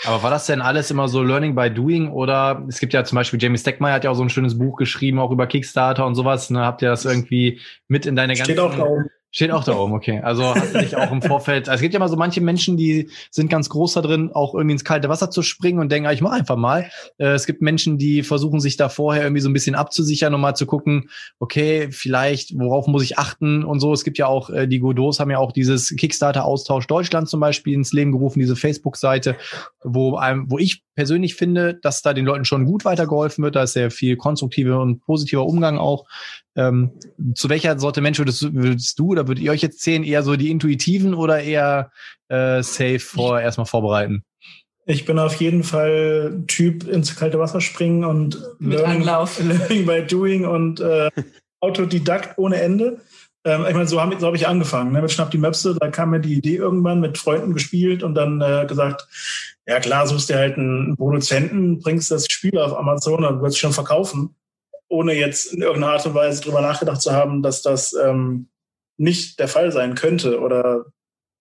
[0.04, 3.16] Aber war das denn alles immer so Learning by Doing oder es gibt ja zum
[3.16, 6.14] Beispiel Jamie Steckmeyer hat ja auch so ein schönes Buch geschrieben, auch über Kickstarter und
[6.14, 6.50] sowas.
[6.50, 6.60] Ne?
[6.60, 9.08] Habt ihr das irgendwie mit in deine ganze Steht auch da oben.
[9.36, 10.22] Steht auch da oben, okay.
[10.22, 11.68] Also hast du dich auch im Vorfeld.
[11.68, 14.54] Also es gibt ja mal so manche Menschen, die sind ganz groß da drin, auch
[14.54, 16.88] irgendwie ins kalte Wasser zu springen und denken, ah, ich mach einfach mal.
[17.18, 20.40] Äh, es gibt Menschen, die versuchen sich da vorher irgendwie so ein bisschen abzusichern und
[20.40, 23.92] mal zu gucken, okay, vielleicht, worauf muss ich achten und so.
[23.92, 27.74] Es gibt ja auch, äh, die Godots haben ja auch dieses Kickstarter-Austausch Deutschland zum Beispiel
[27.74, 29.36] ins Leben gerufen, diese Facebook-Seite,
[29.84, 33.54] wo einem, wo ich persönlich finde, dass da den Leuten schon gut weitergeholfen wird.
[33.54, 36.06] Da ist sehr viel konstruktiver und positiver Umgang auch.
[36.56, 36.90] Ähm,
[37.34, 40.02] zu welcher Sorte Mensch würdest, du- würdest du oder würdet ihr euch jetzt zählen?
[40.02, 41.92] Eher so die Intuitiven oder eher
[42.28, 44.24] äh, safe vor erstmal vorbereiten?
[44.86, 49.40] Ich bin auf jeden Fall Typ ins kalte Wasser springen und Mit Anlauf.
[49.44, 51.10] Learning by Doing und äh,
[51.60, 53.00] Autodidakt ohne Ende.
[53.46, 55.76] Ähm, ich meine, so habe so hab ich angefangen ne, mit Schnapp die Möpse.
[55.78, 59.06] Da kam mir die Idee irgendwann mit Freunden gespielt und dann äh, gesagt,
[59.66, 63.72] ja klar, suchst dir halt einen Produzenten, bringst das Spiel auf Amazon und wirst schon
[63.72, 64.34] verkaufen,
[64.88, 68.48] ohne jetzt in irgendeiner Art und Weise drüber nachgedacht zu haben, dass das ähm,
[68.96, 70.86] nicht der Fall sein könnte oder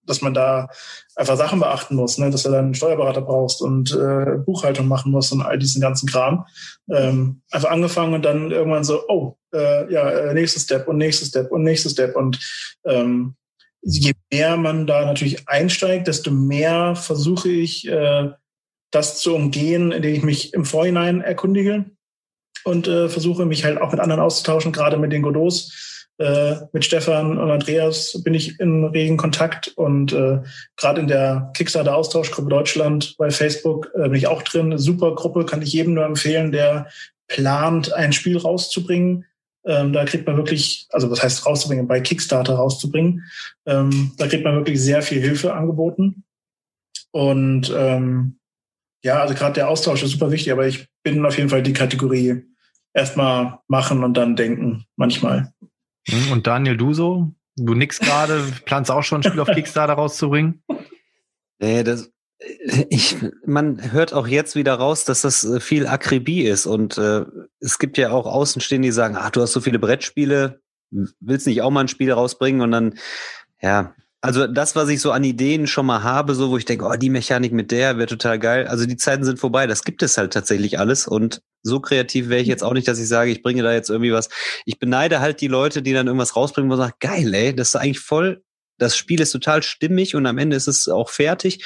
[0.06, 0.70] dass man da
[1.16, 2.30] einfach Sachen beachten muss, ne?
[2.30, 6.08] dass du dann einen Steuerberater brauchst und äh, Buchhaltung machen musst und all diesen ganzen
[6.08, 6.46] Kram.
[6.90, 11.26] Ähm, einfach angefangen und dann irgendwann so, oh, äh, ja, äh, nächster Step und nächster
[11.26, 12.16] Step und nächster Step.
[12.16, 12.40] Und
[12.86, 13.36] ähm,
[13.82, 18.30] je mehr man da natürlich einsteigt, desto mehr versuche ich, äh,
[18.92, 21.86] das zu umgehen, indem ich mich im Vorhinein erkundige
[22.64, 26.04] und äh, versuche mich halt auch mit anderen auszutauschen, gerade mit den Godots.
[26.18, 30.40] Äh, mit Stefan und Andreas bin ich in regen Kontakt und äh,
[30.78, 34.78] gerade in der Kickstarter-Austauschgruppe Deutschland bei Facebook äh, bin ich auch drin.
[34.78, 36.88] Super Gruppe, kann ich jedem nur empfehlen, der
[37.28, 39.26] plant, ein Spiel rauszubringen.
[39.66, 43.24] Ähm, da kriegt man wirklich, also was heißt rauszubringen, bei Kickstarter rauszubringen.
[43.66, 46.24] Ähm, da kriegt man wirklich sehr viel Hilfe angeboten.
[47.12, 48.38] Und ähm,
[49.04, 51.74] ja, also gerade der Austausch ist super wichtig, aber ich bin auf jeden Fall die
[51.74, 52.44] Kategorie
[52.94, 55.54] erstmal machen und dann denken, manchmal.
[56.08, 57.32] Hm, Und Daniel, du so?
[57.56, 60.64] Du nix gerade, planst auch schon ein Spiel auf Kickstarter rauszubringen?
[61.60, 62.12] Nee, das,
[62.90, 63.16] ich,
[63.46, 66.66] man hört auch jetzt wieder raus, dass das äh, viel Akribie ist.
[66.66, 67.26] Und äh,
[67.60, 70.62] es gibt ja auch Außenstehende, die sagen, ach, du hast so viele Brettspiele,
[71.20, 72.62] willst nicht auch mal ein Spiel rausbringen?
[72.62, 72.96] Und dann,
[73.62, 76.86] ja, also das, was ich so an Ideen schon mal habe, so wo ich denke,
[76.86, 78.68] oh, die Mechanik mit der wäre total geil.
[78.68, 79.68] Also die Zeiten sind vorbei.
[79.68, 81.08] Das gibt es halt tatsächlich alles.
[81.08, 83.90] Und so kreativ wäre ich jetzt auch nicht, dass ich sage, ich bringe da jetzt
[83.90, 84.30] irgendwie was.
[84.66, 87.76] Ich beneide halt die Leute, die dann irgendwas rausbringen, man sagt, geil, ey, das ist
[87.76, 88.44] eigentlich voll,
[88.78, 91.64] das Spiel ist total stimmig und am Ende ist es auch fertig.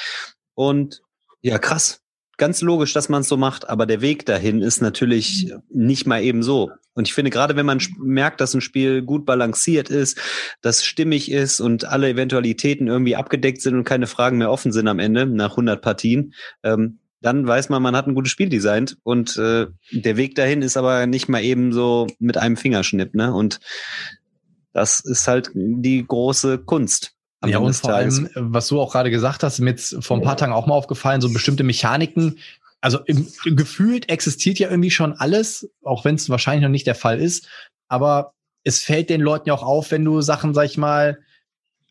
[0.60, 1.00] Und
[1.40, 2.02] ja, krass.
[2.36, 6.22] Ganz logisch, dass man es so macht, aber der Weg dahin ist natürlich nicht mal
[6.22, 6.70] eben so.
[6.92, 10.20] Und ich finde, gerade wenn man merkt, dass ein Spiel gut balanciert ist,
[10.60, 14.86] dass stimmig ist und alle Eventualitäten irgendwie abgedeckt sind und keine Fragen mehr offen sind
[14.86, 18.98] am Ende nach 100 Partien, ähm, dann weiß man, man hat ein gutes Spiel designt
[19.02, 23.32] und äh, der Weg dahin ist aber nicht mal eben so mit einem Fingerschnipp, ne?
[23.32, 23.60] Und
[24.74, 27.14] das ist halt die große Kunst.
[27.46, 30.22] Ja, und vor allem, äh, was du auch gerade gesagt hast, mir jetzt vor ein
[30.22, 32.38] paar Tagen auch mal aufgefallen, so bestimmte Mechaniken.
[32.80, 36.94] Also im, gefühlt existiert ja irgendwie schon alles, auch wenn es wahrscheinlich noch nicht der
[36.94, 37.46] Fall ist.
[37.88, 38.34] Aber
[38.64, 41.18] es fällt den Leuten ja auch auf, wenn du Sachen, sag ich mal,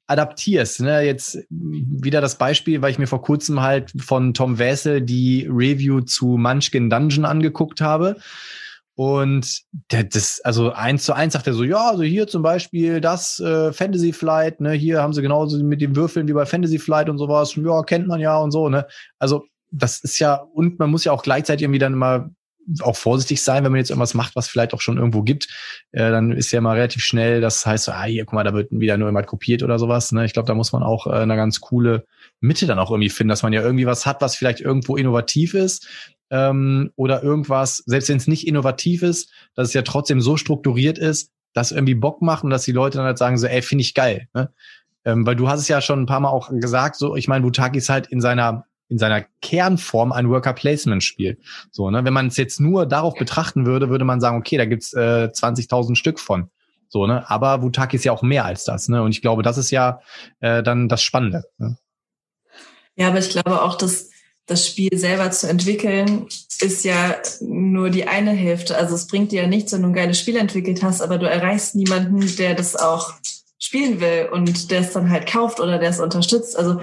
[0.08, 0.82] adaptierst.
[0.82, 1.02] Ne?
[1.02, 6.02] Jetzt wieder das Beispiel, weil ich mir vor kurzem halt von Tom Wessel die Review
[6.02, 8.18] zu Munchkin Dungeon angeguckt habe.
[9.00, 9.62] Und
[9.94, 13.40] der, das, also eins zu eins sagt er so, ja, also hier zum Beispiel das
[13.40, 17.08] äh, Fantasy Flight, ne, hier haben sie genauso mit den Würfeln wie bei Fantasy Flight
[17.08, 18.86] und sowas, ja, kennt man ja und so, ne.
[19.18, 22.30] Also das ist ja, und man muss ja auch gleichzeitig irgendwie dann immer
[22.82, 25.48] auch vorsichtig sein, wenn man jetzt irgendwas macht, was vielleicht auch schon irgendwo gibt,
[25.94, 28.54] äh, dann ist ja mal relativ schnell, das heißt so, ah, hier, guck mal, da
[28.54, 30.12] wird wieder nur jemand kopiert oder sowas.
[30.12, 30.26] Ne?
[30.26, 32.06] Ich glaube, da muss man auch äh, eine ganz coole
[32.42, 35.54] Mitte dann auch irgendwie finden, dass man ja irgendwie was hat, was vielleicht irgendwo innovativ
[35.54, 35.88] ist,
[36.32, 40.98] ähm, oder irgendwas, selbst wenn es nicht innovativ ist, dass es ja trotzdem so strukturiert
[40.98, 43.82] ist, dass irgendwie Bock macht und dass die Leute dann halt sagen so, ey, finde
[43.82, 44.28] ich geil.
[44.34, 44.52] Ne?
[45.06, 47.44] Ähm, weil du hast es ja schon ein paar Mal auch gesagt, so, ich meine,
[47.44, 51.38] Butaki ist halt in seiner in seiner Kernform ein Worker Placement Spiel.
[51.72, 54.66] So, ne, wenn man es jetzt nur darauf betrachten würde, würde man sagen, okay, da
[54.66, 56.50] gibt's äh, 20.000 Stück von.
[56.88, 59.60] So, ne, aber Wutaki ist ja auch mehr als das, ne, und ich glaube, das
[59.60, 60.02] ist ja
[60.40, 61.44] äh, dann das Spannende.
[61.60, 61.78] Ne?
[62.96, 64.10] Ja, aber ich glaube auch, dass
[64.50, 66.28] das Spiel selber zu entwickeln,
[66.60, 68.76] ist ja nur die eine Hälfte.
[68.76, 71.30] Also es bringt dir ja nichts, wenn du ein geiles Spiel entwickelt hast, aber du
[71.30, 73.14] erreichst niemanden, der das auch
[73.60, 76.58] spielen will und der es dann halt kauft oder der es unterstützt.
[76.58, 76.82] Also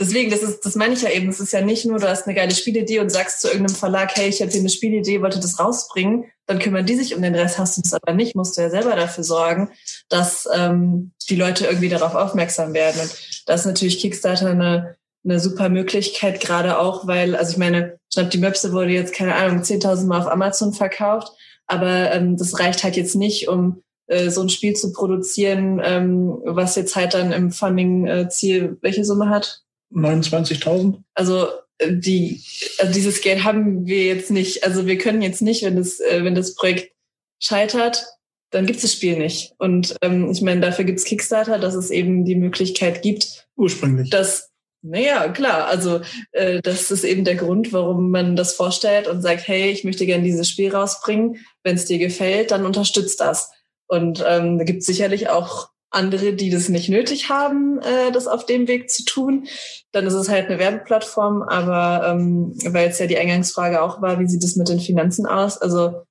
[0.00, 1.28] deswegen, das ist, das meine ich ja eben.
[1.28, 4.16] Es ist ja nicht nur, du hast eine geile Spielidee und sagst zu irgendeinem Verlag,
[4.16, 7.34] hey, ich habe hier eine Spielidee, wollte das rausbringen, dann kümmern die sich um den
[7.34, 7.58] Rest.
[7.58, 9.70] Hast du es aber nicht, musst du ja selber dafür sorgen,
[10.08, 13.00] dass ähm, die Leute irgendwie darauf aufmerksam werden.
[13.00, 17.98] Und da ist natürlich Kickstarter eine eine super Möglichkeit, gerade auch, weil, also ich meine,
[18.12, 21.32] Schnapp die Möpse wurde jetzt, keine Ahnung, 10.000 Mal auf Amazon verkauft,
[21.66, 26.38] aber ähm, das reicht halt jetzt nicht, um äh, so ein Spiel zu produzieren, ähm,
[26.44, 29.62] was jetzt halt dann im Funding-Ziel äh, welche Summe hat?
[29.92, 30.98] 29.000.
[31.14, 31.48] Also
[31.78, 32.42] äh, die,
[32.78, 34.64] also dieses Geld haben wir jetzt nicht.
[34.64, 36.92] Also wir können jetzt nicht, wenn das, äh, wenn das Projekt
[37.40, 38.04] scheitert,
[38.50, 39.54] dann gibt es das Spiel nicht.
[39.58, 44.10] Und ähm, ich meine, dafür gibt es Kickstarter, dass es eben die Möglichkeit gibt, ursprünglich,
[44.10, 44.50] dass
[44.84, 45.66] naja, klar.
[45.66, 46.02] Also
[46.32, 50.04] äh, das ist eben der Grund, warum man das vorstellt und sagt, hey, ich möchte
[50.04, 51.38] gerne dieses Spiel rausbringen.
[51.62, 53.50] Wenn es dir gefällt, dann unterstützt das.
[53.86, 58.26] Und ähm, da gibt es sicherlich auch andere, die das nicht nötig haben, äh, das
[58.26, 59.46] auf dem Weg zu tun.
[59.92, 64.18] Dann ist es halt eine Werbeplattform, aber ähm, weil es ja die Eingangsfrage auch war,
[64.18, 65.56] wie sieht es mit den Finanzen aus?
[65.56, 66.02] Also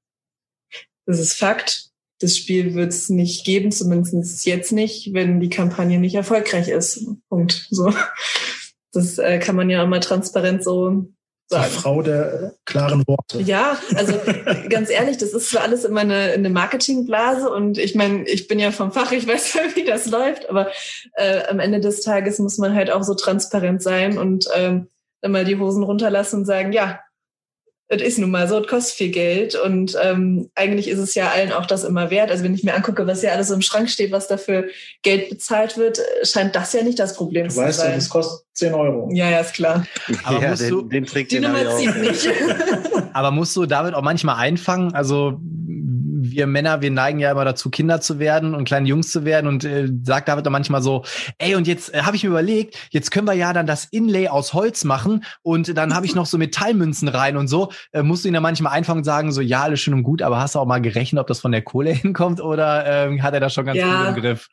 [1.05, 1.89] das ist Fakt.
[2.21, 7.05] Das Spiel wird es nicht geben, zumindest jetzt nicht, wenn die Kampagne nicht erfolgreich ist.
[7.29, 7.67] Punkt.
[7.69, 7.93] So.
[8.93, 11.07] Das äh, kann man ja immer transparent so
[11.47, 11.71] sagen.
[11.71, 13.41] Die Frau der klaren Worte.
[13.41, 14.13] Ja, also
[14.69, 18.59] ganz ehrlich, das ist für alles immer eine, eine Marketingblase und ich meine, ich bin
[18.59, 20.69] ja vom Fach, ich weiß ja, wie das läuft, aber
[21.15, 24.87] äh, am Ende des Tages muss man halt auch so transparent sein und ähm,
[25.21, 26.99] dann mal die Hosen runterlassen und sagen, ja,
[27.87, 31.29] es ist nun mal so, es kostet viel Geld und ähm, eigentlich ist es ja
[31.29, 32.31] allen auch das immer wert.
[32.31, 34.65] Also wenn ich mir angucke, was ja alles so im Schrank steht, was dafür
[35.01, 37.87] Geld bezahlt wird, scheint das ja nicht das Problem du zu weißt sein.
[37.87, 39.09] Du weißt, das kostet 10 Euro.
[39.13, 39.85] Ja, ja, ist klar.
[40.23, 42.29] Aber ja, musst den, du, den Trick, die den Nummer zieht nicht.
[43.13, 44.93] aber musst du damit auch manchmal einfangen?
[44.93, 45.39] Also
[46.31, 49.47] wir Männer, wir neigen ja immer dazu, Kinder zu werden und kleine Jungs zu werden
[49.47, 51.03] und äh, sagt David dann manchmal so,
[51.37, 54.27] ey, und jetzt äh, habe ich mir überlegt, jetzt können wir ja dann das Inlay
[54.29, 57.71] aus Holz machen und dann habe ich noch so Metallmünzen rein und so.
[57.91, 60.21] Äh, musst du ihn dann manchmal einfangen und sagen, so, ja, alles schön und gut,
[60.21, 63.33] aber hast du auch mal gerechnet, ob das von der Kohle hinkommt oder ähm, hat
[63.33, 64.07] er das schon ganz Ja.
[64.09, 64.47] gut im Griff?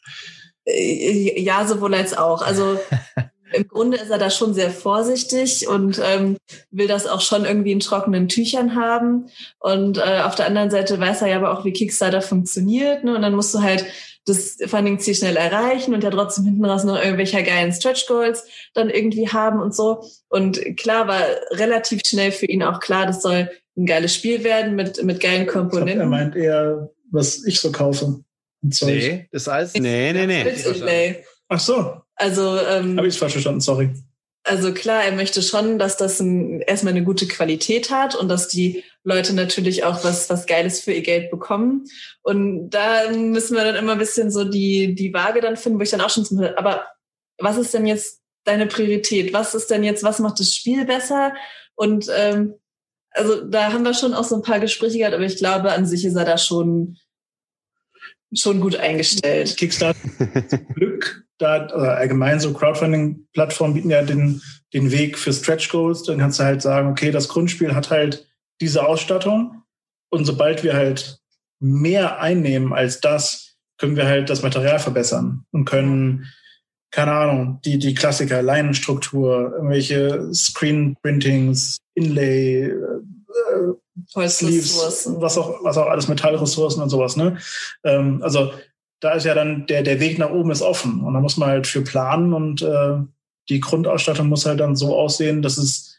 [0.64, 2.42] Äh, Ja, sowohl als auch.
[2.42, 2.78] Also
[3.52, 6.36] im Grunde ist er da schon sehr vorsichtig und ähm,
[6.70, 9.26] will das auch schon irgendwie in trockenen Tüchern haben.
[9.58, 13.04] Und äh, auf der anderen Seite weiß er ja aber auch, wie Kickstarter funktioniert.
[13.04, 13.14] Ne?
[13.14, 13.84] Und dann musst du halt
[14.26, 18.44] das Funding-Ziel schnell erreichen und ja trotzdem hinten raus noch irgendwelche geilen Stretch-Goals
[18.74, 20.04] dann irgendwie haben und so.
[20.28, 21.22] Und klar war
[21.52, 25.42] relativ schnell für ihn auch klar, das soll ein geiles Spiel werden mit, mit geilen
[25.42, 26.00] Ich glaub, Komponenten.
[26.00, 28.20] er meint eher, was ich so kaufe.
[28.70, 29.26] Zeug.
[29.32, 31.24] das heißt, Nee, nee, nee.
[31.48, 33.90] Ach so, Also ähm, habe ich es falsch verstanden, sorry.
[34.42, 38.48] Also klar, er möchte schon, dass das ein, erstmal eine gute Qualität hat und dass
[38.48, 41.86] die Leute natürlich auch was, was Geiles für ihr Geld bekommen.
[42.22, 45.82] Und da müssen wir dann immer ein bisschen so die, die Waage dann finden, wo
[45.82, 46.86] ich dann auch schon zum, aber
[47.38, 49.32] was ist denn jetzt deine Priorität?
[49.32, 51.32] Was ist denn jetzt, was macht das Spiel besser?
[51.74, 52.54] Und ähm,
[53.12, 55.86] also da haben wir schon auch so ein paar Gespräche gehabt, aber ich glaube, an
[55.86, 56.98] sich ist er da schon,
[58.34, 59.56] schon gut eingestellt.
[59.58, 59.98] Kickstarter
[60.74, 64.42] Glück, da oder allgemein so Crowdfunding-Plattformen bieten ja den,
[64.72, 66.02] den Weg für Stretch Goals.
[66.02, 68.28] Dann kannst du halt sagen, okay, das Grundspiel hat halt
[68.60, 69.62] diese Ausstattung
[70.10, 71.20] und sobald wir halt
[71.60, 76.26] mehr einnehmen als das, können wir halt das Material verbessern und können,
[76.90, 82.74] keine Ahnung, die, die Klassiker, Leinenstruktur, irgendwelche Screen-Printings, Inlay, äh,
[84.08, 85.20] Sleeves, Holzressourcen.
[85.20, 87.38] was auch, was auch alles Metallressourcen und sowas, ne?
[87.84, 88.52] Ähm, also
[89.00, 91.00] da ist ja dann der, der Weg nach oben ist offen.
[91.00, 92.98] Und da muss man halt für planen und äh,
[93.48, 95.98] die Grundausstattung muss halt dann so aussehen, dass es,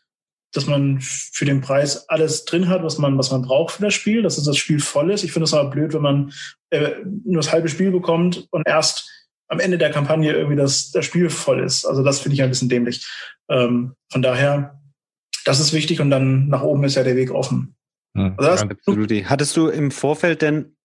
[0.54, 3.94] dass man für den Preis alles drin hat, was man, was man braucht für das
[3.94, 5.24] Spiel, dass das Spiel voll ist.
[5.24, 6.34] Ich finde es aber blöd, wenn man
[6.70, 6.92] äh,
[7.26, 9.10] nur das halbe Spiel bekommt und erst
[9.48, 11.86] am Ende der Kampagne irgendwie das, das Spiel voll ist.
[11.86, 13.06] Also das finde ich ein bisschen dämlich.
[13.50, 14.80] Ähm, von daher,
[15.44, 17.76] das ist wichtig und dann nach oben ist ja der Weg offen.
[18.16, 19.12] Hm, also absolut.
[19.12, 20.76] Hattest du im Vorfeld denn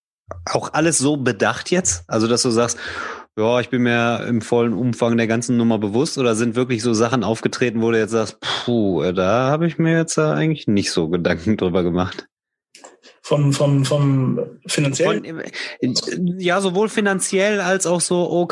[0.45, 2.05] auch alles so bedacht jetzt?
[2.09, 2.79] Also, dass du sagst,
[3.39, 6.95] ja, ich bin mir im vollen Umfang der ganzen Nummer bewusst oder sind wirklich so
[6.95, 11.09] Sachen aufgetreten, wo du jetzt sagst, puh, da habe ich mir jetzt eigentlich nicht so
[11.09, 12.27] Gedanken drüber gemacht?
[13.27, 14.39] Vom, vom, vom
[14.69, 15.43] finanziellen?
[16.39, 18.47] Ja, sowohl finanziell als auch so, oh,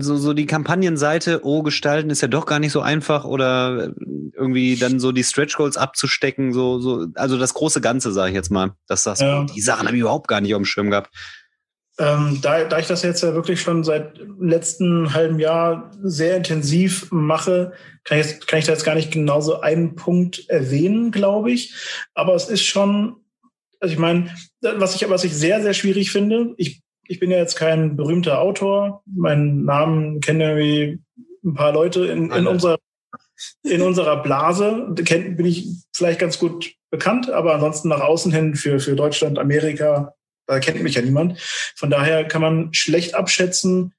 [0.00, 3.92] so, so die Kampagnenseite, oh, gestalten ist ja doch gar nicht so einfach oder
[4.34, 8.34] irgendwie dann so die Stretch Goals abzustecken, so, so, also das große Ganze, sage ich
[8.34, 8.72] jetzt mal.
[8.88, 9.44] Dass das, ja.
[9.44, 11.14] die Sachen habe ich überhaupt gar nicht auf dem Schirm gehabt.
[12.00, 17.12] Ähm, da, da ich das jetzt ja wirklich schon seit letzten halben Jahr sehr intensiv
[17.12, 21.52] mache, kann ich, kann ich da jetzt gar nicht genau so einen Punkt erwähnen, glaube
[21.52, 21.74] ich.
[22.12, 23.20] Aber es ist schon
[23.80, 27.38] also ich meine, was ich, was ich sehr, sehr schwierig finde, ich, ich bin ja
[27.38, 30.98] jetzt kein berühmter Autor, meinen Namen kennen ja wie
[31.44, 32.78] ein paar Leute in, in unserer
[33.62, 38.54] in unserer Blase kennt, bin ich vielleicht ganz gut bekannt, aber ansonsten nach außen hin
[38.54, 40.14] für, für Deutschland, Amerika,
[40.46, 41.38] da kennt mich ja niemand.
[41.76, 43.92] Von daher kann man schlecht abschätzen,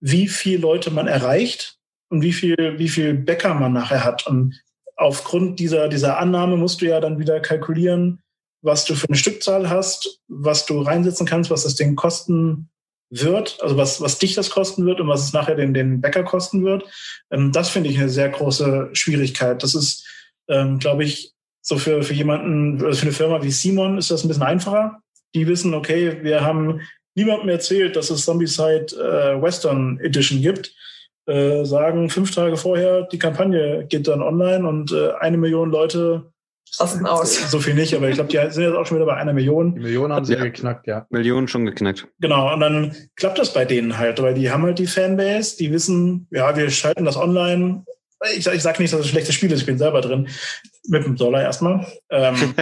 [0.00, 1.78] wie viel Leute man erreicht
[2.08, 4.26] und wie viel, wie viel Bäcker man nachher hat.
[4.26, 4.60] Und
[4.96, 8.20] aufgrund dieser, dieser Annahme musst du ja dann wieder kalkulieren,
[8.62, 12.68] was du für eine Stückzahl hast, was du reinsetzen kannst, was das Ding kosten
[13.10, 16.24] wird, also was, was dich das kosten wird und was es nachher den, den Bäcker
[16.24, 16.84] kosten wird.
[17.30, 19.62] Ähm, das finde ich eine sehr große Schwierigkeit.
[19.62, 20.06] Das ist,
[20.48, 21.32] ähm, glaube ich,
[21.62, 25.02] so für, für jemanden, also für eine Firma wie Simon ist das ein bisschen einfacher.
[25.34, 26.80] Die wissen, okay, wir haben
[27.14, 30.74] niemandem erzählt, dass es Zombicide äh, Western Edition gibt.
[31.26, 36.32] Äh, sagen fünf Tage vorher, die Kampagne geht dann online und äh, eine Million Leute
[36.78, 37.50] Rasten aus.
[37.50, 39.74] So viel nicht, aber ich glaube, die sind jetzt auch schon wieder bei einer Million.
[39.74, 41.06] Die Millionen haben sie ja geknackt, ja.
[41.10, 42.06] Millionen schon geknackt.
[42.20, 45.72] Genau, und dann klappt das bei denen halt, weil die haben halt die Fanbase, die
[45.72, 47.84] wissen, ja, wir schalten das online.
[48.36, 50.28] Ich, ich sage nicht, dass es ein schlechtes Spiel ist, ich bin selber drin.
[50.88, 51.86] Mit dem Dollar erstmal.
[52.10, 52.34] Ähm,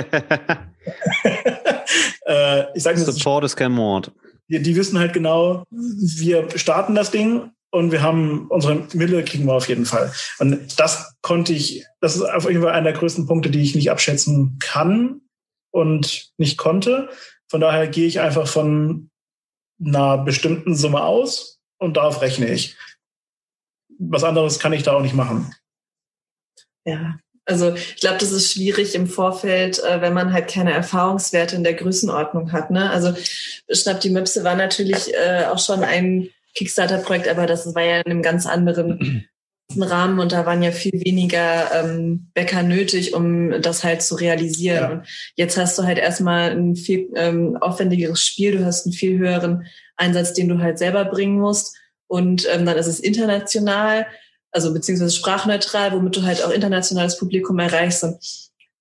[2.26, 4.12] äh, ich sage nicht, Support ist kein Mord.
[4.48, 9.46] Die, die wissen halt genau, wir starten das Ding und wir haben unsere Mille kriegen
[9.46, 10.12] wir auf jeden Fall.
[10.38, 13.74] Und das konnte ich, das ist auf jeden Fall einer der größten Punkte, die ich
[13.74, 15.20] nicht abschätzen kann
[15.70, 17.08] und nicht konnte.
[17.48, 19.10] Von daher gehe ich einfach von
[19.84, 22.76] einer bestimmten Summe aus und darauf rechne ich.
[23.98, 25.54] Was anderes kann ich da auch nicht machen.
[26.84, 31.56] Ja, also ich glaube, das ist schwierig im Vorfeld, äh, wenn man halt keine Erfahrungswerte
[31.56, 32.70] in der Größenordnung hat.
[32.70, 32.90] Ne?
[32.90, 33.14] Also
[33.70, 38.10] Schnapp die Möpse war natürlich äh, auch schon ein Kickstarter-Projekt, aber das war ja in
[38.10, 39.28] einem ganz anderen
[39.78, 44.82] Rahmen und da waren ja viel weniger ähm, Bäcker nötig, um das halt zu realisieren.
[44.82, 44.90] Ja.
[44.90, 49.18] Und jetzt hast du halt erstmal ein viel ähm, aufwendigeres Spiel, du hast einen viel
[49.18, 49.66] höheren
[49.96, 51.76] Einsatz, den du halt selber bringen musst.
[52.06, 54.06] Und ähm, dann ist es international,
[54.52, 58.04] also beziehungsweise sprachneutral, womit du halt auch internationales Publikum erreichst.
[58.04, 58.18] Und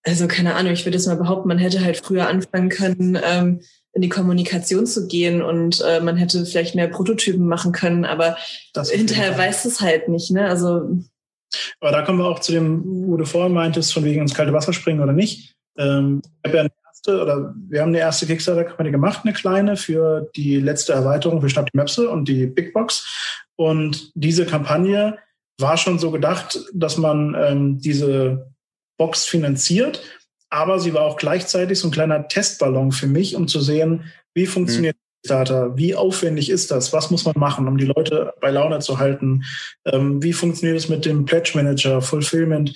[0.03, 3.61] also keine Ahnung, ich würde jetzt mal behaupten, man hätte halt früher anfangen können, ähm,
[3.95, 8.37] in die Kommunikation zu gehen und äh, man hätte vielleicht mehr Prototypen machen können, aber
[8.91, 10.47] hinterher weiß es halt nicht, ne?
[10.47, 10.99] Also
[11.79, 14.53] aber da kommen wir auch zu dem, wo du vorhin meintest, von wegen ins kalte
[14.53, 15.55] Wasser springen oder nicht.
[15.77, 19.77] Ähm, ich habe ja eine erste, oder wir haben eine erste Kickstarter-Kampagne gemacht, eine kleine,
[19.77, 23.45] für die letzte Erweiterung für Schnapp die Möpse und die Big Box.
[23.55, 25.17] Und diese Kampagne
[25.59, 28.51] war schon so gedacht, dass man ähm, diese
[28.97, 30.01] Box finanziert
[30.55, 34.45] aber sie war auch gleichzeitig so ein kleiner Testballon für mich, um zu sehen, wie
[34.45, 35.27] funktioniert mhm.
[35.27, 38.99] Starter, wie aufwendig ist das, was muss man machen, um die Leute bei Laune zu
[38.99, 39.43] halten,
[39.85, 42.73] ähm, wie funktioniert es mit dem Pledge Manager, Fulfillment,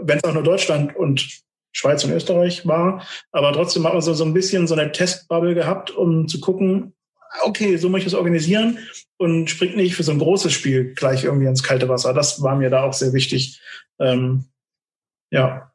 [0.00, 1.26] wenn es auch nur Deutschland und
[1.72, 5.54] Schweiz und Österreich war, aber trotzdem hat man so, so ein bisschen so eine Testbubble
[5.54, 6.94] gehabt, um zu gucken,
[7.42, 8.78] okay, so möchte ich es organisieren
[9.16, 12.14] und springt nicht für so ein großes Spiel gleich irgendwie ins kalte Wasser.
[12.14, 13.60] Das war mir da auch sehr wichtig.
[13.98, 14.44] Ähm,
[15.30, 15.72] ja.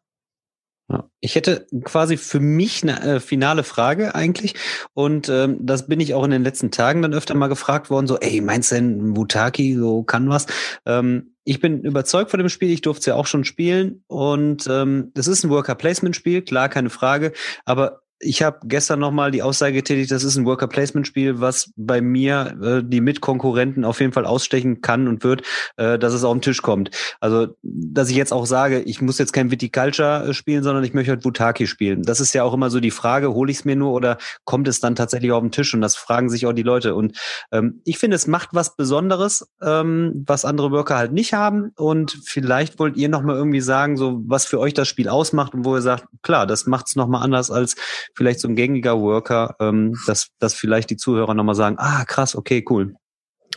[1.24, 4.56] Ich hätte quasi für mich eine äh, finale Frage eigentlich.
[4.94, 8.08] Und ähm, das bin ich auch in den letzten Tagen dann öfter mal gefragt worden,
[8.08, 10.48] so, ey, meinst du denn Wutaki, so kann was?
[10.86, 14.04] Ähm, ich bin überzeugt von dem Spiel, ich durfte es ja auch schon spielen.
[14.08, 17.32] Und ähm, das ist ein Worker-Placement-Spiel, klar, keine Frage.
[17.64, 22.58] Aber ich habe gestern nochmal die Aussage getätigt, das ist ein Worker-Placement-Spiel, was bei mir
[22.62, 25.44] äh, die Mitkonkurrenten auf jeden Fall ausstechen kann und wird,
[25.78, 26.92] äh, dass es auf den Tisch kommt.
[27.20, 30.94] Also, dass ich jetzt auch sage, ich muss jetzt kein Viticulture äh, spielen, sondern ich
[30.94, 32.04] möchte halt Butaki spielen.
[32.04, 34.68] Das ist ja auch immer so die Frage, hole ich es mir nur oder kommt
[34.68, 35.74] es dann tatsächlich auf den Tisch?
[35.74, 36.96] Und das fragen sich auch die Leute.
[36.96, 37.18] Und
[37.52, 41.72] ähm, ich finde, es macht was Besonderes, ähm, was andere Worker halt nicht haben.
[41.76, 45.66] Und vielleicht wollt ihr nochmal irgendwie sagen, so was für euch das Spiel ausmacht und
[45.66, 47.76] wo ihr sagt, klar, das macht es nochmal anders als
[48.16, 52.36] vielleicht so ein gängiger Worker, ähm, dass, dass vielleicht die Zuhörer nochmal sagen, ah, krass,
[52.36, 52.94] okay, cool.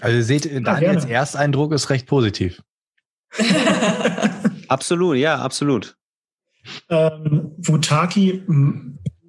[0.00, 2.62] Also ihr seht, Daniels ja, Ersteindruck ist recht positiv.
[4.68, 5.96] absolut, ja, absolut.
[6.90, 8.42] Ähm, Wutaki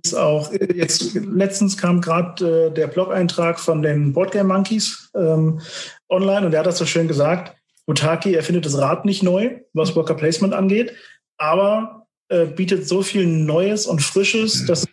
[0.04, 5.62] ist auch, jetzt letztens kam gerade äh, der Blog-Eintrag von den Boardgame Monkeys ähm,
[6.10, 7.56] online und der hat das so schön gesagt.
[7.86, 10.94] Wutaki erfindet das Rad nicht neu, was Worker Placement angeht,
[11.38, 14.92] aber äh, bietet so viel Neues und Frisches, dass es äh,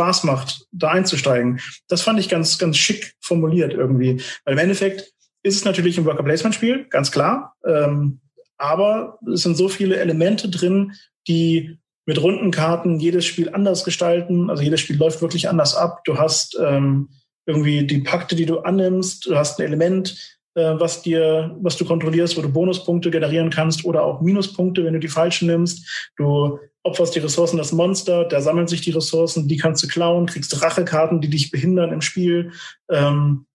[0.00, 1.60] Spaß macht, da einzusteigen.
[1.88, 4.22] Das fand ich ganz, ganz schick formuliert irgendwie.
[4.44, 5.12] Weil im Endeffekt
[5.42, 7.54] ist es natürlich ein Worker Placement Spiel, ganz klar.
[7.66, 8.20] Ähm,
[8.56, 10.92] aber es sind so viele Elemente drin,
[11.28, 14.48] die mit runden Karten jedes Spiel anders gestalten.
[14.48, 16.02] Also jedes Spiel läuft wirklich anders ab.
[16.04, 17.10] Du hast ähm,
[17.44, 19.26] irgendwie die Pakte, die du annimmst.
[19.26, 23.84] Du hast ein Element, äh, was dir, was du kontrollierst, wo du Bonuspunkte generieren kannst
[23.84, 26.10] oder auch Minuspunkte, wenn du die falschen nimmst.
[26.16, 30.26] Du opferst die Ressourcen das Monster, da sammeln sich die Ressourcen, die kannst du klauen,
[30.26, 32.52] kriegst Rachekarten, die dich behindern im Spiel.
[32.90, 33.46] Ähm,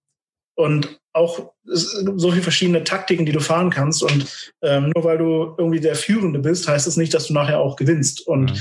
[0.56, 4.03] und auch so viele verschiedene Taktiken, die du fahren kannst.
[4.03, 7.34] Und ähm, nur weil du irgendwie der Führende bist, heißt es das nicht, dass du
[7.34, 8.27] nachher auch gewinnst.
[8.27, 8.60] Und mhm.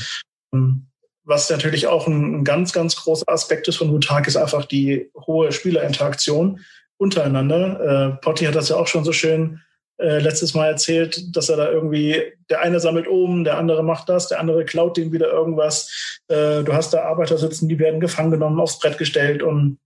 [0.52, 0.86] ähm,
[1.24, 5.10] was natürlich auch ein, ein, ganz, ganz großer Aspekt ist von Wutak, ist einfach die
[5.26, 6.60] hohe Spielerinteraktion
[6.96, 8.16] untereinander.
[8.16, 9.60] Äh, Potti hat das ja auch schon so schön
[9.98, 14.08] äh, letztes Mal erzählt, dass er da irgendwie, der eine sammelt oben, der andere macht
[14.08, 16.18] das, der andere klaut dem wieder irgendwas.
[16.28, 19.78] Äh, du hast da Arbeiter sitzen, die werden gefangen genommen, aufs Brett gestellt und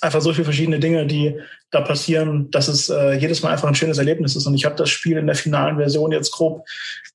[0.00, 1.38] einfach so viele verschiedene Dinge, die
[1.70, 4.46] da passieren, dass es äh, jedes Mal einfach ein schönes Erlebnis ist.
[4.46, 6.64] Und ich habe das Spiel in der finalen Version jetzt grob,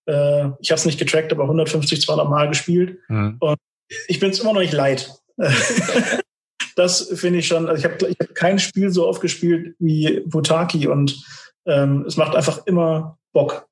[0.05, 2.99] äh, ich habe es nicht getrackt, aber 150, 200 Mal gespielt.
[3.07, 3.37] Mhm.
[3.39, 3.57] Und
[4.07, 5.11] ich bin es immer noch nicht leid.
[6.75, 10.21] das finde ich schon, also ich habe ich hab kein Spiel so oft gespielt wie
[10.25, 11.23] Butaki und
[11.65, 13.67] ähm, es macht einfach immer Bock.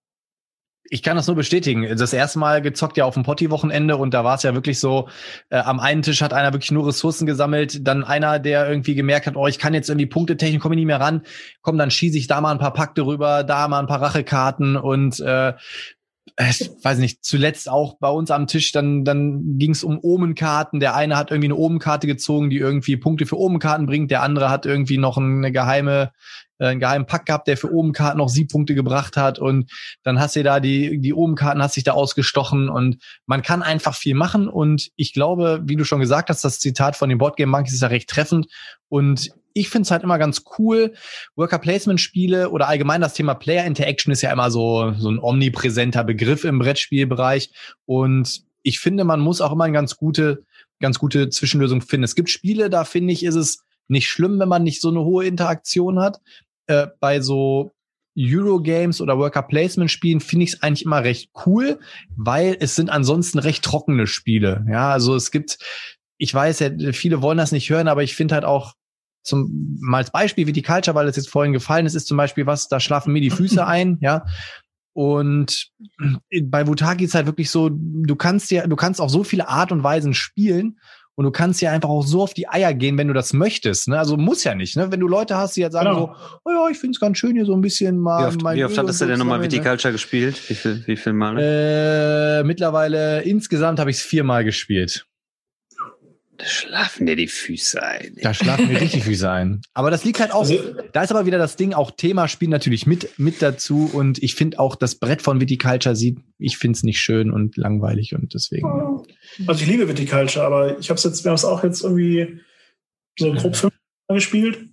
[0.91, 1.95] Ich kann das nur bestätigen.
[1.97, 5.07] Das erste Mal gezockt ja auf dem Potti-Wochenende und da war es ja wirklich so,
[5.49, 9.27] äh, am einen Tisch hat einer wirklich nur Ressourcen gesammelt, dann einer, der irgendwie gemerkt
[9.27, 11.21] hat, oh, ich kann jetzt irgendwie Punktetechnik, komme ich nicht mehr ran,
[11.61, 14.77] komm, dann schieße ich da mal ein paar Pakte rüber, da mal ein paar Rachekarten
[14.77, 15.53] und äh,
[16.49, 20.79] ich weiß nicht, zuletzt auch bei uns am Tisch, dann, dann ging es um Omenkarten.
[20.79, 24.09] Der eine hat irgendwie eine Omenkarte gezogen, die irgendwie Punkte für Omenkarten bringt.
[24.09, 26.11] Der andere hat irgendwie noch eine geheime,
[26.59, 29.39] äh, einen geheimen Pack gehabt, der für Omenkarten noch Siegpunkte gebracht hat.
[29.39, 29.71] Und
[30.03, 33.95] dann hast du da die, die Omenkarten hast sich da ausgestochen und man kann einfach
[33.95, 34.47] viel machen.
[34.47, 37.81] Und ich glaube, wie du schon gesagt hast, das Zitat von den Boardgame Monkeys ist
[37.81, 38.47] ja recht treffend.
[38.89, 40.93] Und ich finde es halt immer ganz cool.
[41.35, 45.19] Worker Placement Spiele oder allgemein das Thema Player Interaction ist ja immer so, so ein
[45.19, 47.51] omnipräsenter Begriff im Brettspielbereich.
[47.85, 50.43] Und ich finde, man muss auch immer eine ganz gute,
[50.79, 52.03] ganz gute Zwischenlösung finden.
[52.03, 55.01] Es gibt Spiele, da finde ich, ist es nicht schlimm, wenn man nicht so eine
[55.01, 56.19] hohe Interaktion hat.
[56.69, 57.71] Äh, bei so
[58.15, 61.79] Eurogames oder Worker Placement Spielen finde ich es eigentlich immer recht cool,
[62.15, 64.63] weil es sind ansonsten recht trockene Spiele.
[64.69, 65.57] Ja, also es gibt,
[66.19, 68.75] ich weiß ja, viele wollen das nicht hören, aber ich finde halt auch
[69.23, 72.17] zum, mal als Beispiel wie die Culture, weil es jetzt vorhin gefallen ist, ist zum
[72.17, 74.25] Beispiel was, da schlafen mir die Füße ein, ja.
[74.93, 75.71] Und
[76.43, 79.71] bei Wutaki ist halt wirklich so, du kannst ja, du kannst auf so viele Art
[79.71, 80.77] und Weisen spielen
[81.19, 83.89] und du kannst ja einfach auch so auf die Eier gehen, wenn du das möchtest.
[83.89, 83.99] Ne?
[83.99, 84.77] Also muss ja nicht.
[84.77, 84.89] Ne?
[84.89, 86.15] Wenn du Leute hast, die jetzt sagen genau.
[86.15, 88.21] so, oh ja, ich finde es ganz schön hier so ein bisschen mal.
[88.21, 89.95] Wie oft, wie oft hattest du denn nochmal Viticulture ne?
[89.95, 90.41] gespielt?
[90.49, 91.37] Wie viel, wie viel Mal?
[91.37, 95.08] Äh, mittlerweile insgesamt habe ich es viermal gespielt.
[96.39, 98.15] Da schlafen dir die Füße ein.
[98.21, 99.61] Da schlafen mir richtig Füße ein.
[99.73, 100.57] Aber das liegt halt auch, also,
[100.93, 104.35] da ist aber wieder das Ding, auch Thema spielt natürlich mit, mit dazu und ich
[104.35, 108.33] finde auch, das Brett von Viticulture sieht, ich finde es nicht schön und langweilig und
[108.33, 108.69] deswegen.
[109.47, 112.39] Also ich liebe Viticulture, aber ich habe es jetzt, wir haben es auch jetzt irgendwie
[113.19, 113.73] so grob fünf
[114.07, 114.69] gespielt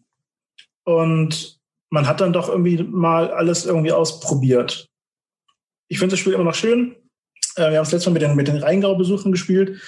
[0.85, 1.59] und
[1.91, 4.87] man hat dann doch irgendwie mal alles irgendwie ausprobiert.
[5.89, 6.95] Ich finde das Spiel immer noch schön.
[7.57, 9.81] Äh, wir haben es letztes Mal mit den, mit den Rheingau-Besuchen gespielt.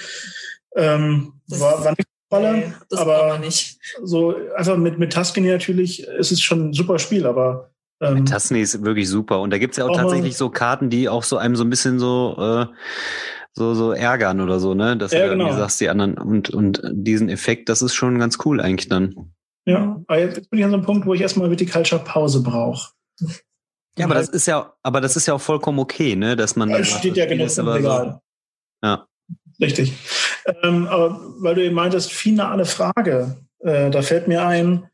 [0.78, 3.78] Ähm, war, war nicht Falle, nee, das aber nicht.
[4.02, 7.70] so einfach mit, mit Tuscany natürlich ist es schon ein super Spiel, aber
[8.02, 11.08] ähm, Tuscany ist wirklich super und da gibt's ja auch, auch tatsächlich so Karten, die
[11.08, 12.66] auch so einem so ein bisschen so äh,
[13.54, 14.96] so so ärgern oder so, ne?
[14.96, 15.52] Dass ja, du genau.
[15.56, 19.32] sagst, die anderen und und diesen Effekt, das ist schon ganz cool eigentlich dann.
[19.64, 22.92] Ja, aber jetzt bin ich an so einem Punkt, wo ich erstmal Viticulture Pause brauche.
[23.96, 26.68] Ja, aber das ist ja, aber das ist ja auch vollkommen okay, ne, dass man.
[26.68, 28.20] Ja, steht ja genug im Regal.
[28.82, 29.08] So, ja.
[29.60, 29.92] Richtig.
[30.62, 34.88] ähm, aber weil du eben meintest, finale Frage, äh, da fällt mir ein,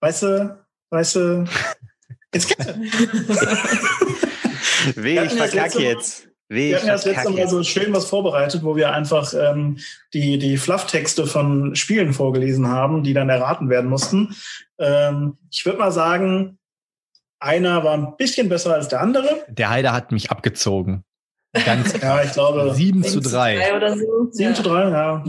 [0.00, 0.58] weißt du,
[0.90, 1.44] weißt du,
[2.34, 2.74] jetzt kennst du.
[4.96, 6.28] Weh, ich verkacke jetzt.
[6.48, 9.78] Weh, Wir hatten ja das letzte Mal so schön was vorbereitet, wo wir einfach ähm,
[10.14, 14.36] die, die Flufftexte von Spielen vorgelesen haben, die dann erraten werden mussten.
[14.78, 16.58] Ähm, ich würde mal sagen,
[17.40, 19.44] einer war ein bisschen besser als der andere.
[19.48, 21.02] Der Heider hat mich abgezogen.
[21.64, 23.74] Ganz Ja, ich glaube, 7 zu 3.
[23.76, 24.28] oder so.
[24.30, 25.24] 7 zu 3, ja.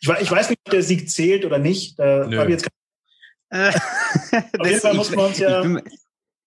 [0.00, 1.98] Ich, we- ich weiß nicht, ob der Sieg zählt oder nicht.
[1.98, 2.38] Da Nö.
[2.38, 2.68] hab ich jetzt
[3.50, 3.68] Äh,
[4.58, 5.82] Auf jeden Fall muss man uns ja- ich, bin,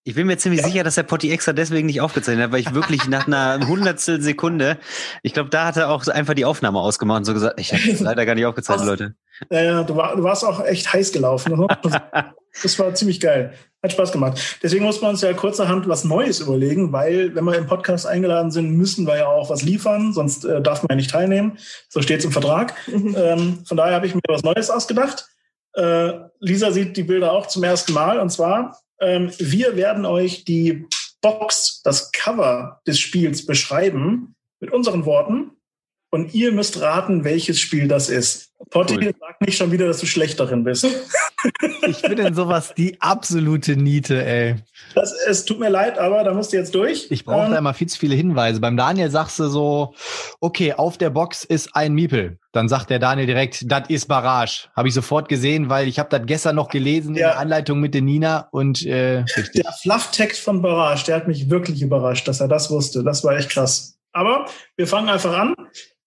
[0.08, 2.74] ich bin mir ziemlich sicher, dass der Potti extra deswegen nicht aufgezeichnet hat, weil ich
[2.74, 4.78] wirklich nach einer Hundertstel Sekunde,
[5.22, 7.74] ich glaube, da hat er auch so einfach die Aufnahme ausgemacht und so gesagt, ich
[7.74, 9.16] habe leider gar nicht aufgezeichnet, Leute.
[9.52, 11.70] Ja, ja, du, war, du warst auch echt heiß gelaufen.
[11.84, 12.02] Sagen.
[12.64, 13.54] Das war ziemlich geil.
[13.84, 14.58] Hat Spaß gemacht.
[14.64, 18.50] Deswegen muss man uns ja kurzerhand was Neues überlegen, weil wenn wir im Podcast eingeladen
[18.50, 21.60] sind, müssen wir ja auch was liefern, sonst äh, darf man ja nicht teilnehmen.
[21.88, 22.74] So steht es im Vertrag.
[22.88, 23.16] Mhm.
[23.16, 25.28] Ähm, von daher habe ich mir was Neues ausgedacht.
[25.74, 28.20] Äh, Lisa sieht die Bilder auch zum ersten Mal.
[28.20, 30.86] Und zwar, ähm, wir werden euch die
[31.22, 35.57] Box, das Cover des Spiels beschreiben mit unseren Worten.
[36.10, 38.52] Und ihr müsst raten, welches Spiel das ist.
[38.72, 39.14] Potti, Cool.
[39.20, 40.86] sag nicht schon wieder, dass du schlecht darin bist.
[41.88, 44.56] Ich bin in sowas die absolute Niete, ey.
[44.96, 47.08] Das, es tut mir leid, aber da musst du jetzt durch.
[47.12, 48.60] Ich brauche Ähm, da immer viel zu viele Hinweise.
[48.60, 49.94] Beim Daniel sagst du so,
[50.40, 52.40] okay, auf der Box ist ein Miepel.
[52.54, 54.68] Dann sagt der Daniel direkt, das ist Barrage.
[54.76, 57.28] Habe ich sofort gesehen, weil ich habe das gestern noch gelesen in Ja.
[57.30, 59.64] der Anleitung mit der Nina und äh, richtig.
[59.64, 63.04] Der Flufftext von Barrage, der hat mich wirklich überrascht, dass er das wusste.
[63.04, 64.00] Das war echt krass.
[64.12, 65.54] Aber wir fangen einfach an.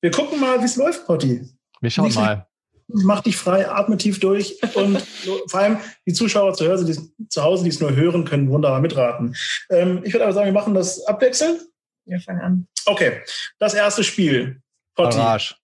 [0.01, 1.47] Wir gucken mal, wie es läuft, Potti.
[1.81, 2.47] Wir schauen mal.
[2.93, 5.01] Mach dich frei, atme tief durch und
[5.49, 8.51] vor allem die Zuschauer zu Hause, die es- zu Hause, die es nur hören können,
[8.51, 9.37] wunderbar mitraten.
[9.71, 11.61] Ähm, ich würde aber sagen, wir machen das abwechselnd.
[12.05, 12.69] Wir fangen an.
[12.87, 13.21] Okay,
[13.61, 14.61] das erste Spiel.
[14.97, 15.19] Potti.
[15.19, 15.55] Barrage.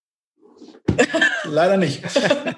[1.44, 2.02] Leider nicht.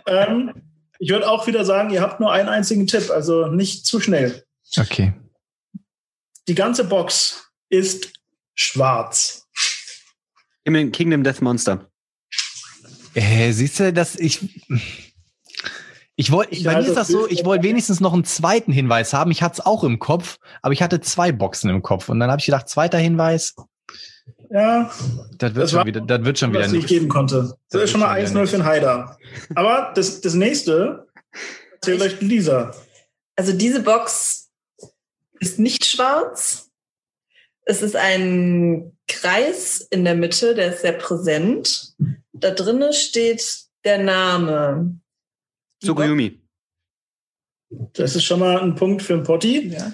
[0.07, 0.53] ähm,
[0.99, 4.45] ich würde auch wieder sagen, ihr habt nur einen einzigen Tipp, also nicht zu schnell.
[4.79, 5.15] Okay.
[6.47, 8.13] Die ganze Box ist
[8.55, 9.48] schwarz.
[10.75, 11.91] Kingdom- Kingdom Death Monster.
[13.15, 14.65] Äh, siehst du, dass ich.
[16.21, 18.73] Ich wollte, Ich bei mir ist das das so, ich wollte wenigstens noch einen zweiten
[18.73, 19.31] Hinweis haben.
[19.31, 22.09] Ich hatte es auch im Kopf, aber ich hatte zwei Boxen im Kopf.
[22.09, 23.55] Und dann habe ich gedacht, zweiter Hinweis,
[24.51, 24.91] Ja,
[25.39, 26.89] das wird Das schon war- wieder, das wird schon wieder was ich nichts.
[26.91, 27.55] geben konnte.
[27.71, 29.17] Das ist schon mal 1-0 für den Haider.
[29.55, 31.07] Aber das, das nächste
[31.75, 32.75] erzählt euch Lisa.
[33.37, 34.51] Also diese Box
[35.39, 36.69] ist nicht schwarz.
[37.65, 41.95] Es ist ein Kreis in der Mitte, der ist sehr präsent.
[42.33, 43.45] Da drinnen steht
[43.85, 45.01] der Name.
[45.83, 46.41] Die Tsuguyumi.
[47.95, 49.69] Das ist schon mal ein Punkt für den Potti.
[49.69, 49.93] Ja.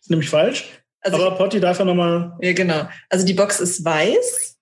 [0.00, 0.68] Ist nämlich falsch.
[1.00, 2.88] Also Aber Potti darf ja nochmal ja, genau.
[3.08, 4.56] Also die Box ist weiß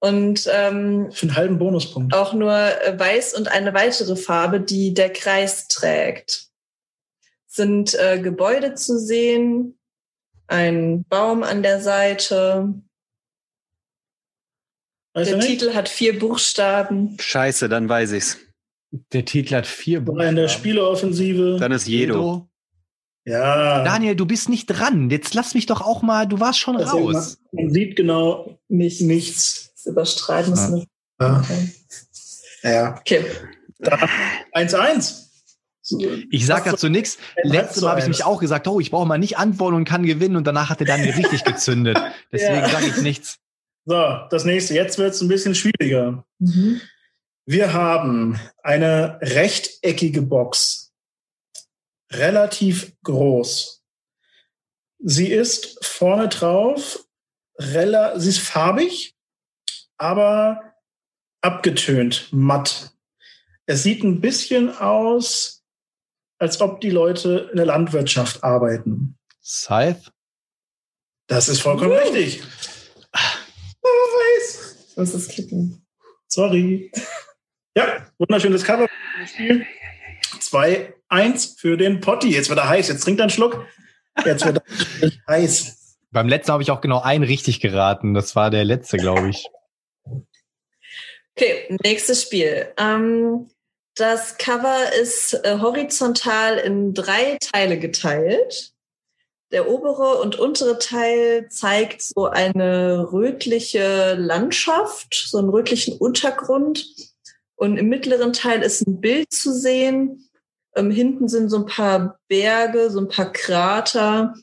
[0.00, 2.14] und ähm, für einen halben Bonuspunkt.
[2.14, 6.48] auch nur äh, weiß und eine weitere Farbe, die der Kreis trägt.
[7.46, 9.79] Sind äh, Gebäude zu sehen,
[10.50, 12.74] ein Baum an der Seite.
[15.14, 15.44] Weißt du Der?
[15.46, 17.16] Titel hat vier Buchstaben.
[17.20, 18.38] Scheiße, dann weiß ich's.
[19.12, 21.56] Der Titel hat vier War in der Spieleoffensive.
[21.58, 22.48] Dann ist Jedo.
[23.24, 23.84] Ja.
[23.84, 25.10] Daniel, du bist nicht dran.
[25.10, 27.38] Jetzt lass mich doch auch mal, du warst schon Also, raus.
[27.52, 29.02] Man, man sieht genau Nicht.
[29.02, 29.72] nichts.
[29.74, 30.70] Das Überstreiten ist Ah.
[30.70, 30.88] nicht.
[31.20, 31.38] Ja.
[31.40, 31.72] Okay.
[32.62, 32.98] ja.
[32.98, 33.24] okay.
[34.54, 35.29] 1-1.
[36.30, 37.18] Ich sag dazu nichts.
[37.42, 40.04] Letztes Mal habe ich mich auch gesagt, oh, ich brauche mal nicht antworten und kann
[40.04, 41.98] gewinnen und danach hat der Daniel richtig gezündet.
[42.32, 42.68] Deswegen Ja.
[42.68, 43.38] sage ich nichts.
[43.86, 44.74] So, das nächste.
[44.74, 46.24] Jetzt wird es ein bisschen schwieriger.
[46.38, 46.80] Mhm.
[47.46, 50.92] Wir haben eine rechteckige Box.
[52.12, 53.82] Relativ groß.
[54.98, 57.04] Sie ist vorne drauf,
[57.58, 59.14] rela sie ist farbig,
[59.96, 60.74] aber
[61.40, 62.92] abgetönt, matt.
[63.64, 65.59] Es sieht ein bisschen aus,
[66.40, 69.16] als ob die Leute in der Landwirtschaft arbeiten.
[69.42, 70.10] Scythe?
[71.28, 72.42] Das ist vollkommen richtig.
[73.82, 74.86] Oh, weiß.
[74.90, 75.86] Ich muss das klicken.
[76.26, 76.90] Sorry.
[77.76, 78.88] Ja, wunderschönes Cover.
[79.26, 79.64] Spiel.
[80.40, 82.30] 2-1 für den Potti.
[82.30, 82.88] Jetzt wird er heiß.
[82.88, 83.66] Jetzt trinkt er einen Schluck.
[84.24, 84.62] Jetzt wird
[85.02, 85.98] er heiß.
[86.10, 88.14] Beim letzten habe ich auch genau einen richtig geraten.
[88.14, 89.46] Das war der letzte, glaube ich.
[91.36, 92.72] Okay, nächstes Spiel.
[92.76, 93.48] Ähm,
[94.00, 98.72] das Cover ist äh, horizontal in drei Teile geteilt.
[99.52, 106.86] Der obere und untere Teil zeigt so eine rötliche Landschaft, so einen rötlichen Untergrund.
[107.56, 110.30] Und im mittleren Teil ist ein Bild zu sehen.
[110.76, 114.34] Ähm, hinten sind so ein paar Berge, so ein paar Krater.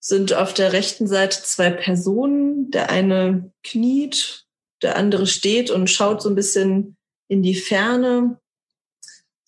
[0.00, 2.70] Sind auf der rechten Seite zwei Personen.
[2.70, 4.44] Der eine kniet,
[4.82, 6.96] Der andere steht und schaut so ein bisschen
[7.28, 8.38] in die Ferne.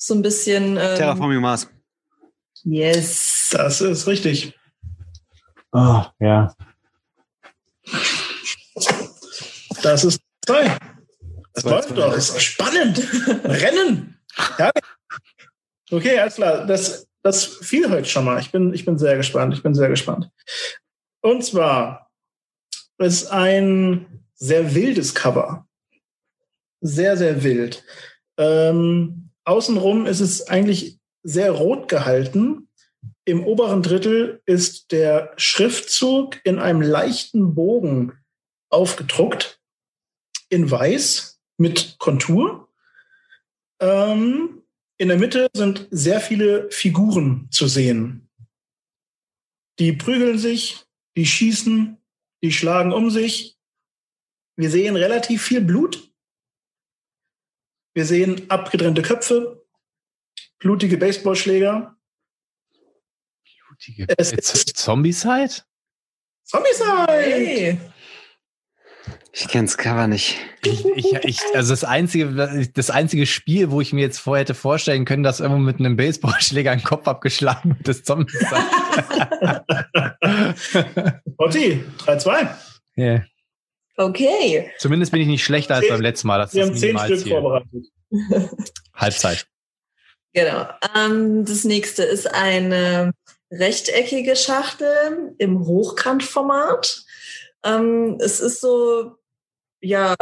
[0.02, 0.78] So ein bisschen.
[0.78, 1.68] Ähm, Terraforming Mars.
[2.64, 3.51] Yes.
[3.52, 4.59] Das ist richtig.
[5.72, 6.55] Oh, ja.
[9.82, 10.64] Das ist toll.
[11.52, 12.14] Das läuft doch.
[12.14, 12.98] Das ist spannend.
[13.44, 14.18] Rennen.
[14.59, 14.70] Ja.
[15.90, 16.66] Okay, alles klar.
[16.66, 18.40] Das, das fiel heute schon mal.
[18.40, 19.52] Ich bin, ich bin sehr gespannt.
[19.52, 20.31] Ich bin sehr gespannt.
[21.20, 22.10] Und zwar
[22.97, 25.66] ist ein sehr wildes Cover.
[26.81, 27.85] Sehr, sehr wild.
[28.39, 32.68] Ähm, außenrum ist es eigentlich sehr rot gehalten.
[33.24, 38.12] Im oberen Drittel ist der Schriftzug in einem leichten Bogen
[38.70, 39.60] aufgedruckt
[40.51, 42.68] in weiß mit Kontur.
[43.81, 44.62] Ähm,
[44.98, 48.28] in der Mitte sind sehr viele Figuren zu sehen.
[49.78, 50.85] Die prügeln sich,
[51.16, 51.97] die schießen,
[52.43, 53.56] die schlagen um sich.
[54.56, 56.10] Wir sehen relativ viel Blut.
[57.94, 59.64] Wir sehen abgetrennte Köpfe,
[60.58, 61.96] blutige Baseballschläger.
[63.68, 65.62] Blutige Es ist- Zombicide?
[66.44, 67.06] Zombicide!
[67.08, 67.80] Hey.
[69.32, 70.36] Ich kenn's Cover nicht.
[70.64, 74.54] Ich, ich, ich, also das einzige, das einzige Spiel, wo ich mir jetzt vorher hätte
[74.54, 78.46] vorstellen können, dass irgendwo mit einem Baseballschläger einen Kopf abgeschlagen wird, ist Zombicide.
[81.38, 82.48] Otti, 3-2.
[82.98, 83.24] yeah.
[84.01, 84.72] Okay.
[84.78, 86.39] Zumindest bin ich nicht schlechter als beim letzten Mal.
[86.39, 87.86] Das Wir ist haben zehn Stück vorbereitet.
[88.94, 89.47] Halbzeit.
[90.32, 90.66] Genau.
[90.97, 93.12] Ähm, das nächste ist eine
[93.51, 97.02] rechteckige Schachtel im Hochkantformat.
[97.62, 99.16] Ähm, es ist so,
[99.82, 100.14] ja,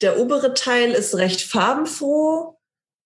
[0.00, 2.56] der obere Teil ist recht farbenfroh.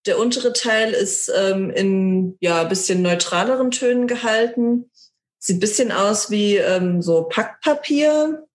[0.04, 4.90] Der untere Teil ist ähm, in ja bisschen neutraleren Tönen gehalten.
[5.38, 8.45] Sieht bisschen aus wie ähm, so Packpapier,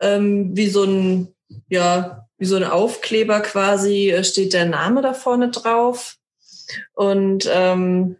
[0.00, 1.34] ähm, wie so ein
[1.68, 6.16] ja wie so ein Aufkleber quasi äh, steht der Name da vorne drauf.
[6.94, 8.16] Und ähm,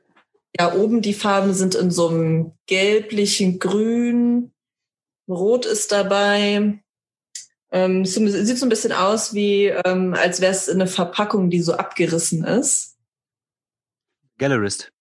[0.59, 4.52] ja, oben die Farben sind in so einem gelblichen Grün.
[5.28, 6.82] Rot ist dabei.
[7.73, 11.74] Ähm, sieht so ein bisschen aus wie, ähm, als wäre es eine Verpackung, die so
[11.74, 12.97] abgerissen ist.
[14.39, 14.93] Gallerist.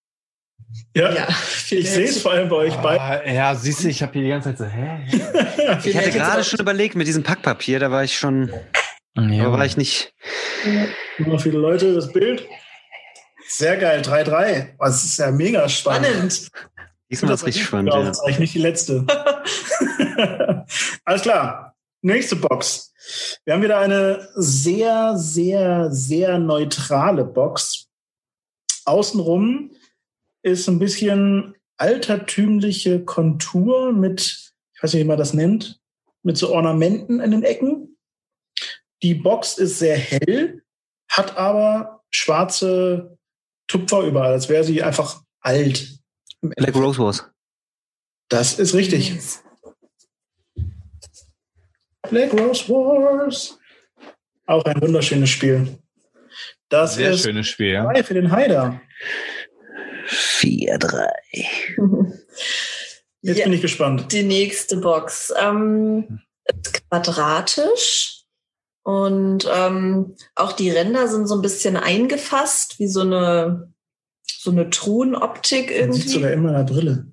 [0.95, 1.27] Ja, Ja,
[1.69, 2.99] ich sehe es vor allem bei euch beiden.
[3.01, 5.05] Ah, ja, siehst du, ich habe hier die ganze Zeit so, hä?
[5.85, 8.51] Ich hatte gerade schon überlegt mit diesem Packpapier, da war ich schon,
[9.15, 10.13] aber war ich nicht.
[11.17, 12.45] Immer viele Leute, das Bild.
[13.47, 14.75] Sehr geil, 3-3.
[14.79, 16.07] Das ist ja mega spannend.
[16.33, 16.51] Spannend.
[17.11, 17.93] Diesmal ist richtig spannend.
[17.93, 18.05] Ja, Ja.
[18.05, 19.05] das ist eigentlich nicht die letzte.
[21.05, 21.75] Alles klar.
[22.01, 22.93] Nächste Box.
[23.45, 27.87] Wir haben wieder eine sehr, sehr, sehr neutrale Box.
[28.85, 29.71] Außenrum
[30.41, 35.79] ist ein bisschen altertümliche Kontur mit, ich weiß nicht, wie man das nennt,
[36.23, 37.97] mit so Ornamenten in den Ecken.
[39.01, 40.63] Die Box ist sehr hell,
[41.09, 43.17] hat aber schwarze
[43.67, 45.99] Tupfer überall, als wäre sie einfach alt.
[46.41, 47.25] Black Rose Wars.
[48.29, 49.17] Das ist richtig.
[52.09, 53.57] Black Rose Wars.
[54.45, 55.79] Auch ein wunderschönes Spiel.
[56.69, 58.03] Das Sehr ist schönes Spiel, ja.
[58.03, 58.81] für den Haider.
[60.09, 61.07] 4-3.
[63.21, 63.43] Jetzt Ja.
[63.45, 64.11] bin ich gespannt.
[64.11, 68.23] Die nächste Box ähm, ist quadratisch
[68.83, 73.71] und ähm, auch die Ränder sind so ein bisschen eingefasst, wie so eine
[74.41, 76.47] so eine Truhenoptik Man sieht sogar irgendwie.
[76.47, 77.07] immer eine Brille.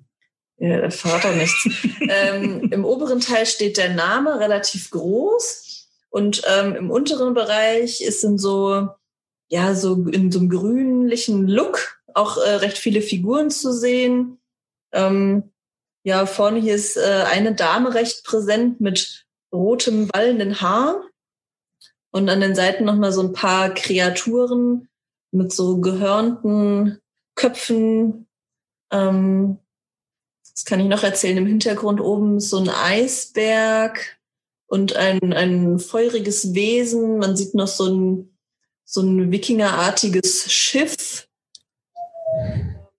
[0.59, 1.67] Ja, der Vater nichts.
[2.09, 8.23] ähm, Im oberen Teil steht der Name relativ groß und ähm, im unteren Bereich ist
[8.23, 8.87] in so
[9.49, 14.39] ja so in so einem grünlichen Look auch äh, recht viele Figuren zu sehen.
[14.91, 15.51] Ähm,
[16.03, 21.01] ja, vorne hier ist äh, eine Dame recht präsent mit rotem, wallenden Haar.
[22.11, 24.87] Und an den Seiten nochmal so ein paar Kreaturen
[25.31, 26.99] mit so gehörnten
[27.35, 28.27] Köpfen.
[28.91, 29.59] Ähm,
[30.53, 31.37] das kann ich noch erzählen.
[31.37, 34.17] Im Hintergrund oben ist so ein Eisberg
[34.67, 37.19] und ein, ein feuriges Wesen.
[37.19, 38.37] Man sieht noch so ein,
[38.83, 40.95] so ein wikingerartiges Schiff.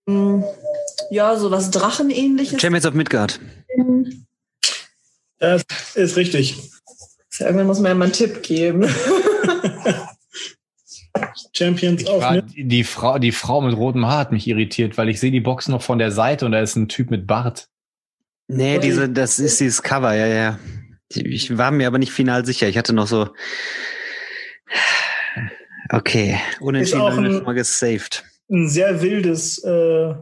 [0.08, 0.44] Hm,
[1.10, 2.60] Ja, so was Drachenähnliches.
[2.60, 3.40] Champions of Midgard.
[5.38, 5.62] Das
[5.94, 6.56] ist richtig.
[7.38, 8.88] Ja, Irgendwann muss man ja mal einen Tipp geben.
[11.52, 12.44] Champions Ich war, mit.
[12.56, 15.68] die, Frau, die Frau mit rotem Haar hat mich irritiert, weil ich sehe die Box
[15.68, 17.68] noch von der Seite und da ist ein Typ mit Bart.
[18.48, 20.58] Nee, diese, das ist dieses Cover, ja, ja.
[21.12, 22.68] Ich war mir aber nicht final sicher.
[22.68, 23.28] Ich hatte noch so.
[25.90, 28.22] Okay, unentschieden Ist auch haben wir ein- schon mal gesaved.
[28.50, 30.14] Ein sehr wildes äh,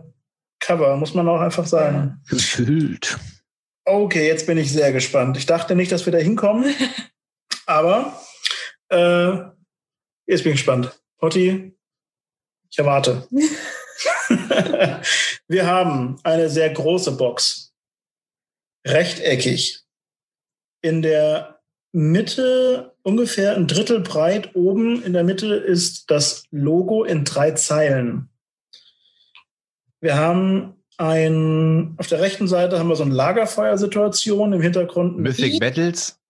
[0.58, 2.20] Cover, muss man auch einfach sagen.
[2.28, 3.18] Wild.
[3.84, 5.36] Okay, jetzt bin ich sehr gespannt.
[5.36, 6.74] Ich dachte nicht, dass wir da hinkommen.
[7.66, 8.20] Aber
[8.88, 9.38] Äh,
[10.26, 10.98] jetzt bin ich gespannt.
[11.18, 11.76] Potti,
[12.70, 13.26] ich erwarte.
[15.48, 17.72] Wir haben eine sehr große Box.
[18.86, 19.80] Rechteckig.
[20.82, 21.55] In der
[21.96, 24.54] Mitte ungefähr ein Drittel breit.
[24.54, 28.28] Oben in der Mitte ist das Logo in drei Zeilen.
[30.02, 35.18] Wir haben ein, auf der rechten Seite haben wir so eine Lagerfeuersituation im Hintergrund.
[35.18, 36.20] Mythic Battles.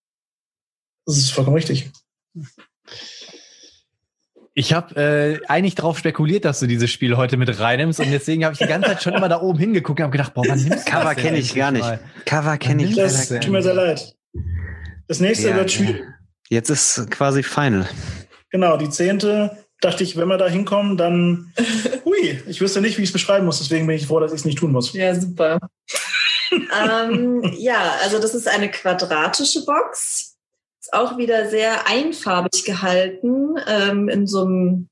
[1.05, 1.90] Das ist vollkommen richtig.
[4.55, 8.44] Ich habe äh, eigentlich darauf spekuliert, dass du dieses Spiel heute mit reinnimmst und deswegen
[8.44, 10.62] habe ich die ganze Zeit schon immer da oben hingeguckt und habe gedacht, boah, wann
[10.62, 11.82] nimmst du Cover kenne ich gar nicht.
[11.82, 11.98] mal?
[12.24, 14.16] Cover kenne ich Das tut mir sehr leid.
[15.08, 16.02] Das nächste Ja, wird schwierig.
[16.48, 17.88] Jetzt ist quasi Final.
[18.50, 21.52] Genau, die zehnte dachte ich, wenn wir da hinkommen, dann,
[22.04, 23.58] hui, ich wüsste nicht, wie ich es beschreiben muss.
[23.58, 24.92] Deswegen bin ich froh, dass ich es nicht tun muss.
[24.92, 25.58] Ja, super.
[26.50, 30.36] ähm, ja, also das ist eine quadratische Box.
[30.80, 34.88] Ist auch wieder sehr einfarbig gehalten, ähm, in so einem,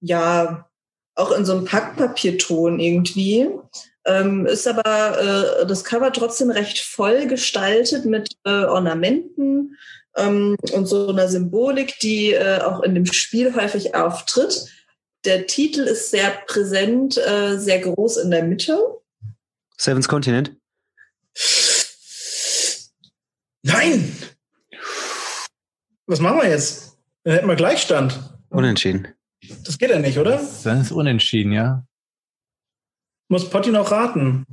[0.00, 0.68] ja,
[1.14, 3.48] auch in so einem Packpapierton irgendwie.
[4.06, 9.76] Ähm, ist aber äh, das Cover trotzdem recht voll gestaltet mit äh, Ornamenten
[10.16, 14.70] ähm, und so einer Symbolik, die äh, auch in dem Spiel häufig auftritt.
[15.24, 18.78] Der Titel ist sehr präsent, äh, sehr groß in der Mitte.
[19.76, 20.52] Seven's Continent.
[23.62, 24.16] Nein!
[26.06, 26.96] Was machen wir jetzt?
[27.24, 28.20] Dann hätten wir Gleichstand.
[28.50, 29.08] Unentschieden.
[29.64, 30.40] Das geht ja nicht, oder?
[30.62, 31.84] Dann ist unentschieden, ja.
[33.28, 34.46] Muss Potti noch raten.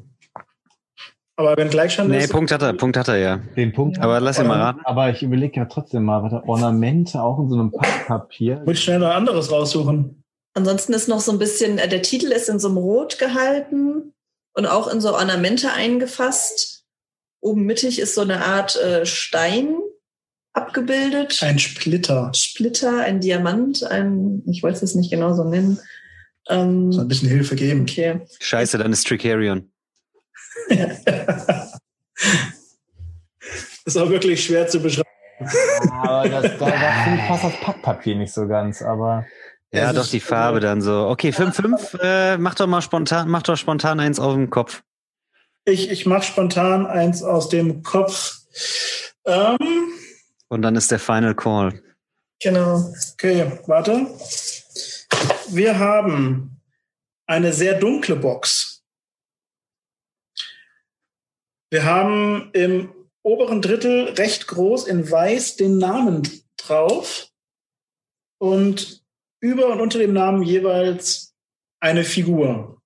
[1.35, 2.31] Aber wenn Gleichstand Nee, ist.
[2.31, 3.37] Punkt hat er, Punkt hat er, ja.
[3.55, 3.99] Den Punkt.
[3.99, 4.81] Aber lass ihn mal raten.
[4.83, 8.61] Aber ich überlege ja trotzdem mal, warte, Ornamente auch in so einem Packpapier.
[8.65, 10.23] Muss ich schnell noch anderes raussuchen.
[10.53, 14.13] Ansonsten ist noch so ein bisschen, äh, der Titel ist in so einem Rot gehalten
[14.53, 16.85] und auch in so Ornamente eingefasst.
[17.41, 19.75] Oben mittig ist so eine Art äh, Stein
[20.53, 21.39] abgebildet.
[21.41, 22.31] Ein Splitter.
[22.35, 25.79] Splitter, ein Diamant, ein, ich wollte es jetzt nicht genau so nennen.
[26.49, 27.81] Ähm, So ein bisschen Hilfe geben.
[27.83, 28.21] okay.
[28.39, 29.71] Scheiße, dann ist Tricarion.
[33.85, 35.07] ist auch wirklich schwer zu beschreiben.
[35.91, 39.25] Aber das, da, da passt das Packpapier nicht so ganz, aber.
[39.73, 41.07] Ja, doch die Farbe dann so.
[41.07, 44.83] Okay, 5-5, äh, mach doch mal spontan, mach doch spontan eins auf dem Kopf.
[45.65, 48.37] Ich, ich mache spontan eins aus dem Kopf.
[49.25, 49.57] Ähm,
[50.49, 51.81] Und dann ist der Final Call.
[52.41, 52.93] Genau.
[53.13, 54.05] okay, warte.
[55.49, 56.61] Wir haben
[57.25, 58.83] eine sehr dunkle Box.
[61.69, 66.27] Wir haben im oberen Drittel recht groß in weiß den Namen
[66.57, 67.29] drauf
[68.37, 69.03] und
[69.39, 71.33] über und unter dem Namen jeweils
[71.79, 72.81] eine Figur.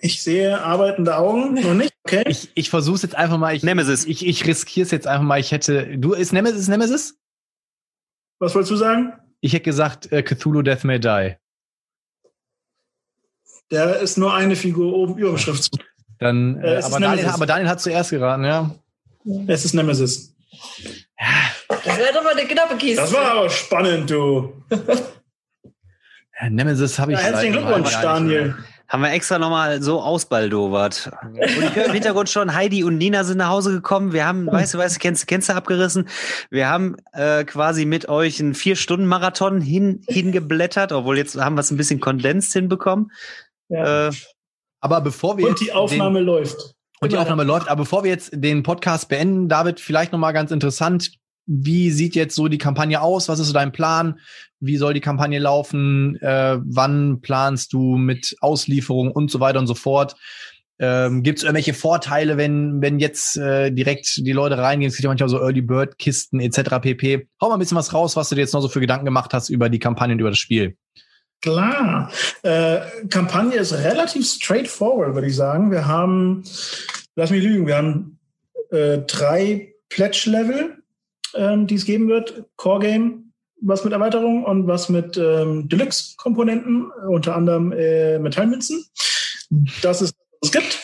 [0.00, 1.54] Ich sehe arbeitende Augen.
[1.54, 1.92] Noch nicht?
[2.04, 2.22] Okay.
[2.28, 3.54] Ich, ich versuche es jetzt einfach mal.
[3.54, 4.04] Ich, Nemesis.
[4.04, 5.40] Ich, ich riskiere es jetzt einfach mal.
[5.40, 5.98] Ich hätte.
[5.98, 7.18] Du, ist Nemesis Nemesis?
[8.38, 9.12] Was wolltest du sagen?
[9.40, 11.36] Ich hätte gesagt, äh, Cthulhu Death May Die.
[13.70, 15.70] Der ist nur eine Figur oben Überschrift.
[16.18, 18.74] Dann, Äh, äh, aber, Daniel, aber Daniel hat zuerst geraten, ja.
[19.46, 20.34] Es ist Nemesis.
[21.68, 23.02] Das wäre doch mal eine knappe Kiste.
[23.02, 24.52] Das war aber spannend, du.
[26.40, 27.18] ja Nemesis habe ich.
[27.18, 27.92] Ja, herzlichen Glückwunsch.
[27.92, 28.56] Daniel.
[28.88, 31.10] Haben wir extra nochmal so ausbaldowert.
[31.22, 34.14] Und ich höre im Hintergrund schon, Heidi und Nina sind nach Hause gekommen.
[34.14, 36.08] Wir haben, weißt du, weißt du, kennst, kennst du abgerissen.
[36.50, 41.70] Wir haben äh, quasi mit euch einen Vier-Stunden-Marathon hin, hingeblättert, obwohl jetzt haben wir es
[41.70, 43.12] ein bisschen kondensiert hinbekommen.
[43.68, 44.08] Ja.
[44.08, 44.12] Äh,
[44.80, 46.74] Aber bevor wir Und die Aufnahme den, läuft.
[47.00, 47.18] und die.
[47.18, 51.12] Aufnahme läuft, aber bevor wir jetzt den Podcast beenden, David, vielleicht noch mal ganz interessant.
[51.50, 53.28] Wie sieht jetzt so die Kampagne aus?
[53.28, 54.20] Was ist so dein Plan?
[54.60, 56.16] Wie soll die Kampagne laufen?
[56.20, 60.14] Äh, wann planst du mit Auslieferung und so weiter und so fort?
[60.78, 64.90] Ähm, Gibt es irgendwelche Vorteile, wenn, wenn jetzt äh, direkt die Leute reingehen?
[64.90, 66.80] Es gibt ja manchmal so Early Bird Kisten etc.
[66.80, 67.26] pp.
[67.40, 69.32] Hau mal ein bisschen was raus, was du dir jetzt noch so für Gedanken gemacht
[69.32, 70.76] hast über die Kampagne und über das Spiel.
[71.40, 72.12] Klar.
[72.42, 72.80] Äh,
[73.10, 75.70] Kampagne ist relativ straightforward, würde ich sagen.
[75.70, 76.44] Wir haben,
[77.16, 78.18] lass mich lügen, wir haben
[78.70, 80.77] äh, drei Pledge-Level,
[81.38, 82.44] ähm, die es geben wird.
[82.56, 83.32] Core-Game,
[83.62, 88.84] was mit Erweiterung und was mit ähm, Deluxe-Komponenten, unter anderem äh, Metallmünzen.
[89.82, 90.78] Das ist, was es gibt.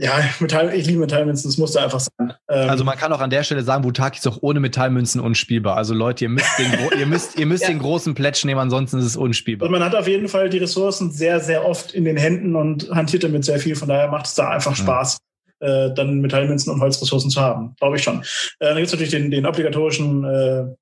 [0.00, 2.32] Ja, Metall, ich liebe Metallmünzen, das musste einfach sein.
[2.48, 5.76] Ähm, Also man kann auch an der Stelle sagen, Butaki ist auch ohne Metallmünzen unspielbar.
[5.76, 7.68] Also Leute, ihr müsst den, ihr müsst, ihr müsst Ja.
[7.68, 9.68] den großen Pledge nehmen, ansonsten ist es unspielbar.
[9.70, 13.22] man hat auf jeden Fall die Ressourcen sehr, sehr oft in den Händen und hantiert
[13.22, 13.76] damit sehr viel.
[13.76, 14.82] Von daher macht es da einfach Ja.
[14.82, 15.18] Spaß,
[15.60, 17.74] äh, dann Metallmünzen und Holzressourcen zu haben.
[17.78, 18.20] Glaube ich schon.
[18.58, 20.74] Äh, dann gibt es natürlich den, den obligatorischen äh, äh,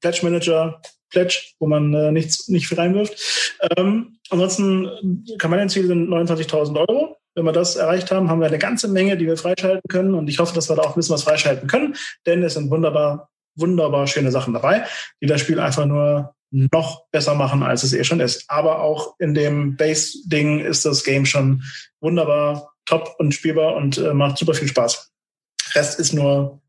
[0.00, 0.80] Pledge Manager,
[1.10, 3.58] Pledge, wo man äh, nichts nicht viel reinwirft.
[3.76, 7.16] Ähm, ansonsten, Kampagnenziel sind 29.000 Euro.
[7.34, 10.14] Wenn wir das erreicht haben, haben wir eine ganze Menge, die wir freischalten können.
[10.14, 11.96] Und ich hoffe, dass wir da auch ein bisschen was freischalten können,
[12.26, 14.84] denn es sind wunderbar, wunderbar schöne Sachen dabei,
[15.22, 18.44] die das Spiel einfach nur noch besser machen, als es eh schon ist.
[18.48, 21.62] Aber auch in dem Base-Ding ist das Game schon
[22.00, 25.10] wunderbar, top und spielbar und äh, macht super viel Spaß.
[25.74, 26.60] Rest ist nur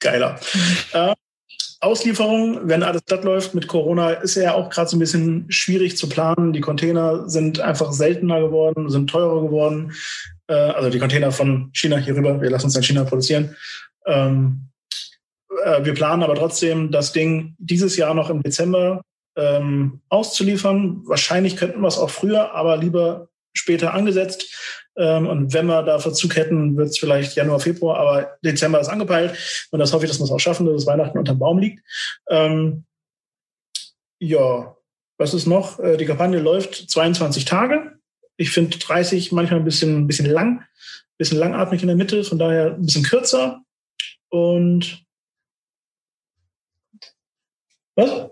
[0.00, 0.38] geiler.
[0.92, 1.14] Äh,
[1.80, 5.96] Auslieferung, wenn alles glatt läuft mit Corona, ist ja auch gerade so ein bisschen schwierig
[5.96, 6.52] zu planen.
[6.52, 9.92] Die Container sind einfach seltener geworden, sind teurer geworden.
[10.48, 13.56] Äh, also die Container von China hier rüber, wir lassen uns in China produzieren.
[14.06, 14.68] Ähm,
[15.64, 19.02] äh, wir planen aber trotzdem, das Ding dieses Jahr noch im Dezember
[19.36, 21.02] ähm, auszuliefern.
[21.06, 24.54] Wahrscheinlich könnten wir es auch früher, aber lieber später angesetzt.
[24.96, 28.88] Ähm, und wenn wir da Verzug hätten, wird es vielleicht Januar, Februar, aber Dezember ist
[28.88, 29.66] angepeilt.
[29.70, 31.82] Und das hoffe ich, dass wir es auch schaffen, dass es Weihnachten unterm Baum liegt.
[32.28, 32.84] Ähm,
[34.18, 34.76] ja,
[35.18, 35.78] was ist noch?
[35.78, 37.98] Äh, die Kampagne läuft 22 Tage.
[38.36, 40.66] Ich finde 30 manchmal ein bisschen, ein bisschen lang, ein
[41.18, 43.62] bisschen langatmig in der Mitte, von daher ein bisschen kürzer.
[44.30, 45.04] Und
[47.96, 48.30] was?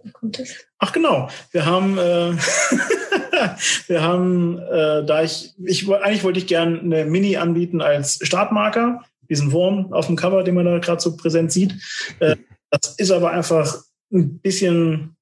[0.79, 2.33] Ach genau, wir haben, äh,
[3.87, 9.03] wir haben, äh, da ich, ich eigentlich wollte ich gerne eine Mini anbieten als Startmarker,
[9.29, 11.75] diesen Wurm auf dem Cover, den man da gerade so präsent sieht.
[12.21, 12.37] Äh,
[12.71, 13.79] das ist aber einfach
[14.13, 15.17] ein bisschen,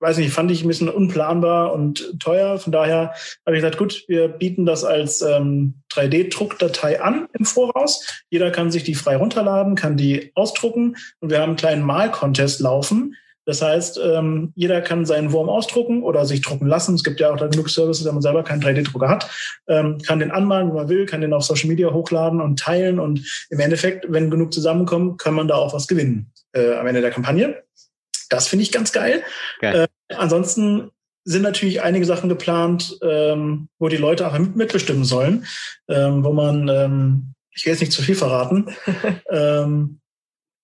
[0.00, 2.58] weiß nicht, fand ich ein bisschen unplanbar und teuer.
[2.58, 3.14] Von daher
[3.44, 8.06] habe ich gesagt, gut, wir bieten das als ähm, 3D-Druckdatei an im Voraus.
[8.30, 12.60] Jeder kann sich die frei runterladen, kann die ausdrucken und wir haben einen kleinen Mal-Contest
[12.60, 16.96] laufen das heißt, ähm, jeder kann seinen Wurm ausdrucken oder sich drucken lassen.
[16.96, 19.30] Es gibt ja auch da genug Services, wenn man selber keinen 3D-Drucker hat,
[19.68, 22.98] ähm, kann den anmalen, wenn man will, kann den auf Social Media hochladen und teilen.
[22.98, 27.00] Und im Endeffekt, wenn genug zusammenkommen, kann man da auch was gewinnen äh, am Ende
[27.00, 27.62] der Kampagne.
[28.28, 29.22] Das finde ich ganz geil.
[29.60, 29.86] geil.
[30.08, 30.90] Äh, ansonsten
[31.22, 35.46] sind natürlich einige Sachen geplant, ähm, wo die Leute auch mitbestimmen sollen,
[35.88, 38.74] ähm, wo man, ähm, ich will jetzt nicht zu viel verraten,
[39.30, 40.00] ähm,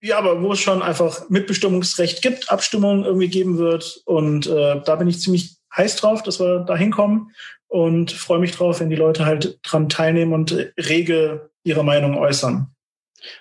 [0.02, 4.02] ja, aber wo es schon einfach Mitbestimmungsrecht gibt, Abstimmung irgendwie geben wird.
[4.04, 7.30] Und äh, da bin ich ziemlich heiß drauf, dass wir da hinkommen
[7.68, 12.66] und freue mich drauf, wenn die Leute halt dran teilnehmen und rege ihre Meinung äußern.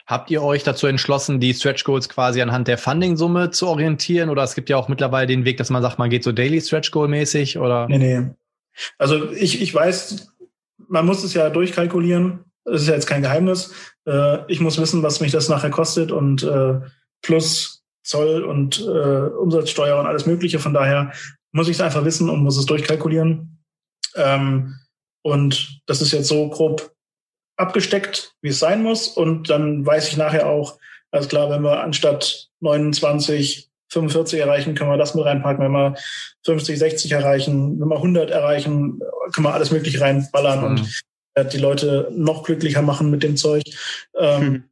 [0.06, 4.30] Habt ihr euch dazu entschlossen, die Stretch Goals quasi anhand der Funding-Summe zu orientieren?
[4.30, 6.62] Oder es gibt ja auch mittlerweile den Weg, dass man sagt, man geht so Daily
[6.62, 7.88] Stretch Goal mäßig oder?
[7.88, 8.30] Nee, nee.
[9.00, 10.32] Also ich, ich weiß,
[10.88, 12.51] man muss es ja durchkalkulieren.
[12.64, 13.74] Das ist ja jetzt kein Geheimnis.
[14.08, 16.80] Äh, ich muss wissen, was mich das nachher kostet und äh,
[17.22, 20.60] plus Zoll und äh, Umsatzsteuer und alles Mögliche.
[20.60, 21.12] Von daher
[21.52, 23.64] muss ich es einfach wissen und muss es durchkalkulieren.
[24.16, 24.76] Ähm,
[25.24, 26.92] und das ist jetzt so grob
[27.58, 29.08] abgesteckt, wie es sein muss.
[29.08, 30.78] Und dann weiß ich nachher auch,
[31.12, 35.64] alles klar, wenn wir anstatt 29, 45 erreichen, können wir das mit reinpacken.
[35.64, 35.96] Wenn wir
[36.46, 39.00] 50, 60 erreichen, wenn wir 100 erreichen,
[39.34, 40.60] können wir alles Mögliche reinballern.
[40.60, 40.66] Mhm.
[40.66, 41.04] Und
[41.54, 43.64] die Leute noch glücklicher machen mit dem Zeug.
[44.18, 44.64] Ähm, hm.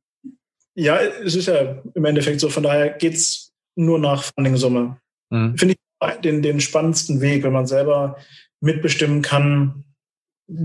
[0.76, 4.98] Ja, es ist ja im Endeffekt so, von daher geht's nur nach Funding-Summe.
[5.32, 5.58] Hm.
[5.58, 8.18] Finde ich den, den spannendsten Weg, wenn man selber
[8.62, 9.84] mitbestimmen kann,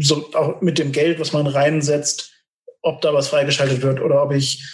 [0.01, 2.33] so auch mit dem Geld, was man reinsetzt,
[2.83, 4.65] ob da was freigeschaltet wird oder ob ich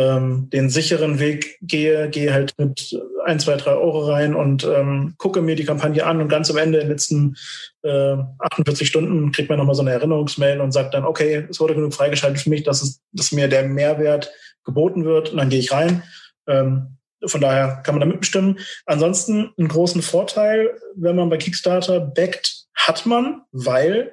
[0.00, 5.14] ähm, den sicheren Weg gehe, gehe halt mit ein, zwei, drei Euro rein und ähm,
[5.18, 7.36] gucke mir die Kampagne an und ganz am Ende in den letzten
[7.82, 11.74] äh, 48 Stunden kriegt man nochmal so eine Erinnerungsmail und sagt dann, okay, es wurde
[11.74, 14.32] genug freigeschaltet für mich, dass, es, dass mir der Mehrwert
[14.64, 16.02] geboten wird und dann gehe ich rein.
[16.48, 16.96] Ähm,
[17.26, 18.58] von daher kann man da mitbestimmen.
[18.86, 24.12] Ansonsten einen großen Vorteil, wenn man bei Kickstarter backt, hat man, weil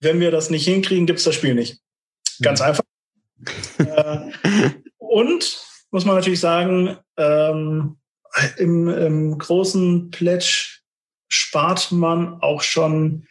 [0.00, 1.80] wenn wir das nicht hinkriegen, gibt es das Spiel nicht.
[2.40, 2.66] Ganz mhm.
[2.66, 2.84] einfach.
[3.78, 4.70] äh,
[5.14, 7.98] und muss man natürlich sagen, ähm,
[8.56, 10.80] im, im großen Pledge
[11.28, 13.28] spart man auch schon,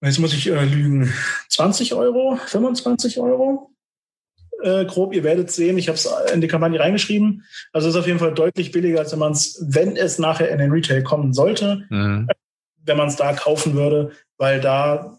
[0.00, 1.12] jetzt muss ich äh, lügen,
[1.50, 3.70] 20 Euro, 25 Euro.
[4.62, 7.44] Äh, grob, ihr werdet sehen, ich habe es in die Kampagne reingeschrieben.
[7.74, 10.58] Also ist auf jeden Fall deutlich billiger, als wenn man es, wenn es nachher in
[10.58, 12.28] den Retail kommen sollte, mhm.
[12.82, 15.18] wenn man es da kaufen würde, weil da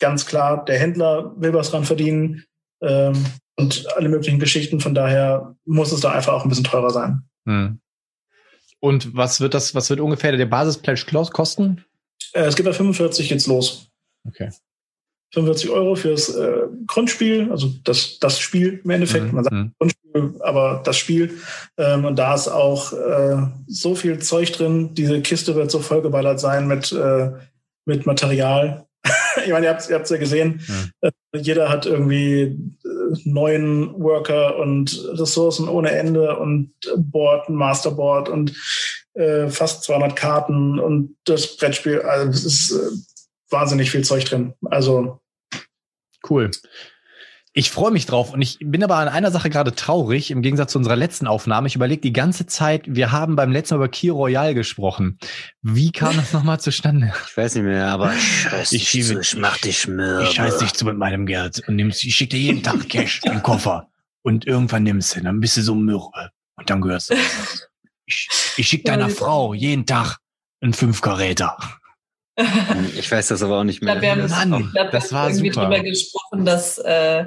[0.00, 2.44] ganz klar der Händler will was dran verdienen
[2.82, 3.24] ähm,
[3.56, 4.80] und alle möglichen Geschichten.
[4.80, 7.22] Von daher muss es da einfach auch ein bisschen teurer sein.
[7.44, 7.80] Mhm.
[8.80, 11.84] Und was wird das, was wird ungefähr der Basispledge kosten?
[12.32, 13.90] Äh, es geht bei 45 jetzt los.
[14.26, 14.50] Okay.
[15.32, 19.26] 45 Euro fürs äh, Grundspiel, also das, das Spiel im Endeffekt.
[19.26, 19.34] Mhm.
[19.34, 19.72] Man sagt mhm.
[19.78, 21.38] Grundspiel, aber das Spiel.
[21.76, 24.94] Ähm, und da ist auch äh, so viel Zeug drin.
[24.94, 27.32] Diese Kiste wird so vollgeballert sein mit, äh,
[27.84, 28.86] mit Material.
[29.44, 30.62] ich meine, ihr habt es ja gesehen.
[30.66, 31.10] Mhm.
[31.34, 32.42] jeder hat irgendwie
[32.84, 32.85] äh,
[33.24, 38.54] neuen Worker und Ressourcen ohne Ende und Board, Masterboard und
[39.14, 42.02] äh, fast 200 Karten und das Brettspiel.
[42.02, 44.54] Also es ist äh, wahnsinnig viel Zeug drin.
[44.64, 45.20] Also
[46.28, 46.50] Cool.
[47.58, 50.72] Ich freue mich drauf und ich bin aber an einer Sache gerade traurig, im Gegensatz
[50.72, 51.68] zu unserer letzten Aufnahme.
[51.68, 55.18] Ich überlege die ganze Zeit, wir haben beim letzten Mal über Key Royale gesprochen.
[55.62, 57.14] Wie kam das nochmal zustande?
[57.26, 60.24] Ich weiß nicht mehr, aber ich scheiß Ich dich zu, ich mach dich mürbe.
[60.24, 63.22] Ich scheiß dich zu mit meinem Geld und nimmst, ich schicke dir jeden Tag Cash
[63.24, 63.88] im Koffer.
[64.20, 66.28] Und irgendwann nimmst du, dann bist du so mürbe.
[66.56, 67.14] Und dann gehörst du.
[68.08, 70.18] Ich, ich schicke deiner Frau jeden Tag
[70.60, 71.56] einen Fünfkaräter.
[72.96, 74.28] Ich weiß das aber auch nicht Ich glaube, wir mehr.
[74.28, 75.64] haben das haben war irgendwie super.
[75.64, 77.24] drüber gesprochen, dass äh,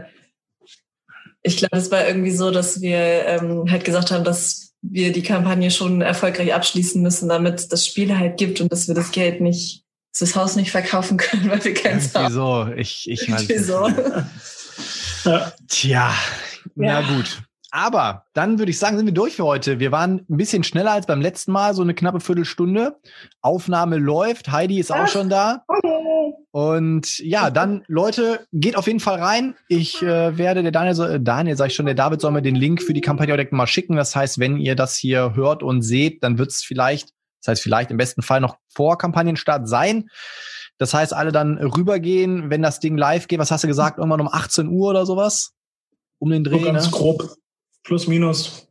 [1.41, 5.23] ich glaube, es war irgendwie so, dass wir ähm, halt gesagt haben, dass wir die
[5.23, 9.41] Kampagne schon erfolgreich abschließen müssen, damit das Spiel halt gibt und dass wir das Geld
[9.41, 9.83] nicht,
[10.17, 12.33] das Haus nicht verkaufen können, weil wir keins haben.
[12.33, 12.67] so.
[12.75, 13.87] Ich, ich weiß Irgendwie es so.
[13.87, 13.99] nicht.
[15.25, 15.51] Ja.
[15.67, 16.13] Tja,
[16.75, 17.15] na Ja.
[17.15, 17.41] gut.
[17.71, 19.79] Aber dann würde ich sagen, sind wir durch für heute.
[19.79, 22.97] Wir waren ein bisschen schneller als beim letzten Mal, so eine knappe Viertelstunde.
[23.41, 24.51] Aufnahme läuft.
[24.51, 25.07] Heidi ist auch Ach.
[25.07, 25.63] schon da.
[25.69, 26.38] Hallo.
[26.51, 29.55] Und ja, dann Leute, geht auf jeden Fall rein.
[29.67, 32.55] Ich äh, werde der Daniel, äh, Daniel sag ich schon, der David soll mir den
[32.55, 33.95] Link für die Kampagne direkt mal schicken.
[33.95, 37.09] Das heißt, wenn ihr das hier hört und seht, dann wird es vielleicht,
[37.41, 40.09] das heißt vielleicht im besten Fall noch vor Kampagnenstart sein.
[40.79, 43.39] Das heißt, alle dann rübergehen, wenn das Ding live geht.
[43.39, 43.99] Was hast du gesagt?
[43.99, 45.51] Irgendwann um 18 Uhr oder sowas?
[46.17, 46.91] Um den So Dreh, ganz ne?
[46.91, 47.29] grob.
[47.83, 48.68] Plus, minus.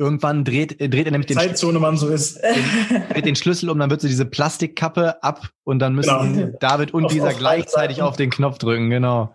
[0.00, 2.38] Irgendwann dreht, äh, dreht er nämlich den, Zeitzone, wann so ist.
[3.12, 6.56] dreht den Schlüssel um, dann wird so diese Plastikkappe ab und dann müssen Genau.
[6.60, 8.08] David und Auf- dieser auf gleichzeitig Seiten.
[8.08, 9.34] auf den Knopf drücken, genau.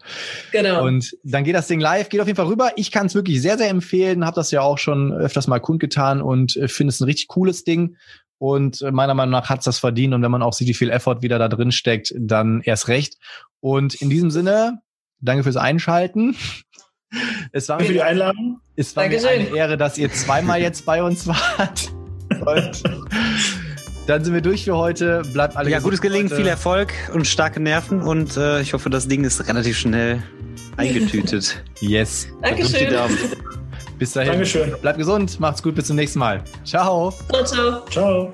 [0.53, 0.85] genau.
[0.85, 2.71] Und dann geht das Ding live, geht auf jeden Fall rüber.
[2.77, 6.21] Ich kann es wirklich sehr, sehr empfehlen, habe das ja auch schon öfters mal kundgetan
[6.21, 7.97] und äh, finde es ein richtig cooles Ding.
[8.37, 10.13] Und äh, meiner Meinung nach hat es das verdient.
[10.13, 13.17] Und wenn man auch sieht, wie viel Effort wieder da drin steckt, dann erst recht.
[13.59, 14.81] Und in diesem Sinne,
[15.19, 16.35] danke fürs Einschalten.
[17.51, 18.59] Es war, Danke für die Einladung.
[18.75, 21.91] es war mir eine Ehre, dass ihr zweimal jetzt bei uns wart.
[22.29, 22.83] Und
[24.07, 25.21] dann sind wir durch für heute.
[25.33, 29.07] Bleibt alle Ja, gutes Gelingen, viel Erfolg und starke Nerven und äh, ich hoffe, das
[29.07, 30.21] Ding ist relativ schnell
[30.77, 31.63] eingetütet.
[31.79, 32.27] Yes.
[32.41, 32.93] Dankeschön.
[33.99, 34.31] Bis dahin.
[34.31, 34.73] Dankeschön.
[34.81, 36.43] Bleibt gesund, macht's gut, bis zum nächsten Mal.
[36.65, 37.13] Ciao.
[37.29, 37.85] Ciao, ciao.
[37.89, 38.33] Ciao.